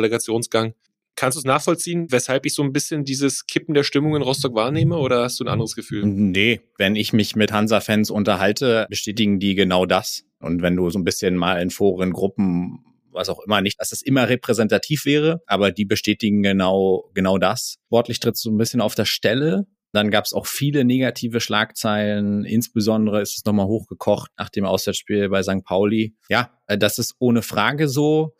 Relegationsgang. 0.50 0.74
Kannst 1.16 1.36
du 1.36 1.40
es 1.40 1.44
nachvollziehen, 1.44 2.10
weshalb 2.10 2.46
ich 2.46 2.54
so 2.54 2.62
ein 2.62 2.72
bisschen 2.72 3.04
dieses 3.04 3.46
Kippen 3.46 3.74
der 3.74 3.82
Stimmung 3.82 4.16
in 4.16 4.22
Rostock 4.22 4.54
wahrnehme 4.54 4.96
oder 4.96 5.24
hast 5.24 5.38
du 5.38 5.44
ein 5.44 5.48
anderes 5.48 5.74
Gefühl? 5.74 6.06
Nee, 6.06 6.60
wenn 6.78 6.96
ich 6.96 7.12
mich 7.12 7.36
mit 7.36 7.52
Hansa-Fans 7.52 8.10
unterhalte, 8.10 8.86
bestätigen 8.88 9.38
die 9.38 9.54
genau 9.54 9.84
das. 9.84 10.24
Und 10.38 10.62
wenn 10.62 10.76
du 10.76 10.88
so 10.88 10.98
ein 10.98 11.04
bisschen 11.04 11.36
mal 11.36 11.60
in 11.60 11.70
Foren, 11.70 12.12
Gruppen 12.12 12.84
was 13.12 13.28
auch 13.28 13.40
immer, 13.40 13.60
nicht, 13.60 13.80
dass 13.80 13.90
das 13.90 14.02
immer 14.02 14.28
repräsentativ 14.28 15.04
wäre, 15.04 15.42
aber 15.46 15.72
die 15.72 15.84
bestätigen 15.84 16.42
genau, 16.42 17.10
genau 17.12 17.38
das. 17.38 17.78
Sportlich 17.86 18.20
tritt 18.20 18.36
so 18.36 18.50
ein 18.50 18.56
bisschen 18.56 18.80
auf 18.80 18.94
der 18.94 19.04
Stelle. 19.04 19.66
Dann 19.92 20.12
gab 20.12 20.24
es 20.24 20.32
auch 20.32 20.46
viele 20.46 20.84
negative 20.84 21.40
Schlagzeilen. 21.40 22.44
Insbesondere 22.44 23.20
ist 23.20 23.36
es 23.36 23.44
nochmal 23.44 23.66
hochgekocht 23.66 24.30
nach 24.38 24.48
dem 24.48 24.64
Auswärtsspiel 24.64 25.28
bei 25.28 25.42
St. 25.42 25.64
Pauli. 25.64 26.14
Ja, 26.28 26.52
äh, 26.68 26.78
das 26.78 26.98
ist 26.98 27.16
ohne 27.18 27.42
Frage 27.42 27.88
so. 27.88 28.36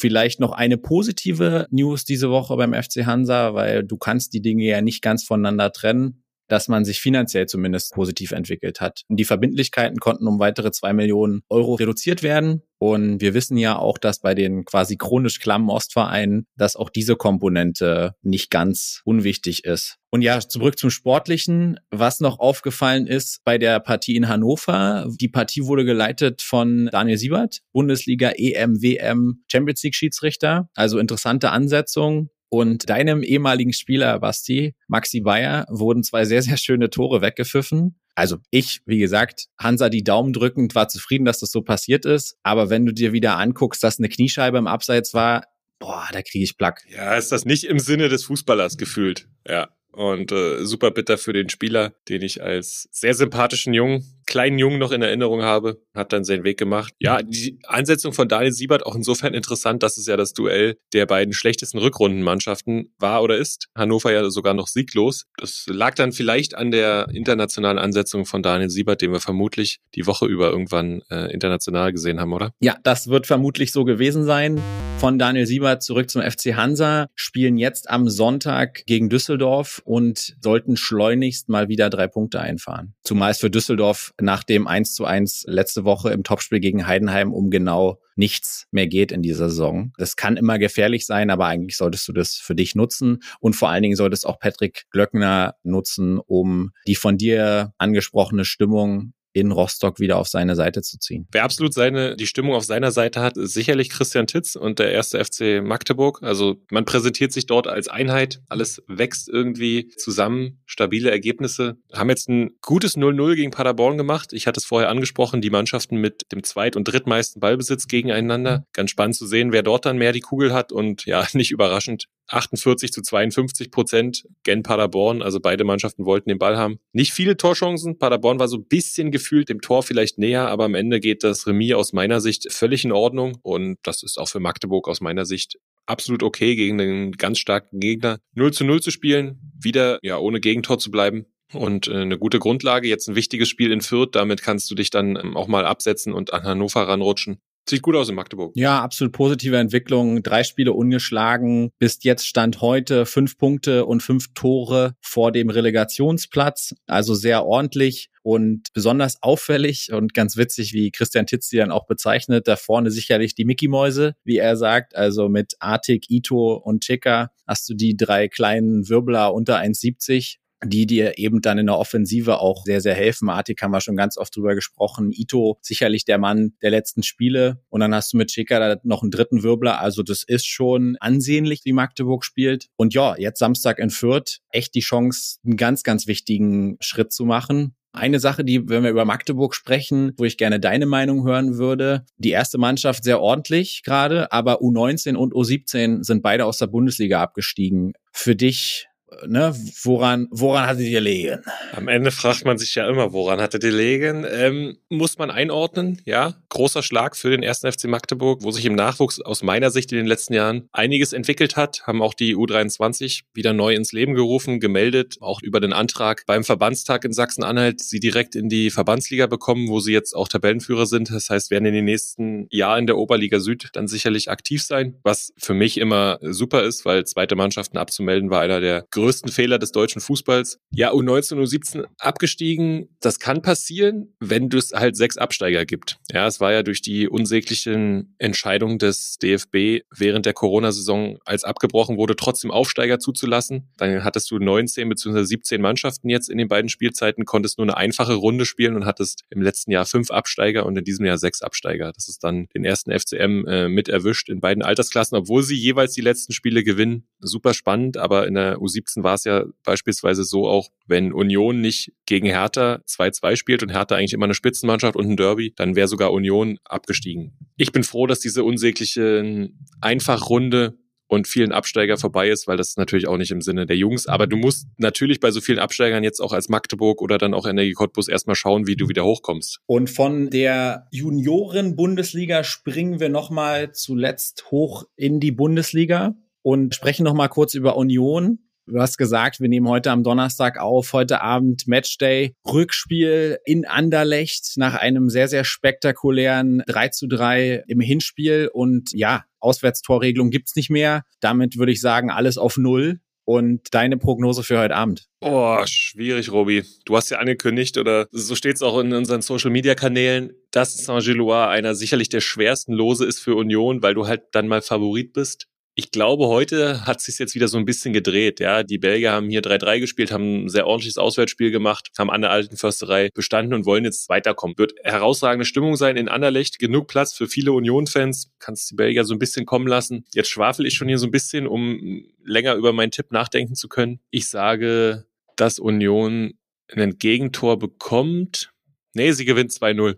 Vielleicht 0.00 0.40
noch 0.40 0.52
eine 0.52 0.78
positive 0.78 1.66
News 1.70 2.06
diese 2.06 2.30
Woche 2.30 2.56
beim 2.56 2.72
FC 2.72 3.04
Hansa, 3.04 3.52
weil 3.52 3.84
du 3.84 3.98
kannst 3.98 4.32
die 4.32 4.40
Dinge 4.40 4.64
ja 4.64 4.80
nicht 4.80 5.02
ganz 5.02 5.24
voneinander 5.24 5.72
trennen 5.72 6.22
dass 6.50 6.68
man 6.68 6.84
sich 6.84 7.00
finanziell 7.00 7.46
zumindest 7.46 7.94
positiv 7.94 8.32
entwickelt 8.32 8.80
hat. 8.80 9.02
Die 9.08 9.24
Verbindlichkeiten 9.24 9.98
konnten 9.98 10.26
um 10.26 10.40
weitere 10.40 10.72
zwei 10.72 10.92
Millionen 10.92 11.42
Euro 11.48 11.74
reduziert 11.74 12.22
werden. 12.22 12.62
Und 12.78 13.20
wir 13.20 13.34
wissen 13.34 13.56
ja 13.56 13.78
auch, 13.78 13.98
dass 13.98 14.20
bei 14.20 14.34
den 14.34 14.64
quasi 14.64 14.96
chronisch 14.96 15.38
klammen 15.38 15.68
Ostvereinen, 15.68 16.46
dass 16.56 16.76
auch 16.76 16.90
diese 16.90 17.14
Komponente 17.14 18.14
nicht 18.22 18.50
ganz 18.50 19.02
unwichtig 19.04 19.64
ist. 19.64 19.98
Und 20.10 20.22
ja, 20.22 20.40
zurück 20.40 20.78
zum 20.78 20.90
Sportlichen. 20.90 21.78
Was 21.90 22.20
noch 22.20 22.40
aufgefallen 22.40 23.06
ist 23.06 23.42
bei 23.44 23.58
der 23.58 23.78
Partie 23.78 24.16
in 24.16 24.28
Hannover, 24.28 25.06
die 25.20 25.28
Partie 25.28 25.66
wurde 25.66 25.84
geleitet 25.84 26.42
von 26.42 26.88
Daniel 26.90 27.18
Siebert, 27.18 27.60
Bundesliga 27.72 28.30
EM, 28.30 28.82
WM, 28.82 29.44
Champions 29.46 29.82
League 29.84 29.94
Schiedsrichter. 29.94 30.68
Also 30.74 30.98
interessante 30.98 31.50
Ansetzung. 31.50 32.30
Und 32.50 32.90
deinem 32.90 33.22
ehemaligen 33.22 33.72
Spieler, 33.72 34.18
Basti, 34.18 34.74
Maxi 34.88 35.20
Bayer, 35.20 35.66
wurden 35.70 36.02
zwei 36.02 36.24
sehr, 36.24 36.42
sehr 36.42 36.56
schöne 36.56 36.90
Tore 36.90 37.22
weggepfiffen. 37.22 37.96
Also 38.16 38.38
ich, 38.50 38.80
wie 38.86 38.98
gesagt, 38.98 39.46
Hansa 39.56 39.88
die 39.88 40.02
Daumen 40.02 40.32
drückend, 40.32 40.74
war 40.74 40.88
zufrieden, 40.88 41.24
dass 41.24 41.38
das 41.38 41.52
so 41.52 41.62
passiert 41.62 42.04
ist. 42.04 42.36
Aber 42.42 42.68
wenn 42.68 42.84
du 42.84 42.92
dir 42.92 43.12
wieder 43.12 43.38
anguckst, 43.38 43.82
dass 43.84 43.98
eine 43.98 44.08
Kniescheibe 44.08 44.58
im 44.58 44.66
Abseits 44.66 45.14
war, 45.14 45.44
boah, 45.78 46.08
da 46.12 46.22
kriege 46.22 46.44
ich 46.44 46.58
Plack. 46.58 46.82
Ja, 46.88 47.14
ist 47.14 47.30
das 47.30 47.44
nicht 47.44 47.64
im 47.64 47.78
Sinne 47.78 48.08
des 48.08 48.24
Fußballers 48.24 48.76
gefühlt. 48.76 49.28
Ja. 49.46 49.68
Und 49.92 50.30
äh, 50.30 50.64
super 50.64 50.90
bitter 50.90 51.18
für 51.18 51.32
den 51.32 51.48
Spieler, 51.48 51.94
den 52.08 52.22
ich 52.22 52.42
als 52.42 52.88
sehr 52.92 53.14
sympathischen 53.14 53.74
Jungen 53.74 54.04
kleinen 54.30 54.58
Jungen 54.58 54.78
noch 54.78 54.92
in 54.92 55.02
Erinnerung 55.02 55.42
habe, 55.42 55.82
hat 55.94 56.12
dann 56.12 56.24
seinen 56.24 56.44
Weg 56.44 56.58
gemacht. 56.58 56.94
Ja, 57.00 57.20
die 57.20 57.58
Einsetzung 57.66 58.12
von 58.12 58.28
Daniel 58.28 58.52
Siebert 58.52 58.86
auch 58.86 58.94
insofern 58.94 59.34
interessant, 59.34 59.82
dass 59.82 59.98
es 59.98 60.06
ja 60.06 60.16
das 60.16 60.32
Duell 60.32 60.76
der 60.94 61.04
beiden 61.04 61.34
schlechtesten 61.34 61.78
Rückrundenmannschaften 61.78 62.94
war 62.98 63.22
oder 63.22 63.36
ist. 63.36 63.66
Hannover 63.76 64.12
ja 64.12 64.30
sogar 64.30 64.54
noch 64.54 64.68
sieglos. 64.68 65.26
Das 65.36 65.66
lag 65.68 65.94
dann 65.96 66.12
vielleicht 66.12 66.54
an 66.54 66.70
der 66.70 67.08
internationalen 67.12 67.78
Ansetzung 67.78 68.24
von 68.24 68.42
Daniel 68.42 68.70
Siebert, 68.70 69.02
den 69.02 69.12
wir 69.12 69.20
vermutlich 69.20 69.80
die 69.94 70.06
Woche 70.06 70.26
über 70.26 70.50
irgendwann 70.50 71.02
äh, 71.10 71.32
international 71.32 71.92
gesehen 71.92 72.20
haben, 72.20 72.32
oder? 72.32 72.52
Ja, 72.60 72.76
das 72.84 73.08
wird 73.08 73.26
vermutlich 73.26 73.72
so 73.72 73.84
gewesen 73.84 74.24
sein. 74.24 74.60
Von 74.98 75.18
Daniel 75.18 75.46
Siebert 75.46 75.82
zurück 75.82 76.10
zum 76.10 76.22
FC 76.22 76.54
Hansa, 76.54 77.08
spielen 77.14 77.56
jetzt 77.56 77.90
am 77.90 78.08
Sonntag 78.08 78.84
gegen 78.86 79.08
Düsseldorf 79.08 79.80
und 79.84 80.36
sollten 80.40 80.76
schleunigst 80.76 81.48
mal 81.48 81.68
wieder 81.68 81.90
drei 81.90 82.06
Punkte 82.06 82.40
einfahren. 82.40 82.94
Zumal 83.02 83.30
es 83.30 83.38
für 83.38 83.50
Düsseldorf 83.50 84.12
nach 84.22 84.44
dem 84.44 84.66
1 84.66 84.94
zu 84.94 85.04
1 85.04 85.44
letzte 85.46 85.84
Woche 85.84 86.10
im 86.10 86.22
Topspiel 86.22 86.60
gegen 86.60 86.86
Heidenheim 86.86 87.32
um 87.32 87.50
genau 87.50 88.00
nichts 88.16 88.66
mehr 88.70 88.86
geht 88.86 89.12
in 89.12 89.22
dieser 89.22 89.48
Saison. 89.50 89.92
Das 89.96 90.16
kann 90.16 90.36
immer 90.36 90.58
gefährlich 90.58 91.06
sein, 91.06 91.30
aber 91.30 91.46
eigentlich 91.46 91.76
solltest 91.76 92.06
du 92.08 92.12
das 92.12 92.34
für 92.34 92.54
dich 92.54 92.74
nutzen 92.74 93.20
und 93.40 93.54
vor 93.54 93.70
allen 93.70 93.82
Dingen 93.82 93.96
solltest 93.96 94.26
auch 94.26 94.38
Patrick 94.38 94.84
Glöckner 94.90 95.54
nutzen, 95.62 96.18
um 96.18 96.72
die 96.86 96.96
von 96.96 97.16
dir 97.16 97.72
angesprochene 97.78 98.44
Stimmung 98.44 99.12
in 99.32 99.52
Rostock 99.52 100.00
wieder 100.00 100.18
auf 100.18 100.28
seine 100.28 100.56
Seite 100.56 100.82
zu 100.82 100.98
ziehen. 100.98 101.26
Wer 101.32 101.44
absolut 101.44 101.72
seine, 101.72 102.16
die 102.16 102.26
Stimmung 102.26 102.54
auf 102.54 102.64
seiner 102.64 102.90
Seite 102.90 103.20
hat, 103.20 103.36
ist 103.36 103.54
sicherlich 103.54 103.90
Christian 103.90 104.26
Titz 104.26 104.56
und 104.56 104.78
der 104.78 104.92
erste 104.92 105.24
FC 105.24 105.62
Magdeburg. 105.62 106.22
Also 106.22 106.56
man 106.70 106.84
präsentiert 106.84 107.32
sich 107.32 107.46
dort 107.46 107.66
als 107.66 107.88
Einheit. 107.88 108.40
Alles 108.48 108.82
wächst 108.88 109.28
irgendwie 109.28 109.88
zusammen. 109.96 110.60
Stabile 110.66 111.10
Ergebnisse. 111.10 111.76
Haben 111.92 112.10
jetzt 112.10 112.28
ein 112.28 112.50
gutes 112.60 112.96
0-0 112.96 113.36
gegen 113.36 113.50
Paderborn 113.50 113.96
gemacht. 113.96 114.32
Ich 114.32 114.46
hatte 114.46 114.58
es 114.58 114.64
vorher 114.64 114.88
angesprochen, 114.88 115.40
die 115.40 115.50
Mannschaften 115.50 115.96
mit 115.96 116.32
dem 116.32 116.42
zweit- 116.42 116.76
und 116.76 116.84
drittmeisten 116.84 117.40
Ballbesitz 117.40 117.86
gegeneinander. 117.86 118.64
Ganz 118.72 118.90
spannend 118.90 119.16
zu 119.16 119.26
sehen, 119.26 119.52
wer 119.52 119.62
dort 119.62 119.86
dann 119.86 119.98
mehr 119.98 120.12
die 120.12 120.20
Kugel 120.20 120.52
hat 120.52 120.72
und 120.72 121.06
ja, 121.06 121.26
nicht 121.32 121.50
überraschend 121.50 122.06
48 122.30 122.92
zu 122.92 123.02
52 123.02 123.70
Prozent 123.70 124.26
gen 124.42 124.62
Paderborn. 124.62 125.22
Also 125.22 125.40
beide 125.40 125.64
Mannschaften 125.64 126.04
wollten 126.04 126.28
den 126.28 126.38
Ball 126.38 126.56
haben. 126.56 126.78
Nicht 126.92 127.12
viele 127.12 127.36
Torchancen. 127.36 127.98
Paderborn 127.98 128.38
war 128.38 128.48
so 128.48 128.56
ein 128.56 128.66
bisschen 128.66 129.10
gefühlt 129.10 129.48
dem 129.48 129.60
Tor 129.60 129.82
vielleicht 129.82 130.18
näher, 130.18 130.48
aber 130.48 130.64
am 130.64 130.74
Ende 130.74 131.00
geht 131.00 131.24
das 131.24 131.46
Remis 131.46 131.74
aus 131.74 131.92
meiner 131.92 132.20
Sicht 132.20 132.52
völlig 132.52 132.84
in 132.84 132.92
Ordnung. 132.92 133.38
Und 133.42 133.78
das 133.82 134.02
ist 134.02 134.18
auch 134.18 134.28
für 134.28 134.40
Magdeburg 134.40 134.88
aus 134.88 135.00
meiner 135.00 135.24
Sicht 135.26 135.58
absolut 135.86 136.22
okay 136.22 136.54
gegen 136.56 136.80
einen 136.80 137.12
ganz 137.12 137.38
starken 137.38 137.80
Gegner. 137.80 138.18
0 138.34 138.52
zu 138.52 138.64
0 138.64 138.80
zu 138.80 138.90
spielen, 138.90 139.52
wieder 139.58 139.98
ja 140.02 140.18
ohne 140.18 140.40
Gegentor 140.40 140.78
zu 140.78 140.90
bleiben. 140.90 141.26
Und 141.52 141.88
äh, 141.88 141.94
eine 141.94 142.18
gute 142.18 142.38
Grundlage, 142.38 142.88
jetzt 142.88 143.08
ein 143.08 143.16
wichtiges 143.16 143.48
Spiel 143.48 143.72
in 143.72 143.80
Fürth, 143.80 144.10
damit 144.12 144.42
kannst 144.42 144.70
du 144.70 144.76
dich 144.76 144.90
dann 144.90 145.16
ähm, 145.16 145.36
auch 145.36 145.48
mal 145.48 145.64
absetzen 145.64 146.12
und 146.12 146.32
an 146.32 146.44
Hannover 146.44 146.86
ranrutschen. 146.86 147.40
Sieht 147.68 147.82
gut 147.82 147.94
aus 147.94 148.08
in 148.08 148.16
Magdeburg. 148.16 148.52
Ja, 148.56 148.82
absolut 148.82 149.12
positive 149.12 149.56
Entwicklung. 149.56 150.22
Drei 150.22 150.42
Spiele 150.42 150.72
ungeschlagen. 150.72 151.70
Bis 151.78 152.02
jetzt 152.02 152.26
stand 152.26 152.60
heute 152.60 153.06
fünf 153.06 153.38
Punkte 153.38 153.86
und 153.86 154.02
fünf 154.02 154.32
Tore 154.34 154.96
vor 155.00 155.30
dem 155.30 155.50
Relegationsplatz. 155.50 156.74
Also 156.86 157.14
sehr 157.14 157.44
ordentlich 157.44 158.10
und 158.22 158.68
besonders 158.74 159.22
auffällig 159.22 159.92
und 159.92 160.14
ganz 160.14 160.36
witzig, 160.36 160.72
wie 160.72 160.90
Christian 160.90 161.26
Titz 161.26 161.48
die 161.48 161.58
dann 161.58 161.70
auch 161.70 161.86
bezeichnet. 161.86 162.48
Da 162.48 162.56
vorne 162.56 162.90
sicherlich 162.90 163.34
die 163.34 163.44
Mickey-Mäuse, 163.44 164.14
wie 164.24 164.38
er 164.38 164.56
sagt. 164.56 164.96
Also 164.96 165.28
mit 165.28 165.54
Artik, 165.60 166.10
Ito 166.10 166.54
und 166.54 166.84
Chica 166.84 167.30
hast 167.46 167.68
du 167.68 167.74
die 167.74 167.96
drei 167.96 168.28
kleinen 168.28 168.88
Wirbler 168.88 169.32
unter 169.32 169.58
1,70 169.58 170.36
die 170.64 170.86
dir 170.86 171.18
eben 171.18 171.40
dann 171.40 171.58
in 171.58 171.66
der 171.66 171.78
Offensive 171.78 172.38
auch 172.38 172.64
sehr, 172.64 172.80
sehr 172.80 172.94
helfen. 172.94 173.28
Artik 173.28 173.62
haben 173.62 173.70
wir 173.70 173.80
schon 173.80 173.96
ganz 173.96 174.16
oft 174.16 174.34
drüber 174.36 174.54
gesprochen. 174.54 175.10
Ito 175.12 175.58
sicherlich 175.62 176.04
der 176.04 176.18
Mann 176.18 176.52
der 176.62 176.70
letzten 176.70 177.02
Spiele. 177.02 177.62
Und 177.68 177.80
dann 177.80 177.94
hast 177.94 178.12
du 178.12 178.16
mit 178.16 178.30
Schicker 178.30 178.60
da 178.60 178.80
noch 178.82 179.02
einen 179.02 179.10
dritten 179.10 179.42
Wirbler. 179.42 179.80
Also 179.80 180.02
das 180.02 180.22
ist 180.22 180.46
schon 180.46 180.96
ansehnlich, 181.00 181.62
wie 181.64 181.72
Magdeburg 181.72 182.24
spielt. 182.24 182.66
Und 182.76 182.94
ja, 182.94 183.16
jetzt 183.16 183.38
Samstag 183.38 183.78
in 183.78 183.90
Fürth 183.90 184.40
echt 184.50 184.74
die 184.74 184.80
Chance, 184.80 185.38
einen 185.44 185.56
ganz, 185.56 185.82
ganz 185.82 186.06
wichtigen 186.06 186.76
Schritt 186.80 187.12
zu 187.12 187.24
machen. 187.24 187.74
Eine 187.92 188.20
Sache, 188.20 188.44
die, 188.44 188.68
wenn 188.68 188.84
wir 188.84 188.90
über 188.90 189.04
Magdeburg 189.04 189.54
sprechen, 189.54 190.12
wo 190.16 190.24
ich 190.24 190.36
gerne 190.36 190.60
deine 190.60 190.86
Meinung 190.86 191.26
hören 191.26 191.58
würde. 191.58 192.04
Die 192.18 192.30
erste 192.30 192.56
Mannschaft 192.56 193.02
sehr 193.02 193.20
ordentlich 193.20 193.82
gerade, 193.84 194.30
aber 194.30 194.60
U19 194.60 195.16
und 195.16 195.34
U17 195.34 196.04
sind 196.04 196.22
beide 196.22 196.44
aus 196.44 196.58
der 196.58 196.68
Bundesliga 196.68 197.20
abgestiegen. 197.20 197.94
Für 198.12 198.36
dich 198.36 198.86
ne, 199.26 199.54
woran, 199.82 200.28
woran 200.30 200.66
hatte 200.66 200.80
die 200.80 200.90
gelegen? 200.90 201.42
Am 201.72 201.88
Ende 201.88 202.10
fragt 202.10 202.44
man 202.44 202.58
sich 202.58 202.74
ja 202.74 202.88
immer, 202.88 203.12
woran 203.12 203.40
hatte 203.40 203.58
die 203.58 203.70
gelegen? 203.70 204.26
Ähm, 204.30 204.78
muss 204.88 205.18
man 205.18 205.30
einordnen, 205.30 206.00
ja. 206.04 206.34
Großer 206.48 206.82
Schlag 206.82 207.16
für 207.16 207.30
den 207.30 207.42
ersten 207.42 207.70
FC 207.70 207.84
Magdeburg, 207.84 208.42
wo 208.42 208.50
sich 208.50 208.64
im 208.64 208.74
Nachwuchs 208.74 209.20
aus 209.20 209.42
meiner 209.42 209.70
Sicht 209.70 209.92
in 209.92 209.98
den 209.98 210.06
letzten 210.06 210.34
Jahren 210.34 210.68
einiges 210.72 211.12
entwickelt 211.12 211.56
hat, 211.56 211.86
haben 211.86 212.02
auch 212.02 212.14
die 212.14 212.36
U23 212.36 213.22
wieder 213.34 213.52
neu 213.52 213.74
ins 213.74 213.92
Leben 213.92 214.14
gerufen, 214.14 214.60
gemeldet, 214.60 215.16
auch 215.20 215.42
über 215.42 215.60
den 215.60 215.72
Antrag 215.72 216.24
beim 216.26 216.44
Verbandstag 216.44 217.04
in 217.04 217.12
Sachsen-Anhalt, 217.12 217.80
sie 217.80 218.00
direkt 218.00 218.34
in 218.34 218.48
die 218.48 218.70
Verbandsliga 218.70 219.26
bekommen, 219.26 219.68
wo 219.68 219.80
sie 219.80 219.92
jetzt 219.92 220.14
auch 220.14 220.28
Tabellenführer 220.28 220.86
sind. 220.86 221.10
Das 221.10 221.30
heißt, 221.30 221.50
werden 221.50 221.66
in 221.66 221.74
den 221.74 221.84
nächsten 221.84 222.46
Jahren 222.50 222.86
der 222.86 222.96
Oberliga 222.96 223.38
Süd 223.40 223.70
dann 223.74 223.88
sicherlich 223.88 224.30
aktiv 224.30 224.62
sein, 224.62 224.96
was 225.02 225.32
für 225.36 225.54
mich 225.54 225.78
immer 225.78 226.18
super 226.22 226.64
ist, 226.64 226.84
weil 226.84 227.04
zweite 227.04 227.36
Mannschaften 227.36 227.78
abzumelden 227.78 228.30
war 228.30 228.40
einer 228.40 228.60
der 228.60 228.86
größten 228.90 228.99
größten 229.00 229.30
Fehler 229.30 229.58
des 229.58 229.72
deutschen 229.72 230.00
Fußballs. 230.00 230.58
Ja, 230.72 230.92
U19, 230.92 231.34
U17 231.40 231.86
abgestiegen, 231.98 232.88
das 233.00 233.18
kann 233.18 233.42
passieren, 233.42 234.14
wenn 234.20 234.48
es 234.52 234.72
halt 234.72 234.96
sechs 234.96 235.16
Absteiger 235.16 235.64
gibt. 235.64 235.98
Ja, 236.12 236.26
es 236.26 236.40
war 236.40 236.52
ja 236.52 236.62
durch 236.62 236.82
die 236.82 237.08
unsäglichen 237.08 238.14
Entscheidungen 238.18 238.78
des 238.78 239.16
DFB 239.18 239.84
während 239.96 240.26
der 240.26 240.34
Corona-Saison, 240.34 241.18
als 241.24 241.44
abgebrochen 241.44 241.96
wurde, 241.96 242.16
trotzdem 242.16 242.50
Aufsteiger 242.50 242.98
zuzulassen. 242.98 243.70
Dann 243.76 244.04
hattest 244.04 244.30
du 244.30 244.38
19 244.38 244.88
bzw. 244.88 245.24
17 245.24 245.60
Mannschaften 245.60 246.08
jetzt 246.08 246.28
in 246.28 246.38
den 246.38 246.48
beiden 246.48 246.68
Spielzeiten, 246.68 247.24
konntest 247.24 247.58
nur 247.58 247.66
eine 247.66 247.76
einfache 247.76 248.14
Runde 248.14 248.44
spielen 248.44 248.76
und 248.76 248.84
hattest 248.84 249.24
im 249.30 249.42
letzten 249.42 249.70
Jahr 249.70 249.86
fünf 249.86 250.10
Absteiger 250.10 250.66
und 250.66 250.76
in 250.76 250.84
diesem 250.84 251.06
Jahr 251.06 251.18
sechs 251.18 251.42
Absteiger. 251.42 251.92
Das 251.92 252.08
ist 252.08 252.22
dann 252.22 252.46
den 252.54 252.64
ersten 252.64 252.90
FCM 252.92 253.46
äh, 253.46 253.68
mit 253.68 253.88
erwischt 253.88 254.28
in 254.28 254.40
beiden 254.40 254.62
Altersklassen, 254.62 255.16
obwohl 255.16 255.42
sie 255.42 255.56
jeweils 255.56 255.94
die 255.94 256.00
letzten 256.00 256.32
Spiele 256.32 256.64
gewinnen. 256.64 257.06
Super 257.20 257.54
spannend, 257.54 257.96
aber 257.96 258.26
in 258.26 258.34
der 258.34 258.58
U17 258.58 258.89
war 258.96 259.14
es 259.14 259.24
ja 259.24 259.44
beispielsweise 259.64 260.24
so 260.24 260.48
auch, 260.48 260.68
wenn 260.86 261.12
Union 261.12 261.60
nicht 261.60 261.92
gegen 262.06 262.26
Hertha 262.26 262.80
2-2 262.86 263.36
spielt 263.36 263.62
und 263.62 263.70
Hertha 263.70 263.96
eigentlich 263.96 264.12
immer 264.12 264.24
eine 264.24 264.34
Spitzenmannschaft 264.34 264.96
und 264.96 265.08
ein 265.08 265.16
Derby, 265.16 265.52
dann 265.56 265.76
wäre 265.76 265.88
sogar 265.88 266.12
Union 266.12 266.58
abgestiegen. 266.64 267.36
Ich 267.56 267.72
bin 267.72 267.84
froh, 267.84 268.06
dass 268.06 268.20
diese 268.20 268.44
unsägliche 268.44 269.50
Einfachrunde 269.80 270.78
und 271.10 271.26
vielen 271.26 271.50
Absteiger 271.50 271.96
vorbei 271.96 272.28
ist, 272.28 272.46
weil 272.46 272.56
das 272.56 272.68
ist 272.68 272.78
natürlich 272.78 273.08
auch 273.08 273.16
nicht 273.16 273.32
im 273.32 273.40
Sinne 273.40 273.66
der 273.66 273.76
Jungs. 273.76 274.06
Aber 274.06 274.28
du 274.28 274.36
musst 274.36 274.68
natürlich 274.78 275.18
bei 275.18 275.32
so 275.32 275.40
vielen 275.40 275.58
Absteigern 275.58 276.04
jetzt 276.04 276.20
auch 276.20 276.32
als 276.32 276.48
Magdeburg 276.48 277.02
oder 277.02 277.18
dann 277.18 277.34
auch 277.34 277.46
Energie 277.46 277.72
Cottbus 277.72 278.06
erstmal 278.06 278.36
schauen, 278.36 278.68
wie 278.68 278.76
du 278.76 278.88
wieder 278.88 279.04
hochkommst. 279.04 279.58
Und 279.66 279.90
von 279.90 280.30
der 280.30 280.86
Junioren-Bundesliga 280.92 282.44
springen 282.44 283.00
wir 283.00 283.08
nochmal 283.08 283.72
zuletzt 283.72 284.52
hoch 284.52 284.84
in 284.94 285.18
die 285.18 285.32
Bundesliga 285.32 286.14
und 286.42 286.76
sprechen 286.76 287.02
nochmal 287.02 287.28
kurz 287.28 287.54
über 287.54 287.76
Union. 287.76 288.38
Du 288.70 288.80
hast 288.80 288.98
gesagt, 288.98 289.40
wir 289.40 289.48
nehmen 289.48 289.66
heute 289.66 289.90
am 289.90 290.04
Donnerstag 290.04 290.60
auf, 290.60 290.92
heute 290.92 291.22
Abend 291.22 291.66
Matchday, 291.66 292.34
Rückspiel 292.46 293.38
in 293.44 293.66
Anderlecht 293.66 294.52
nach 294.54 294.76
einem 294.76 295.10
sehr, 295.10 295.26
sehr 295.26 295.42
spektakulären 295.42 296.62
3 296.68 296.88
zu 296.90 297.08
3 297.08 297.64
im 297.66 297.80
Hinspiel. 297.80 298.48
Und 298.52 298.92
ja, 298.92 299.24
Auswärtstorregelung 299.40 300.30
gibt's 300.30 300.54
nicht 300.54 300.70
mehr. 300.70 301.02
Damit 301.18 301.58
würde 301.58 301.72
ich 301.72 301.80
sagen, 301.80 302.12
alles 302.12 302.38
auf 302.38 302.58
Null. 302.58 303.00
Und 303.24 303.74
deine 303.74 303.96
Prognose 303.96 304.42
für 304.44 304.58
heute 304.58 304.74
Abend? 304.74 305.06
Oh, 305.20 305.58
schwierig, 305.64 306.32
Robi. 306.32 306.64
Du 306.84 306.96
hast 306.96 307.10
ja 307.10 307.18
angekündigt, 307.18 307.76
oder 307.76 308.06
so 308.10 308.34
steht 308.34 308.56
es 308.56 308.62
auch 308.62 308.78
in 308.78 308.92
unseren 308.92 309.22
Social-Media-Kanälen, 309.22 310.32
dass 310.50 310.84
Saint-Gilloise 310.84 311.48
einer 311.48 311.74
sicherlich 311.74 312.08
der 312.08 312.20
schwersten 312.20 312.72
Lose 312.72 313.04
ist 313.04 313.20
für 313.20 313.34
Union, 313.34 313.82
weil 313.82 313.94
du 313.94 314.06
halt 314.06 314.22
dann 314.32 314.48
mal 314.48 314.62
Favorit 314.62 315.12
bist. 315.12 315.49
Ich 315.80 315.92
glaube, 315.92 316.28
heute 316.28 316.84
hat 316.84 317.00
sich 317.00 317.18
jetzt 317.18 317.34
wieder 317.34 317.48
so 317.48 317.56
ein 317.56 317.64
bisschen 317.64 317.94
gedreht. 317.94 318.38
Ja, 318.38 318.62
die 318.62 318.76
Belgier 318.76 319.12
haben 319.12 319.30
hier 319.30 319.40
3-3 319.40 319.80
gespielt, 319.80 320.12
haben 320.12 320.44
ein 320.44 320.48
sehr 320.50 320.66
ordentliches 320.66 320.98
Auswärtsspiel 320.98 321.50
gemacht, 321.50 321.88
haben 321.98 322.10
an 322.10 322.20
der 322.20 322.30
alten 322.30 322.58
Försterei 322.58 323.08
bestanden 323.14 323.54
und 323.54 323.64
wollen 323.64 323.86
jetzt 323.86 324.10
weiterkommen. 324.10 324.58
Wird 324.58 324.74
herausragende 324.84 325.46
Stimmung 325.46 325.76
sein 325.76 325.96
in 325.96 326.10
Anderlecht. 326.10 326.58
Genug 326.58 326.86
Platz 326.86 327.14
für 327.14 327.28
viele 327.28 327.52
Union-Fans. 327.52 328.30
Kannst 328.38 328.70
die 328.70 328.74
Belgier 328.74 329.06
so 329.06 329.14
ein 329.14 329.18
bisschen 329.18 329.46
kommen 329.46 329.66
lassen. 329.66 330.04
Jetzt 330.12 330.28
schwafel 330.28 330.66
ich 330.66 330.74
schon 330.74 330.88
hier 330.88 330.98
so 330.98 331.06
ein 331.06 331.12
bisschen, 331.12 331.46
um 331.46 332.04
länger 332.26 332.56
über 332.56 332.74
meinen 332.74 332.90
Tipp 332.90 333.10
nachdenken 333.10 333.54
zu 333.54 333.66
können. 333.68 334.00
Ich 334.10 334.28
sage, 334.28 335.06
dass 335.36 335.58
Union 335.58 336.34
ein 336.76 336.98
Gegentor 336.98 337.58
bekommt. 337.58 338.52
Nee, 338.92 339.12
sie 339.12 339.24
gewinnt 339.24 339.50
2-0. 339.50 339.96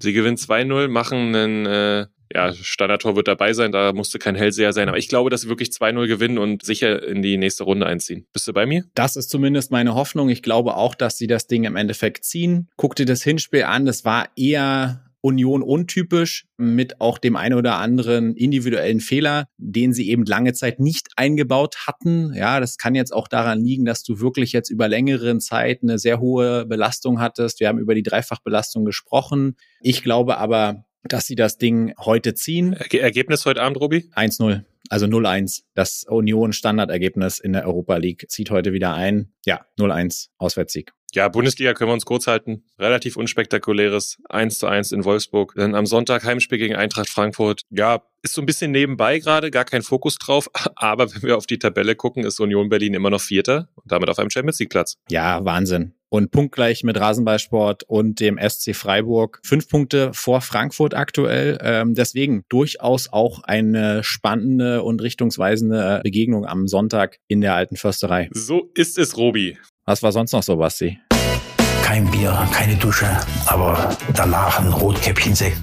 Sie 0.00 0.14
gewinnt 0.14 0.38
2-0, 0.38 0.88
machen 0.88 1.36
einen 1.36 1.66
äh, 1.66 2.06
ja, 2.32 2.52
Standardtor 2.52 3.16
wird 3.16 3.28
dabei 3.28 3.52
sein, 3.52 3.72
da 3.72 3.92
musste 3.92 4.18
kein 4.18 4.34
Hellseher 4.34 4.72
sein. 4.72 4.88
Aber 4.88 4.98
ich 4.98 5.08
glaube, 5.08 5.30
dass 5.30 5.42
sie 5.42 5.48
wirklich 5.48 5.70
2-0 5.70 6.06
gewinnen 6.06 6.38
und 6.38 6.64
sicher 6.64 7.06
in 7.06 7.22
die 7.22 7.36
nächste 7.36 7.64
Runde 7.64 7.86
einziehen. 7.86 8.26
Bist 8.32 8.46
du 8.48 8.52
bei 8.52 8.66
mir? 8.66 8.84
Das 8.94 9.16
ist 9.16 9.30
zumindest 9.30 9.70
meine 9.70 9.94
Hoffnung. 9.94 10.28
Ich 10.28 10.42
glaube 10.42 10.76
auch, 10.76 10.94
dass 10.94 11.16
sie 11.16 11.26
das 11.26 11.46
Ding 11.46 11.64
im 11.64 11.76
Endeffekt 11.76 12.24
ziehen. 12.24 12.68
Guck 12.76 12.96
dir 12.96 13.06
das 13.06 13.22
Hinspiel 13.22 13.64
an, 13.64 13.86
das 13.86 14.04
war 14.04 14.28
eher 14.36 15.04
Union 15.20 15.62
untypisch 15.62 16.46
mit 16.56 17.00
auch 17.00 17.18
dem 17.18 17.36
einen 17.36 17.56
oder 17.56 17.76
anderen 17.78 18.36
individuellen 18.36 19.00
Fehler, 19.00 19.48
den 19.56 19.92
sie 19.92 20.08
eben 20.10 20.24
lange 20.24 20.52
Zeit 20.52 20.78
nicht 20.78 21.08
eingebaut 21.16 21.86
hatten. 21.86 22.32
Ja, 22.34 22.60
das 22.60 22.78
kann 22.78 22.94
jetzt 22.94 23.12
auch 23.12 23.26
daran 23.26 23.60
liegen, 23.60 23.84
dass 23.84 24.04
du 24.04 24.20
wirklich 24.20 24.52
jetzt 24.52 24.70
über 24.70 24.88
längeren 24.88 25.40
Zeit 25.40 25.82
eine 25.82 25.98
sehr 25.98 26.20
hohe 26.20 26.66
Belastung 26.66 27.20
hattest. 27.20 27.60
Wir 27.60 27.68
haben 27.68 27.78
über 27.78 27.94
die 27.94 28.02
Dreifachbelastung 28.02 28.84
gesprochen. 28.84 29.56
Ich 29.80 30.02
glaube 30.02 30.38
aber, 30.38 30.84
dass 31.04 31.26
sie 31.26 31.34
das 31.34 31.58
Ding 31.58 31.94
heute 31.98 32.34
ziehen. 32.34 32.72
Ergebnis 32.72 33.46
heute 33.46 33.62
Abend, 33.62 33.80
Robi? 33.80 34.10
1-0. 34.14 34.64
Also 34.90 35.06
0-1. 35.06 35.62
Das 35.74 36.04
Union-Standardergebnis 36.08 37.38
in 37.38 37.52
der 37.52 37.66
Europa 37.66 37.96
League 37.96 38.26
zieht 38.28 38.50
heute 38.50 38.72
wieder 38.72 38.94
ein. 38.94 39.32
Ja, 39.44 39.66
0-1. 39.78 40.28
Auswärtssieg. 40.38 40.92
Ja, 41.14 41.28
Bundesliga 41.28 41.72
können 41.72 41.88
wir 41.88 41.94
uns 41.94 42.04
kurz 42.04 42.26
halten. 42.26 42.64
Relativ 42.78 43.16
unspektakuläres 43.16 44.18
1 44.28 44.58
zu 44.58 44.66
1 44.66 44.92
in 44.92 45.04
Wolfsburg. 45.04 45.54
Dann 45.56 45.74
am 45.74 45.86
Sonntag 45.86 46.24
Heimspiel 46.24 46.58
gegen 46.58 46.76
Eintracht 46.76 47.08
Frankfurt. 47.08 47.62
Ja, 47.70 48.02
ist 48.22 48.34
so 48.34 48.42
ein 48.42 48.46
bisschen 48.46 48.72
nebenbei 48.72 49.18
gerade, 49.18 49.50
gar 49.50 49.64
kein 49.64 49.82
Fokus 49.82 50.16
drauf. 50.16 50.50
Aber 50.76 51.14
wenn 51.14 51.22
wir 51.22 51.36
auf 51.38 51.46
die 51.46 51.58
Tabelle 51.58 51.96
gucken, 51.96 52.24
ist 52.24 52.40
Union 52.40 52.68
Berlin 52.68 52.94
immer 52.94 53.10
noch 53.10 53.22
Vierter 53.22 53.68
und 53.76 53.90
damit 53.90 54.10
auf 54.10 54.18
einem 54.18 54.30
Champions 54.30 54.58
League 54.58 54.70
Platz. 54.70 54.98
Ja, 55.08 55.44
Wahnsinn 55.44 55.94
und 56.08 56.30
punktgleich 56.30 56.84
mit 56.84 56.98
Rasenballsport 56.98 57.84
und 57.84 58.20
dem 58.20 58.38
SC 58.38 58.74
Freiburg. 58.74 59.40
Fünf 59.44 59.68
Punkte 59.68 60.12
vor 60.14 60.40
Frankfurt 60.40 60.94
aktuell. 60.94 61.58
Ähm, 61.62 61.94
deswegen 61.94 62.44
durchaus 62.48 63.12
auch 63.12 63.42
eine 63.44 64.02
spannende 64.04 64.82
und 64.82 65.02
richtungsweisende 65.02 66.00
Begegnung 66.02 66.46
am 66.46 66.66
Sonntag 66.66 67.18
in 67.28 67.40
der 67.40 67.54
alten 67.54 67.76
Försterei. 67.76 68.28
So 68.32 68.70
ist 68.74 68.98
es, 68.98 69.16
Robi. 69.16 69.58
Was 69.84 70.02
war 70.02 70.12
sonst 70.12 70.32
noch 70.32 70.42
so, 70.42 70.56
Basti? 70.56 70.98
Kein 71.82 72.10
Bier, 72.10 72.46
keine 72.52 72.76
Dusche, 72.76 73.06
aber 73.46 73.96
danach 74.14 74.60
ein 74.60 74.68
Rotkäppchensekt. 74.68 75.58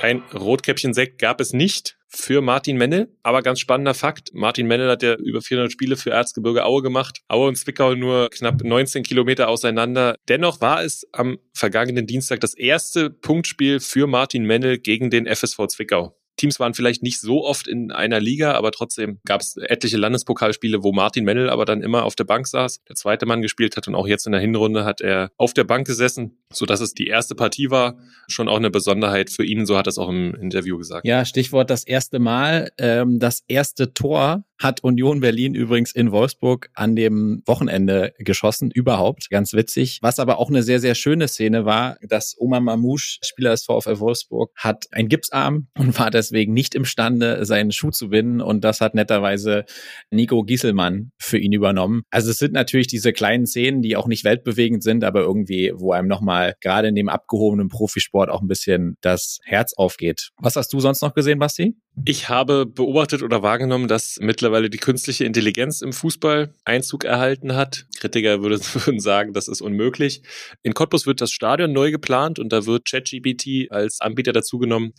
Ein 0.00 0.22
Rotkäppchensekt 0.34 1.20
gab 1.20 1.40
es 1.40 1.52
nicht 1.52 1.96
für 2.14 2.42
Martin 2.42 2.76
Mennel. 2.76 3.08
Aber 3.22 3.42
ganz 3.42 3.60
spannender 3.60 3.94
Fakt, 3.94 4.30
Martin 4.32 4.66
Mennel 4.66 4.90
hat 4.90 5.02
ja 5.02 5.14
über 5.14 5.40
400 5.40 5.72
Spiele 5.72 5.96
für 5.96 6.10
Erzgebirge 6.10 6.64
Aue 6.64 6.82
gemacht. 6.82 7.20
Aue 7.28 7.48
und 7.48 7.56
Zwickau 7.56 7.94
nur 7.94 8.30
knapp 8.30 8.62
19 8.62 9.02
Kilometer 9.02 9.48
auseinander. 9.48 10.16
Dennoch 10.28 10.60
war 10.60 10.82
es 10.82 11.06
am 11.12 11.38
vergangenen 11.54 12.06
Dienstag 12.06 12.40
das 12.40 12.54
erste 12.54 13.10
Punktspiel 13.10 13.80
für 13.80 14.06
Martin 14.06 14.44
Mennel 14.44 14.78
gegen 14.78 15.10
den 15.10 15.26
FSV 15.26 15.66
Zwickau. 15.68 16.16
Teams 16.42 16.58
waren 16.58 16.74
vielleicht 16.74 17.04
nicht 17.04 17.20
so 17.20 17.44
oft 17.44 17.68
in 17.68 17.92
einer 17.92 18.18
Liga, 18.18 18.54
aber 18.54 18.72
trotzdem 18.72 19.20
gab 19.24 19.42
es 19.42 19.56
etliche 19.56 19.96
Landespokalspiele, 19.96 20.82
wo 20.82 20.90
Martin 20.90 21.24
Mennel 21.24 21.48
aber 21.48 21.64
dann 21.64 21.82
immer 21.82 22.02
auf 22.04 22.16
der 22.16 22.24
Bank 22.24 22.48
saß, 22.48 22.82
der 22.88 22.96
zweite 22.96 23.26
Mann 23.26 23.42
gespielt 23.42 23.76
hat 23.76 23.86
und 23.86 23.94
auch 23.94 24.08
jetzt 24.08 24.26
in 24.26 24.32
der 24.32 24.40
Hinrunde 24.40 24.84
hat 24.84 25.00
er 25.00 25.30
auf 25.36 25.54
der 25.54 25.62
Bank 25.62 25.86
gesessen, 25.86 26.38
so 26.52 26.66
es 26.66 26.94
die 26.94 27.06
erste 27.06 27.36
Partie 27.36 27.70
war. 27.70 27.96
Schon 28.26 28.48
auch 28.48 28.56
eine 28.56 28.70
Besonderheit 28.70 29.30
für 29.30 29.44
ihn, 29.44 29.66
so 29.66 29.76
hat 29.76 29.86
er 29.86 29.90
es 29.90 29.98
auch 29.98 30.08
im 30.08 30.34
Interview 30.34 30.78
gesagt. 30.78 31.06
Ja, 31.06 31.24
Stichwort 31.24 31.70
das 31.70 31.84
erste 31.84 32.18
Mal. 32.18 32.72
Ähm, 32.76 33.20
das 33.20 33.44
erste 33.46 33.94
Tor 33.94 34.44
hat 34.62 34.84
Union 34.84 35.20
Berlin 35.20 35.54
übrigens 35.54 35.92
in 35.92 36.12
Wolfsburg 36.12 36.70
an 36.74 36.96
dem 36.96 37.42
Wochenende 37.46 38.12
geschossen, 38.18 38.70
überhaupt. 38.70 39.28
Ganz 39.30 39.52
witzig. 39.52 39.98
Was 40.02 40.18
aber 40.18 40.38
auch 40.38 40.48
eine 40.48 40.62
sehr, 40.62 40.80
sehr 40.80 40.94
schöne 40.94 41.28
Szene 41.28 41.64
war, 41.64 41.96
dass 42.02 42.36
Omar 42.38 42.60
Mamouche, 42.60 43.18
Spieler 43.22 43.50
des 43.50 43.64
VfL 43.64 43.98
Wolfsburg, 43.98 44.52
hat 44.56 44.86
einen 44.92 45.08
Gipsarm 45.08 45.68
und 45.76 45.98
war 45.98 46.10
deswegen 46.10 46.52
nicht 46.52 46.74
imstande, 46.74 47.44
seinen 47.44 47.72
Schuh 47.72 47.90
zu 47.90 48.08
binden. 48.08 48.40
Und 48.40 48.64
das 48.64 48.80
hat 48.80 48.94
netterweise 48.94 49.64
Nico 50.10 50.42
Gieselmann 50.44 51.12
für 51.18 51.38
ihn 51.38 51.52
übernommen. 51.52 52.02
Also 52.10 52.30
es 52.30 52.38
sind 52.38 52.52
natürlich 52.52 52.86
diese 52.86 53.12
kleinen 53.12 53.46
Szenen, 53.46 53.82
die 53.82 53.96
auch 53.96 54.06
nicht 54.06 54.24
weltbewegend 54.24 54.82
sind, 54.82 55.04
aber 55.04 55.20
irgendwie, 55.20 55.72
wo 55.74 55.92
einem 55.92 56.08
nochmal 56.08 56.54
gerade 56.60 56.88
in 56.88 56.94
dem 56.94 57.08
abgehobenen 57.08 57.68
Profisport 57.68 58.30
auch 58.30 58.42
ein 58.42 58.48
bisschen 58.48 58.96
das 59.00 59.38
Herz 59.44 59.74
aufgeht. 59.74 60.30
Was 60.38 60.56
hast 60.56 60.72
du 60.72 60.80
sonst 60.80 61.02
noch 61.02 61.14
gesehen, 61.14 61.38
Basti? 61.38 61.74
Ich 62.04 62.30
habe 62.30 62.64
beobachtet 62.64 63.22
oder 63.22 63.42
wahrgenommen, 63.42 63.86
dass 63.86 64.18
mittlerweile 64.20 64.70
die 64.70 64.78
künstliche 64.78 65.24
Intelligenz 65.24 65.82
im 65.82 65.92
Fußball 65.92 66.54
Einzug 66.64 67.04
erhalten 67.04 67.54
hat. 67.54 67.86
Kritiker 67.98 68.42
würden 68.42 68.98
sagen, 69.00 69.34
das 69.34 69.46
ist 69.46 69.60
unmöglich. 69.60 70.22
In 70.62 70.72
Cottbus 70.72 71.06
wird 71.06 71.20
das 71.20 71.32
Stadion 71.32 71.72
neu 71.72 71.90
geplant 71.90 72.38
und 72.38 72.50
da 72.50 72.64
wird 72.64 72.86
ChatGPT 72.86 73.70
als 73.70 74.00
Anbieter 74.00 74.32
dazugenommen. 74.32 74.94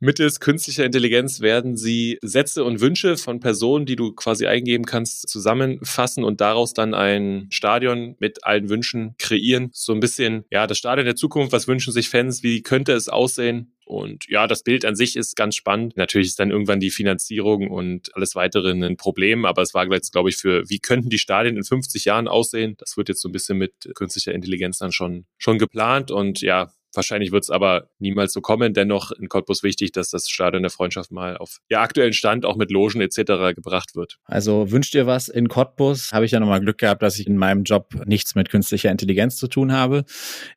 Mittels 0.00 0.38
künstlicher 0.38 0.84
Intelligenz 0.84 1.40
werden 1.40 1.76
sie 1.76 2.18
Sätze 2.22 2.62
und 2.62 2.80
Wünsche 2.80 3.16
von 3.16 3.40
Personen, 3.40 3.84
die 3.84 3.96
du 3.96 4.12
quasi 4.12 4.46
eingeben 4.46 4.84
kannst, 4.84 5.28
zusammenfassen 5.28 6.22
und 6.22 6.40
daraus 6.40 6.72
dann 6.72 6.94
ein 6.94 7.48
Stadion 7.50 8.14
mit 8.20 8.44
allen 8.44 8.68
Wünschen 8.68 9.16
kreieren. 9.18 9.70
So 9.72 9.92
ein 9.92 10.00
bisschen, 10.00 10.44
ja, 10.50 10.68
das 10.68 10.78
Stadion 10.78 11.04
der 11.04 11.16
Zukunft, 11.16 11.52
was 11.52 11.66
wünschen 11.66 11.92
sich 11.92 12.08
Fans, 12.10 12.44
wie 12.44 12.62
könnte 12.62 12.92
es 12.92 13.08
aussehen? 13.08 13.74
Und 13.88 14.26
ja, 14.28 14.46
das 14.46 14.62
Bild 14.62 14.84
an 14.84 14.94
sich 14.94 15.16
ist 15.16 15.34
ganz 15.34 15.56
spannend. 15.56 15.96
Natürlich 15.96 16.28
ist 16.28 16.38
dann 16.38 16.50
irgendwann 16.50 16.78
die 16.78 16.90
Finanzierung 16.90 17.68
und 17.68 18.14
alles 18.14 18.34
weitere 18.34 18.70
ein 18.72 18.98
Problem, 18.98 19.46
aber 19.46 19.62
es 19.62 19.72
war 19.72 19.90
jetzt, 19.90 20.12
glaube 20.12 20.28
ich, 20.28 20.36
für, 20.36 20.68
wie 20.68 20.78
könnten 20.78 21.08
die 21.08 21.18
Stadien 21.18 21.56
in 21.56 21.64
50 21.64 22.04
Jahren 22.04 22.28
aussehen? 22.28 22.74
Das 22.78 22.98
wird 22.98 23.08
jetzt 23.08 23.22
so 23.22 23.30
ein 23.30 23.32
bisschen 23.32 23.56
mit 23.56 23.72
künstlicher 23.94 24.32
Intelligenz 24.32 24.76
dann 24.76 24.92
schon, 24.92 25.24
schon 25.38 25.58
geplant 25.58 26.10
und 26.10 26.42
ja, 26.42 26.70
Wahrscheinlich 26.94 27.32
wird 27.32 27.44
es 27.44 27.50
aber 27.50 27.88
niemals 27.98 28.32
so 28.32 28.40
kommen. 28.40 28.74
Dennoch 28.74 29.12
in 29.12 29.28
Cottbus 29.28 29.62
wichtig, 29.62 29.92
dass 29.92 30.10
das 30.10 30.28
Stadion 30.28 30.62
der 30.62 30.70
Freundschaft 30.70 31.10
mal 31.10 31.36
auf 31.36 31.58
ja, 31.68 31.80
aktuellen 31.80 32.12
Stand 32.12 32.44
auch 32.44 32.56
mit 32.56 32.70
Logen 32.70 33.00
etc. 33.00 33.54
gebracht 33.54 33.94
wird. 33.94 34.18
Also 34.24 34.70
wünscht 34.70 34.94
ihr 34.94 35.06
was 35.06 35.28
in 35.28 35.48
Cottbus? 35.48 36.12
Habe 36.12 36.24
ich 36.24 36.32
ja 36.32 36.40
nochmal 36.40 36.60
Glück 36.60 36.78
gehabt, 36.78 37.02
dass 37.02 37.18
ich 37.18 37.26
in 37.26 37.36
meinem 37.36 37.64
Job 37.64 37.94
nichts 38.06 38.34
mit 38.34 38.50
künstlicher 38.50 38.90
Intelligenz 38.90 39.36
zu 39.36 39.48
tun 39.48 39.72
habe. 39.72 40.04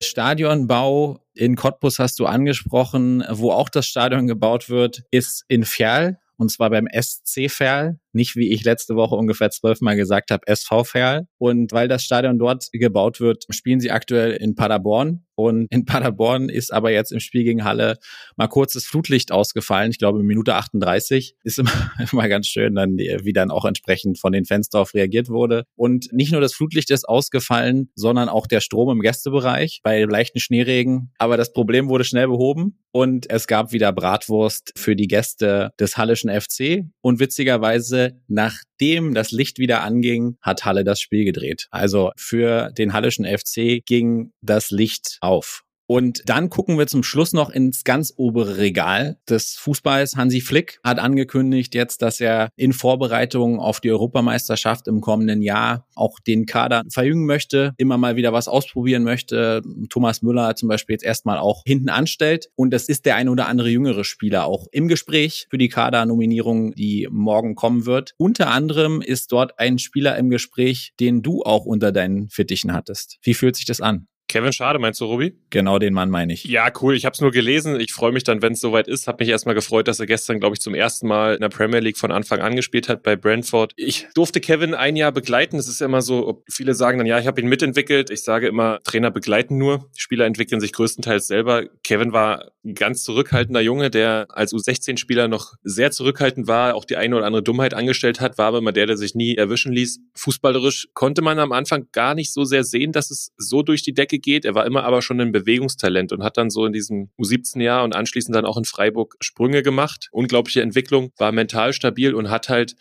Stadionbau 0.02 1.20
in 1.34 1.56
Cottbus 1.56 2.00
hast 2.00 2.20
du 2.20 2.26
angesprochen, 2.26 3.24
wo 3.30 3.52
auch 3.52 3.70
das 3.70 3.86
Stadion 3.86 4.28
gebaut 4.28 4.70
wird, 4.70 5.04
ist 5.12 5.46
in 5.48 5.64
Ferl 5.64 6.18
und 6.42 6.50
zwar 6.50 6.72
beim 6.72 6.88
SC 6.92 7.52
Ferl, 7.52 8.00
nicht 8.14 8.36
wie 8.36 8.52
ich 8.52 8.64
letzte 8.64 8.96
Woche 8.96 9.16
ungefähr 9.16 9.50
zwölfmal 9.50 9.96
gesagt 9.96 10.32
habe, 10.32 10.48
SV 10.48 10.84
Ferl. 10.84 11.28
Und 11.38 11.72
weil 11.72 11.88
das 11.88 12.04
Stadion 12.04 12.40
dort 12.40 12.68
gebaut 12.72 13.20
wird, 13.20 13.46
spielen 13.50 13.80
sie 13.80 13.92
aktuell 13.92 14.32
in 14.34 14.56
Paderborn. 14.56 15.26
Und 15.36 15.68
in 15.72 15.86
Paderborn 15.86 16.50
ist 16.50 16.72
aber 16.72 16.92
jetzt 16.92 17.12
im 17.12 17.20
Spiel 17.20 17.44
gegen 17.44 17.64
Halle 17.64 17.98
mal 18.36 18.48
kurzes 18.48 18.86
Flutlicht 18.86 19.32
ausgefallen. 19.32 19.90
Ich 19.92 19.98
glaube, 19.98 20.22
Minute 20.22 20.56
38 20.56 21.36
ist 21.44 21.60
immer, 21.60 21.72
immer 22.12 22.28
ganz 22.28 22.48
schön, 22.48 22.76
dann, 22.76 22.98
wie 22.98 23.34
dann 23.34 23.50
auch 23.50 23.66
entsprechend 23.66 24.20
von 24.20 24.34
den 24.34 24.46
Fans 24.46 24.70
darauf 24.70 24.94
reagiert 24.94 25.30
wurde. 25.30 25.64
Und 25.76 26.12
nicht 26.12 26.32
nur 26.32 26.42
das 26.42 26.54
Flutlicht 26.54 26.92
ist 26.92 27.08
ausgefallen, 27.08 27.90
sondern 27.96 28.30
auch 28.30 28.46
der 28.46 28.62
Strom 28.62 28.92
im 28.92 29.02
Gästebereich 29.02 29.80
bei 29.84 30.04
leichten 30.04 30.40
Schneeregen. 30.40 31.12
Aber 31.18 31.38
das 31.38 31.54
Problem 31.54 31.90
wurde 31.90 32.04
schnell 32.04 32.28
behoben 32.28 32.78
und 32.92 33.30
es 33.30 33.48
gab 33.48 33.72
wieder 33.72 33.92
Bratwurst 33.94 34.74
für 34.76 34.96
die 34.96 35.08
Gäste 35.08 35.72
des 35.80 35.98
Hallischen 35.98 36.30
FC. 36.30 36.84
Und 37.02 37.20
witzigerweise, 37.20 38.01
nachdem 38.28 39.14
das 39.14 39.32
Licht 39.32 39.58
wieder 39.60 39.82
anging, 39.82 40.38
hat 40.42 40.66
Halle 40.66 40.84
das 40.84 41.00
Spiel 41.00 41.26
gedreht. 41.26 41.68
Also 41.72 42.12
für 42.18 42.72
den 42.72 42.94
Hallischen 42.94 43.26
FC 43.26 43.84
ging 43.86 44.32
das 44.42 44.72
Licht 44.72 45.18
auf. 45.22 45.64
Und 45.92 46.22
dann 46.24 46.50
gucken 46.50 46.80
wir 46.80 46.88
zum 46.88 47.04
Schluss 47.04 47.34
noch 47.34 47.50
ins 47.50 47.84
ganz 47.84 48.14
obere 48.16 48.56
Regal 48.56 49.18
des 49.30 49.58
Fußballs. 49.58 50.16
Hansi 50.16 50.40
Flick 50.40 50.80
hat 50.86 51.00
angekündigt 51.00 51.76
jetzt, 51.76 52.02
dass 52.02 52.22
er 52.22 52.48
in 52.56 52.72
Vorbereitung 52.72 53.60
auf 53.60 53.82
die 53.82 53.92
Europameisterschaft 53.92 54.88
im 54.88 55.02
kommenden 55.02 55.42
Jahr 55.42 55.86
auch 55.94 56.22
den 56.22 56.46
Kader 56.46 56.84
verjüngen 56.90 57.26
möchte, 57.26 57.74
immer 57.76 57.98
mal 57.98 58.16
wieder 58.16 58.32
was 58.32 58.48
ausprobieren 58.48 59.04
möchte. 59.04 59.64
Thomas 59.90 60.22
Müller 60.22 60.56
zum 60.56 60.70
Beispiel 60.70 60.94
jetzt 60.94 61.04
erstmal 61.04 61.40
auch 61.40 61.64
hinten 61.66 61.90
anstellt. 61.90 62.48
Und 62.56 62.74
es 62.74 62.88
ist 62.88 63.06
der 63.06 63.18
ein 63.18 63.28
oder 63.28 63.50
andere 63.50 63.68
jüngere 63.68 64.06
Spieler 64.06 64.46
auch 64.46 64.68
im 64.72 64.88
Gespräch 64.88 65.48
für 65.50 65.58
die 65.58 65.68
Kadernominierung, 65.68 66.74
die 66.74 67.10
morgen 67.12 67.56
kommen 67.56 67.86
wird. 67.86 68.14
Unter 68.16 68.50
anderem 68.50 69.02
ist 69.02 69.34
dort 69.34 69.60
ein 69.60 69.78
Spieler 69.78 70.18
im 70.18 70.30
Gespräch, 70.30 70.94
den 71.02 71.22
du 71.22 71.44
auch 71.44 71.66
unter 71.66 71.92
deinen 71.92 72.30
Fittichen 72.30 72.72
hattest. 72.72 73.18
Wie 73.24 73.34
fühlt 73.34 73.58
sich 73.58 73.66
das 73.66 73.82
an? 73.82 74.08
Kevin 74.32 74.54
Schade, 74.54 74.80
meinst 74.80 75.02
du, 75.02 75.06
Robi? 75.06 75.36
Genau 75.50 75.78
den 75.78 75.94
Mann 75.94 76.10
meine 76.10 76.32
ich. 76.32 76.46
Ja, 76.46 76.72
cool. 76.82 76.96
Ich 76.96 77.04
habe 77.04 77.14
es 77.14 77.20
nur 77.20 77.32
gelesen. 77.32 77.78
Ich 77.82 77.92
freue 77.92 78.14
mich 78.14 78.24
dann, 78.24 78.42
wenn 78.42 78.54
es 78.54 78.62
soweit 78.62 78.88
ist. 78.88 79.06
Habe 79.10 79.22
mich 79.22 79.30
erstmal 79.30 79.56
gefreut, 79.56 79.90
dass 79.90 80.00
er 80.00 80.06
gestern, 80.06 80.40
glaube 80.40 80.56
ich, 80.56 80.62
zum 80.62 80.74
ersten 80.74 81.06
Mal 81.06 81.36
in 81.36 81.42
der 81.42 81.50
Premier 81.50 81.82
League 81.82 81.98
von 81.98 82.14
Anfang 82.14 82.40
an 82.40 82.56
gespielt 82.56 82.88
hat 82.88 83.04
bei 83.04 83.18
Brentford. 83.18 83.74
Ich 83.76 84.08
durfte 84.16 84.40
Kevin 84.40 84.74
ein 84.74 84.96
Jahr 84.96 85.12
begleiten. 85.12 85.58
Es 85.58 85.68
ist 85.68 85.82
ja 85.82 85.88
immer 85.88 86.02
so, 86.02 86.46
viele 86.50 86.76
sagen 86.76 86.98
dann, 86.98 87.08
ja, 87.08 87.20
ich 87.20 87.28
habe 87.28 87.42
ihn 87.42 87.50
mitentwickelt. 87.50 88.10
Ich 88.10 88.24
sage 88.24 88.48
immer, 88.48 88.80
Trainer 88.86 89.12
begleiten 89.12 89.58
nur. 89.58 89.90
Spieler 89.98 90.26
entwickeln 90.26 90.62
sich 90.62 90.72
größtenteils 90.72 91.28
selber. 91.28 91.66
Kevin 91.84 92.14
war 92.14 92.52
ein 92.64 92.76
ganz 92.76 93.04
zurückhaltender 93.04 93.62
Junge, 93.62 93.90
der 93.90 94.28
als 94.30 94.54
U16-Spieler 94.54 95.28
noch 95.28 95.56
sehr 95.64 95.92
zurückhaltend 95.92 96.48
war, 96.48 96.76
auch 96.76 96.86
die 96.86 96.96
eine 96.96 97.18
oder 97.18 97.26
andere 97.26 97.44
Dummheit 97.44 97.74
angestellt 97.74 98.22
hat, 98.22 98.38
war 98.38 98.48
aber 98.48 98.60
immer 98.60 98.72
der, 98.72 98.86
der 98.86 98.98
sich 98.98 99.16
nie 99.16 99.36
erwischen 99.36 99.74
ließ. 99.74 100.00
Fußballerisch 100.16 100.90
konnte 100.94 101.22
man 101.22 101.40
am 101.40 101.52
Anfang 101.52 101.88
gar 101.92 102.14
nicht 102.16 102.32
so 102.32 102.44
sehr 102.44 102.64
sehen, 102.64 102.92
dass 102.92 103.12
es 103.12 103.34
so 103.38 103.64
durch 103.64 103.82
die 103.82 103.94
Decke 103.94 104.20
geht. 104.22 104.46
Er 104.46 104.56
war 104.56 104.66
immer 104.66 104.84
aber 104.84 105.02
schon 105.02 105.20
ein 105.20 105.32
Bewegungstalent 105.32 106.12
und 106.12 106.24
hat 106.24 106.38
dann 106.38 106.50
so 106.50 106.66
in 106.66 106.74
diesem 106.74 107.10
U17-Jahr 107.18 107.84
und 107.84 107.96
anschließend 107.96 108.36
dann 108.36 108.46
auch 108.46 108.58
in 108.58 108.66
Freiburg 108.66 109.16
Sprünge 109.20 109.64
gemacht. 109.64 110.10
Unglaubliche 110.12 110.62
Entwicklung, 110.62 111.12
war 111.18 111.32
mental 111.32 111.74
stabil 111.74 112.14
und 112.14 112.30
hat 112.30 112.50
halt 112.50 112.76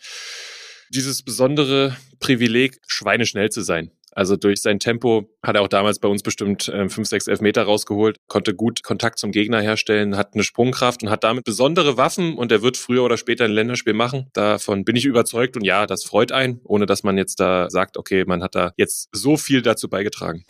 dieses 0.89 1.23
besondere 1.23 1.95
Privileg, 2.19 2.79
schweineschnell 2.87 3.49
zu 3.49 3.61
sein. 3.61 3.91
Also 4.13 4.35
durch 4.35 4.61
sein 4.61 4.79
Tempo 4.79 5.29
hat 5.41 5.55
er 5.55 5.61
auch 5.61 5.69
damals 5.69 5.99
bei 5.99 6.07
uns 6.07 6.21
bestimmt 6.21 6.67
äh, 6.67 6.89
fünf, 6.89 7.07
sechs 7.07 7.27
Elfmeter 7.27 7.63
rausgeholt, 7.63 8.17
konnte 8.27 8.53
gut 8.53 8.83
Kontakt 8.83 9.19
zum 9.19 9.31
Gegner 9.31 9.61
herstellen, 9.61 10.17
hat 10.17 10.33
eine 10.33 10.43
Sprungkraft 10.43 11.01
und 11.03 11.09
hat 11.09 11.23
damit 11.23 11.45
besondere 11.45 11.97
Waffen 11.97 12.35
und 12.35 12.51
er 12.51 12.61
wird 12.61 12.75
früher 12.75 13.03
oder 13.03 13.17
später 13.17 13.45
ein 13.45 13.51
Länderspiel 13.51 13.93
machen. 13.93 14.29
Davon 14.33 14.83
bin 14.83 14.97
ich 14.97 15.05
überzeugt 15.05 15.55
und 15.55 15.63
ja, 15.63 15.85
das 15.85 16.03
freut 16.03 16.31
einen, 16.33 16.59
ohne 16.65 16.85
dass 16.85 17.03
man 17.03 17.17
jetzt 17.17 17.39
da 17.39 17.69
sagt, 17.69 17.97
okay, 17.97 18.25
man 18.25 18.43
hat 18.43 18.55
da 18.55 18.73
jetzt 18.75 19.07
so 19.13 19.37
viel 19.37 19.61
dazu 19.61 19.89
beigetragen. 19.89 20.43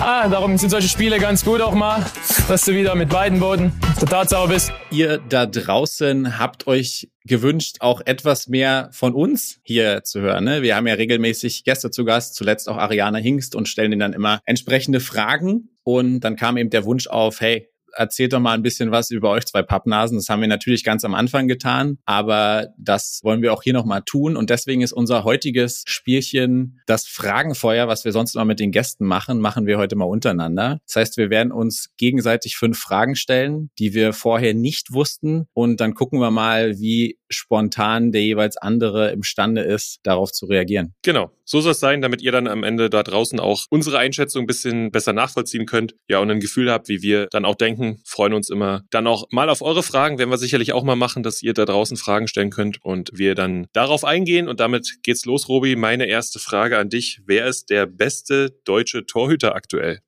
Ah, 0.00 0.28
darum 0.28 0.56
sind 0.56 0.70
solche 0.70 0.88
Spiele 0.88 1.18
ganz 1.18 1.44
gut 1.44 1.60
auch 1.60 1.74
mal, 1.74 2.06
dass 2.48 2.64
du 2.64 2.72
wieder 2.72 2.94
mit 2.94 3.08
beiden 3.08 3.40
Boden 3.40 3.72
auf 3.82 3.98
der 3.98 4.08
Tatsache 4.08 4.48
bist. 4.48 4.72
Ihr 4.90 5.18
da 5.28 5.44
draußen 5.44 6.38
habt 6.38 6.66
euch 6.68 7.10
gewünscht, 7.24 7.78
auch 7.80 8.00
etwas 8.04 8.46
mehr 8.46 8.90
von 8.92 9.12
uns 9.12 9.58
hier 9.64 10.04
zu 10.04 10.20
hören. 10.20 10.44
Ne? 10.44 10.62
Wir 10.62 10.76
haben 10.76 10.86
ja 10.86 10.94
regelmäßig 10.94 11.64
Gäste 11.64 11.90
zu 11.90 12.04
Gast, 12.04 12.36
zuletzt 12.36 12.68
auch 12.68 12.76
Ariana 12.76 13.18
Hingst 13.18 13.56
und 13.56 13.68
stellen 13.68 13.92
ihnen 13.92 14.00
dann 14.00 14.12
immer 14.12 14.40
entsprechende 14.44 15.00
Fragen. 15.00 15.70
Und 15.82 16.20
dann 16.20 16.36
kam 16.36 16.56
eben 16.56 16.70
der 16.70 16.84
Wunsch 16.84 17.08
auf, 17.08 17.40
hey, 17.40 17.68
erzählt 17.94 18.32
doch 18.32 18.40
mal 18.40 18.52
ein 18.52 18.62
bisschen 18.62 18.90
was 18.90 19.10
über 19.10 19.30
euch 19.30 19.46
zwei 19.46 19.62
Pappnasen. 19.62 20.18
Das 20.18 20.28
haben 20.28 20.40
wir 20.40 20.48
natürlich 20.48 20.84
ganz 20.84 21.04
am 21.04 21.14
Anfang 21.14 21.48
getan, 21.48 21.98
aber 22.04 22.68
das 22.78 23.20
wollen 23.22 23.42
wir 23.42 23.52
auch 23.52 23.62
hier 23.62 23.72
nochmal 23.72 24.02
tun. 24.02 24.36
Und 24.36 24.50
deswegen 24.50 24.82
ist 24.82 24.92
unser 24.92 25.24
heutiges 25.24 25.82
Spielchen 25.86 26.80
das 26.86 27.06
Fragenfeuer, 27.06 27.88
was 27.88 28.04
wir 28.04 28.12
sonst 28.12 28.34
immer 28.34 28.44
mit 28.44 28.60
den 28.60 28.72
Gästen 28.72 29.04
machen, 29.04 29.40
machen 29.40 29.66
wir 29.66 29.78
heute 29.78 29.96
mal 29.96 30.04
untereinander. 30.04 30.80
Das 30.86 30.96
heißt, 30.96 31.16
wir 31.16 31.30
werden 31.30 31.52
uns 31.52 31.90
gegenseitig 31.96 32.56
fünf 32.56 32.78
Fragen 32.78 33.16
stellen, 33.16 33.70
die 33.78 33.94
wir 33.94 34.12
vorher 34.12 34.54
nicht 34.54 34.92
wussten. 34.92 35.46
Und 35.52 35.80
dann 35.80 35.94
gucken 35.94 36.20
wir 36.20 36.30
mal, 36.30 36.78
wie 36.78 37.18
spontan 37.30 38.12
der 38.12 38.22
jeweils 38.22 38.56
andere 38.56 39.10
imstande 39.10 39.62
ist, 39.62 40.00
darauf 40.02 40.32
zu 40.32 40.46
reagieren. 40.46 40.94
Genau. 41.02 41.30
So 41.44 41.60
soll 41.60 41.72
es 41.72 41.80
sein, 41.80 42.02
damit 42.02 42.20
ihr 42.20 42.32
dann 42.32 42.46
am 42.46 42.62
Ende 42.62 42.90
da 42.90 43.02
draußen 43.02 43.40
auch 43.40 43.64
unsere 43.70 43.98
Einschätzung 43.98 44.44
ein 44.44 44.46
bisschen 44.46 44.90
besser 44.90 45.12
nachvollziehen 45.12 45.66
könnt. 45.66 45.94
Ja, 46.08 46.18
und 46.18 46.30
ein 46.30 46.40
Gefühl 46.40 46.70
habt, 46.70 46.88
wie 46.88 47.02
wir 47.02 47.26
dann 47.30 47.44
auch 47.44 47.54
denken. 47.54 48.02
Freuen 48.04 48.34
uns 48.34 48.50
immer 48.50 48.82
dann 48.90 49.06
auch 49.06 49.26
mal 49.30 49.48
auf 49.48 49.62
eure 49.62 49.82
Fragen. 49.82 50.18
Werden 50.18 50.30
wir 50.30 50.38
sicherlich 50.38 50.72
auch 50.72 50.84
mal 50.84 50.96
machen, 50.96 51.22
dass 51.22 51.42
ihr 51.42 51.54
da 51.54 51.64
draußen 51.64 51.96
Fragen 51.96 52.28
stellen 52.28 52.50
könnt 52.50 52.84
und 52.84 53.10
wir 53.14 53.34
dann 53.34 53.66
darauf 53.72 54.04
eingehen. 54.04 54.48
Und 54.48 54.60
damit 54.60 54.98
geht's 55.02 55.24
los, 55.24 55.48
Robi. 55.48 55.76
Meine 55.76 56.06
erste 56.06 56.38
Frage 56.38 56.78
an 56.78 56.90
dich. 56.90 57.20
Wer 57.24 57.46
ist 57.46 57.70
der 57.70 57.86
beste 57.86 58.50
deutsche 58.64 59.06
Torhüter 59.06 59.54
aktuell? 59.54 60.00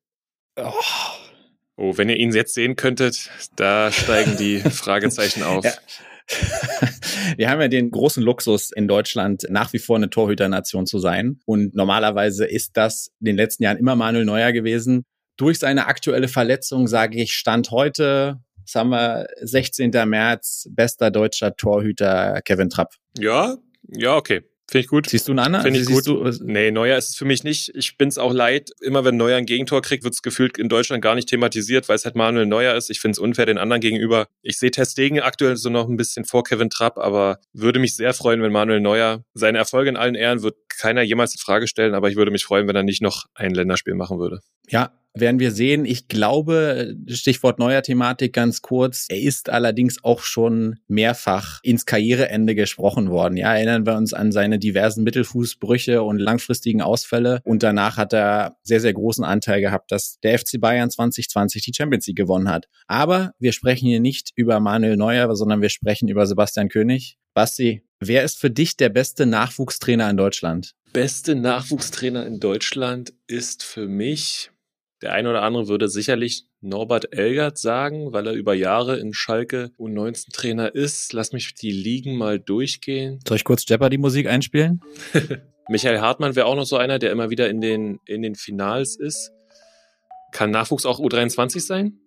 Oh. 0.57 0.73
Oh, 1.77 1.97
wenn 1.97 2.11
ihr 2.11 2.16
ihn 2.16 2.35
jetzt 2.35 2.53
sehen 2.53 2.77
könntet, 2.77 3.31
da 3.57 3.91
steigen 3.91 4.37
die 4.37 4.59
Fragezeichen 4.71 5.43
auf. 5.43 5.64
Ja. 5.64 5.73
Wir 7.37 7.51
haben 7.51 7.61
ja 7.61 7.68
den 7.68 7.91
großen 7.91 8.22
Luxus 8.22 8.70
in 8.70 8.89
Deutschland, 8.89 9.47
nach 9.51 9.72
wie 9.72 9.78
vor 9.78 9.97
eine 9.97 10.11
Torhüternation 10.11 10.87
zu 10.87 10.99
sein. 10.99 11.41
Und 11.47 11.74
normalerweise 11.74 12.45
ist 12.47 12.76
das 12.76 13.11
in 13.20 13.26
den 13.26 13.37
letzten 13.37 13.64
Jahren 13.64 13.78
immer 13.78 13.97
Manuel 13.97 14.24
Neuer 14.24 14.53
gewesen. 14.53 15.05
Durch 15.37 15.59
seine 15.59 15.87
aktuelle 15.87 16.28
Verletzung 16.28 16.87
sage 16.87 17.18
ich, 17.18 17.33
Stand 17.33 17.70
heute, 17.70 18.41
haben 18.74 18.91
wir 18.91 19.26
16. 19.41 19.91
März, 20.07 20.68
bester 20.70 21.11
deutscher 21.11 21.57
Torhüter 21.57 22.41
Kevin 22.45 22.70
Trapp. 22.70 22.95
Ja, 23.18 23.57
ja, 23.89 24.16
okay. 24.16 24.43
Finde 24.71 24.85
ich 24.85 24.89
gut. 24.89 25.11
Siehst 25.11 25.27
du 25.27 25.33
einen 25.33 25.41
anderen? 25.41 25.64
Finde 25.64 25.81
ich 25.81 25.87
gut. 25.87 26.07
Du? 26.07 26.31
Nee, 26.45 26.71
Neuer 26.71 26.97
ist 26.97 27.09
es 27.09 27.16
für 27.16 27.25
mich 27.25 27.43
nicht. 27.43 27.75
Ich 27.75 27.99
bin 27.99 28.09
es 28.09 28.18
auch 28.18 28.33
leid. 28.33 28.71
Immer 28.81 29.05
wenn 29.05 29.16
Neuer 29.16 29.37
ein 29.37 29.47
Gegentor 29.47 29.83
kriegt, 29.83 30.05
wird 30.05 30.14
es 30.14 30.23
gefühlt 30.23 30.59
in 30.59 30.68
Deutschland 30.68 31.03
gar 31.03 31.16
nicht 31.16 31.29
thematisiert, 31.29 31.89
weil 31.89 31.97
es 31.97 32.05
halt 32.05 32.14
Manuel 32.14 32.47
Neuer 32.47 32.77
ist. 32.77 32.89
Ich 32.89 33.01
finde 33.01 33.14
es 33.14 33.18
unfair 33.18 33.47
den 33.47 33.59
anderen 33.59 33.81
gegenüber. 33.81 34.29
Ich 34.43 34.61
sehe 34.61 34.71
Testegen 34.71 35.18
aktuell 35.18 35.57
so 35.57 35.71
noch 35.71 35.89
ein 35.89 35.97
bisschen 35.97 36.25
vor 36.25 36.45
Kevin 36.45 36.71
Trapp, 36.71 36.99
aber 36.99 37.41
würde 37.53 37.81
mich 37.81 37.97
sehr 37.97 38.14
freuen, 38.14 38.43
wenn 38.43 38.53
Manuel 38.53 38.79
Neuer 38.79 39.25
seine 39.35 39.59
Erfolge 39.59 39.91
in 39.91 39.97
allen 39.97 40.14
Ehren 40.14 40.43
wird 40.43 40.55
keiner 40.68 41.03
jemals 41.03 41.35
in 41.35 41.41
Frage 41.41 41.66
stellen, 41.66 41.95
aber 41.95 42.09
ich 42.09 42.14
würde 42.14 42.31
mich 42.31 42.45
freuen, 42.45 42.68
wenn 42.68 42.77
er 42.77 42.85
nicht 42.85 43.03
noch 43.03 43.27
ein 43.35 43.53
Länderspiel 43.53 43.95
machen 43.95 44.21
würde. 44.21 44.39
Ja, 44.68 44.93
werden 45.15 45.41
wir 45.41 45.51
sehen. 45.51 45.85
Ich 45.85 46.09
glaube, 46.09 46.95
Stichwort 47.07 47.59
neuer 47.59 47.83
Thematik 47.83 48.33
ganz 48.33 48.63
kurz. 48.63 49.07
Er 49.09 49.21
ist 49.21 49.51
allerdings 49.51 50.03
auch 50.05 50.23
schon 50.23 50.79
mehrfach 50.89 51.61
ins 51.63 51.87
Karriereende 51.87 52.55
gesprochen 52.55 53.11
worden. 53.11 53.37
Ja, 53.37 53.55
erinnern 53.55 53.87
wir 53.87 53.97
uns 53.97 54.15
an 54.15 54.33
seine 54.33 54.59
diversen 54.59 55.05
Mittelfußbrüche 55.05 56.03
und 56.03 56.19
langfristigen 56.19 56.83
Ausfälle. 56.83 57.41
Und 57.45 57.63
danach 57.63 57.97
hat 57.97 58.13
er 58.13 58.57
sehr, 58.63 58.81
sehr 58.81 58.93
großen 58.93 59.25
Anteil 59.25 59.61
gehabt, 59.61 59.91
dass 59.93 60.19
der 60.23 60.39
FC 60.39 60.61
Bayern 60.61 60.91
2020 60.91 61.63
die 61.63 61.73
Champions 61.75 62.07
League 62.07 62.17
gewonnen 62.17 62.49
hat. 62.49 62.69
Aber 62.87 63.33
wir 63.39 63.53
sprechen 63.53 63.87
hier 63.87 64.01
nicht 64.01 64.31
über 64.37 64.61
Manuel 64.61 64.97
Neuer, 64.97 65.35
sondern 65.35 65.63
wir 65.63 65.71
sprechen 65.71 66.09
über 66.09 66.27
Sebastian 66.27 66.69
König. 66.69 67.19
Basti, 67.35 67.83
wer 68.01 68.25
ist 68.25 68.39
für 68.39 68.51
dich 68.51 68.77
der 68.77 68.89
beste 68.89 69.27
Nachwuchstrainer 69.27 70.11
in 70.11 70.17
Deutschland? 70.17 70.75
Beste 70.93 71.37
Nachwuchstrainer 71.37 72.27
in 72.27 72.41
Deutschland 72.41 73.13
ist 73.29 73.63
für 73.63 73.87
mich 73.87 74.51
der 75.03 75.13
eine 75.13 75.31
oder 75.31 75.43
andere 75.43 75.69
würde 75.69 75.89
sicherlich 75.89 76.45
Norbert 76.61 77.15
Elgert 77.17 77.57
sagen, 77.57 78.13
weil 78.13 78.27
er 78.27 78.35
über 78.35 78.53
Jahre 78.53 78.99
in 78.99 79.15
Schalke 79.15 79.71
U19-Trainer 79.79 80.75
ist. 80.75 81.13
Lass 81.15 81.33
mich 81.33 81.55
die 81.55 81.71
Ligen 81.71 82.17
mal 82.17 82.39
durchgehen. 82.39 83.19
Soll 83.27 83.39
ich 83.39 83.45
kurz 83.45 83.65
Jeopardy 83.67 83.97
Musik 83.97 84.27
einspielen? 84.27 84.83
Michael 85.69 86.01
Hartmann 86.01 86.37
wäre 86.37 86.47
auch 86.47 86.57
noch 86.57 86.67
so 86.67 86.77
einer, 86.77 86.99
der 86.99 87.13
immer 87.13 87.31
wieder 87.31 87.49
in 87.49 87.61
den, 87.61 88.01
in 88.05 88.23
den 88.23 88.35
Finals 88.35 88.97
ist. 88.97 89.33
Kann 90.33 90.51
Nachwuchs 90.51 90.85
auch 90.85 91.01
U23 91.01 91.61
sein? 91.61 91.99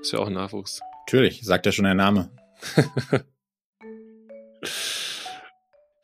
Ist 0.00 0.12
ja 0.12 0.20
auch 0.20 0.28
ein 0.28 0.34
Nachwuchs. 0.34 0.80
Natürlich, 1.06 1.42
sagt 1.42 1.66
ja 1.66 1.72
schon 1.72 1.84
der 1.84 1.94
Name. 1.94 2.30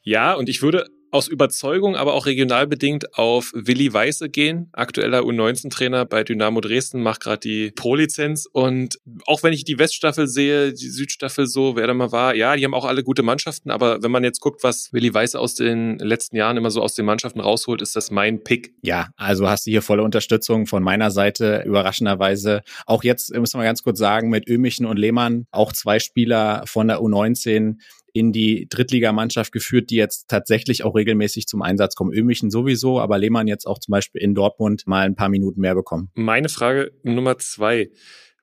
ja, 0.02 0.34
und 0.34 0.48
ich 0.48 0.62
würde 0.62 0.86
aus 1.12 1.28
Überzeugung, 1.28 1.94
aber 1.94 2.14
auch 2.14 2.26
regional 2.26 2.66
bedingt 2.66 3.16
auf 3.18 3.52
Willi 3.54 3.92
Weiße 3.92 4.30
gehen, 4.30 4.70
aktueller 4.72 5.20
U19-Trainer 5.20 6.06
bei 6.06 6.24
Dynamo 6.24 6.60
Dresden, 6.60 7.02
macht 7.02 7.20
gerade 7.20 7.40
die 7.40 7.70
Pro-Lizenz. 7.70 8.46
Und 8.50 8.98
auch 9.26 9.42
wenn 9.42 9.52
ich 9.52 9.64
die 9.64 9.78
Weststaffel 9.78 10.26
sehe, 10.26 10.72
die 10.72 10.88
Südstaffel 10.88 11.46
so, 11.46 11.76
wer 11.76 11.86
da 11.86 11.92
mal 11.92 12.12
war, 12.12 12.34
ja, 12.34 12.56
die 12.56 12.64
haben 12.64 12.72
auch 12.72 12.86
alle 12.86 13.04
gute 13.04 13.22
Mannschaften, 13.22 13.70
aber 13.70 14.02
wenn 14.02 14.10
man 14.10 14.24
jetzt 14.24 14.40
guckt, 14.40 14.64
was 14.64 14.92
Willi 14.92 15.12
Weiße 15.12 15.38
aus 15.38 15.54
den 15.54 15.98
letzten 15.98 16.36
Jahren 16.36 16.56
immer 16.56 16.70
so 16.70 16.80
aus 16.80 16.94
den 16.94 17.04
Mannschaften 17.04 17.40
rausholt, 17.40 17.82
ist 17.82 17.94
das 17.94 18.10
mein 18.10 18.42
Pick. 18.42 18.74
Ja, 18.82 19.08
also 19.16 19.48
hast 19.48 19.66
du 19.66 19.70
hier 19.70 19.82
volle 19.82 20.02
Unterstützung 20.02 20.66
von 20.66 20.82
meiner 20.82 21.10
Seite, 21.10 21.62
überraschenderweise. 21.66 22.62
Auch 22.86 23.04
jetzt 23.04 23.34
müssen 23.36 23.60
wir 23.60 23.64
ganz 23.64 23.82
kurz 23.82 23.98
sagen, 23.98 24.30
mit 24.30 24.48
Ömichen 24.48 24.86
und 24.86 24.98
Lehmann, 24.98 25.46
auch 25.50 25.74
zwei 25.74 25.98
Spieler 25.98 26.62
von 26.66 26.88
der 26.88 27.00
U19, 27.00 27.76
in 28.12 28.32
die 28.32 28.66
Drittligamannschaft 28.68 29.52
geführt, 29.52 29.90
die 29.90 29.96
jetzt 29.96 30.28
tatsächlich 30.28 30.84
auch 30.84 30.94
regelmäßig 30.94 31.46
zum 31.46 31.62
Einsatz 31.62 31.94
kommen. 31.94 32.12
Ömichen 32.12 32.50
sowieso, 32.50 33.00
aber 33.00 33.18
Lehmann 33.18 33.46
jetzt 33.46 33.66
auch 33.66 33.78
zum 33.78 33.92
Beispiel 33.92 34.20
in 34.20 34.34
Dortmund 34.34 34.86
mal 34.86 35.06
ein 35.06 35.16
paar 35.16 35.28
Minuten 35.28 35.60
mehr 35.60 35.74
bekommen. 35.74 36.10
Meine 36.14 36.48
Frage 36.48 36.92
Nummer 37.02 37.38
zwei. 37.38 37.90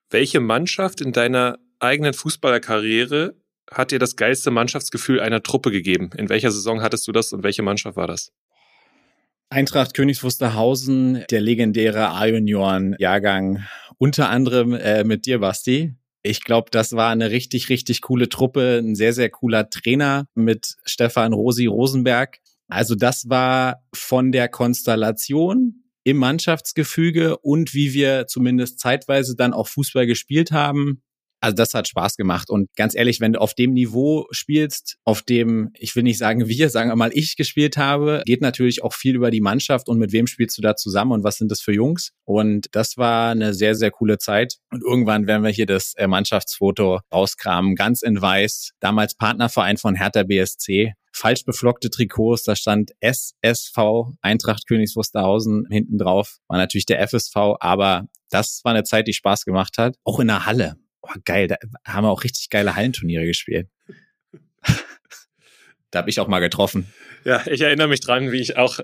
Welche 0.09 0.39
Mannschaft 0.39 1.01
in 1.01 1.11
deiner 1.11 1.59
eigenen 1.79 2.13
Fußballerkarriere 2.13 3.35
hat 3.71 3.91
dir 3.91 3.99
das 3.99 4.15
geilste 4.15 4.49
Mannschaftsgefühl 4.49 5.19
einer 5.19 5.43
Truppe 5.43 5.71
gegeben? 5.71 6.09
In 6.17 6.29
welcher 6.29 6.51
Saison 6.51 6.81
hattest 6.81 7.07
du 7.07 7.11
das 7.11 7.31
und 7.31 7.43
welche 7.43 7.61
Mannschaft 7.61 7.95
war 7.95 8.07
das? 8.07 8.31
Eintracht 9.51 9.95
Königs 9.95 10.23
Wusterhausen, 10.23 11.23
der 11.31 11.41
legendäre 11.41 12.09
A-Junioren-Jahrgang, 12.09 13.63
unter 13.97 14.29
anderem 14.29 14.73
äh, 14.73 15.03
mit 15.03 15.25
dir, 15.25 15.39
Basti. 15.39 15.95
Ich 16.29 16.43
glaube, 16.43 16.69
das 16.69 16.93
war 16.93 17.09
eine 17.09 17.31
richtig, 17.31 17.69
richtig 17.69 18.01
coole 18.01 18.29
Truppe, 18.29 18.77
ein 18.77 18.93
sehr, 18.93 19.13
sehr 19.13 19.31
cooler 19.31 19.67
Trainer 19.67 20.27
mit 20.35 20.75
Stefan 20.85 21.33
Rosi 21.33 21.65
Rosenberg. 21.65 22.37
Also 22.67 22.93
das 22.93 23.29
war 23.29 23.83
von 23.95 24.31
der 24.31 24.47
Konstellation 24.47 25.85
im 26.03 26.17
Mannschaftsgefüge 26.17 27.39
und 27.39 27.73
wie 27.73 27.95
wir 27.95 28.27
zumindest 28.27 28.79
zeitweise 28.79 29.35
dann 29.35 29.53
auch 29.53 29.67
Fußball 29.67 30.05
gespielt 30.05 30.51
haben, 30.51 31.01
also 31.41 31.55
das 31.55 31.73
hat 31.73 31.87
Spaß 31.87 32.15
gemacht. 32.15 32.49
Und 32.49 32.69
ganz 32.75 32.95
ehrlich, 32.95 33.19
wenn 33.19 33.33
du 33.33 33.41
auf 33.41 33.53
dem 33.53 33.73
Niveau 33.73 34.27
spielst, 34.31 34.97
auf 35.05 35.21
dem, 35.21 35.71
ich 35.73 35.95
will 35.95 36.03
nicht 36.03 36.17
sagen 36.17 36.47
wir, 36.47 36.69
sagen 36.69 36.89
wir 36.89 36.95
mal 36.95 37.11
ich 37.13 37.35
gespielt 37.35 37.77
habe, 37.77 38.21
geht 38.25 38.41
natürlich 38.41 38.83
auch 38.83 38.93
viel 38.93 39.15
über 39.15 39.31
die 39.31 39.41
Mannschaft 39.41 39.89
und 39.89 39.99
mit 39.99 40.11
wem 40.11 40.27
spielst 40.27 40.57
du 40.57 40.61
da 40.61 40.75
zusammen 40.75 41.11
und 41.11 41.23
was 41.23 41.37
sind 41.37 41.51
das 41.51 41.61
für 41.61 41.73
Jungs. 41.73 42.11
Und 42.25 42.67
das 42.71 42.97
war 42.97 43.31
eine 43.31 43.53
sehr, 43.53 43.75
sehr 43.75 43.91
coole 43.91 44.17
Zeit. 44.17 44.57
Und 44.71 44.83
irgendwann 44.83 45.27
werden 45.27 45.43
wir 45.43 45.51
hier 45.51 45.65
das 45.65 45.93
äh, 45.95 46.07
Mannschaftsfoto 46.07 46.99
rauskramen, 47.13 47.75
ganz 47.75 48.01
in 48.01 48.21
weiß. 48.21 48.71
Damals 48.79 49.15
Partnerverein 49.15 49.77
von 49.77 49.95
Hertha 49.95 50.23
BSC 50.23 50.93
falsch 51.11 51.43
beflockte 51.43 51.89
Trikots, 51.89 52.43
da 52.43 52.55
stand 52.55 52.91
SSV 53.01 54.13
Eintracht 54.21 54.67
Königs 54.67 54.95
Wusterhausen 54.95 55.65
hinten 55.69 55.97
drauf, 55.97 56.37
war 56.47 56.57
natürlich 56.57 56.85
der 56.85 57.05
FSV, 57.05 57.35
aber 57.59 58.07
das 58.29 58.61
war 58.63 58.73
eine 58.73 58.83
Zeit, 58.83 59.07
die 59.07 59.13
Spaß 59.13 59.43
gemacht 59.43 59.77
hat. 59.77 59.95
Auch 60.03 60.19
in 60.19 60.27
der 60.27 60.45
Halle 60.45 60.77
oh, 61.09 61.19
geil, 61.25 61.47
da 61.47 61.57
haben 61.85 62.05
wir 62.05 62.09
auch 62.09 62.23
richtig 62.23 62.49
geile 62.49 62.75
Hallenturniere 62.75 63.25
gespielt. 63.25 63.67
da 65.91 65.99
habe 65.99 66.09
ich 66.09 66.19
auch 66.19 66.27
mal 66.27 66.39
getroffen. 66.39 66.91
Ja, 67.25 67.45
ich 67.47 67.61
erinnere 67.61 67.87
mich 67.87 67.99
dran, 67.99 68.31
wie 68.31 68.39
ich 68.39 68.57
auch, 68.57 68.79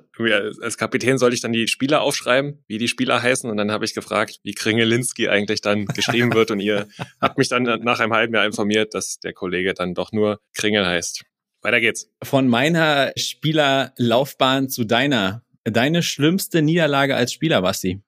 als 0.61 0.77
Kapitän 0.77 1.17
sollte 1.17 1.35
ich 1.35 1.41
dann 1.41 1.53
die 1.53 1.67
Spieler 1.67 2.01
aufschreiben, 2.01 2.63
wie 2.67 2.77
die 2.77 2.87
Spieler 2.87 3.21
heißen. 3.21 3.49
Und 3.49 3.57
dann 3.57 3.71
habe 3.71 3.85
ich 3.85 3.93
gefragt, 3.93 4.39
wie 4.43 4.53
Kringelinski 4.53 5.29
eigentlich 5.29 5.61
dann 5.61 5.85
geschrieben 5.85 6.33
wird. 6.33 6.51
Und 6.51 6.59
ihr 6.59 6.87
habt 7.21 7.37
mich 7.37 7.47
dann 7.47 7.63
nach 7.63 7.99
einem 7.99 8.13
halben 8.13 8.33
Jahr 8.33 8.45
informiert, 8.45 8.93
dass 8.93 9.19
der 9.19 9.33
Kollege 9.33 9.73
dann 9.73 9.93
doch 9.93 10.11
nur 10.11 10.39
Kringel 10.53 10.85
heißt. 10.85 11.23
Weiter 11.61 11.79
geht's. 11.79 12.11
Von 12.21 12.47
meiner 12.47 13.11
Spielerlaufbahn 13.15 14.69
zu 14.69 14.83
deiner. 14.83 15.43
Deine 15.63 16.03
schlimmste 16.03 16.61
Niederlage 16.61 17.15
als 17.15 17.33
Spieler, 17.33 17.61
Basti? 17.61 18.03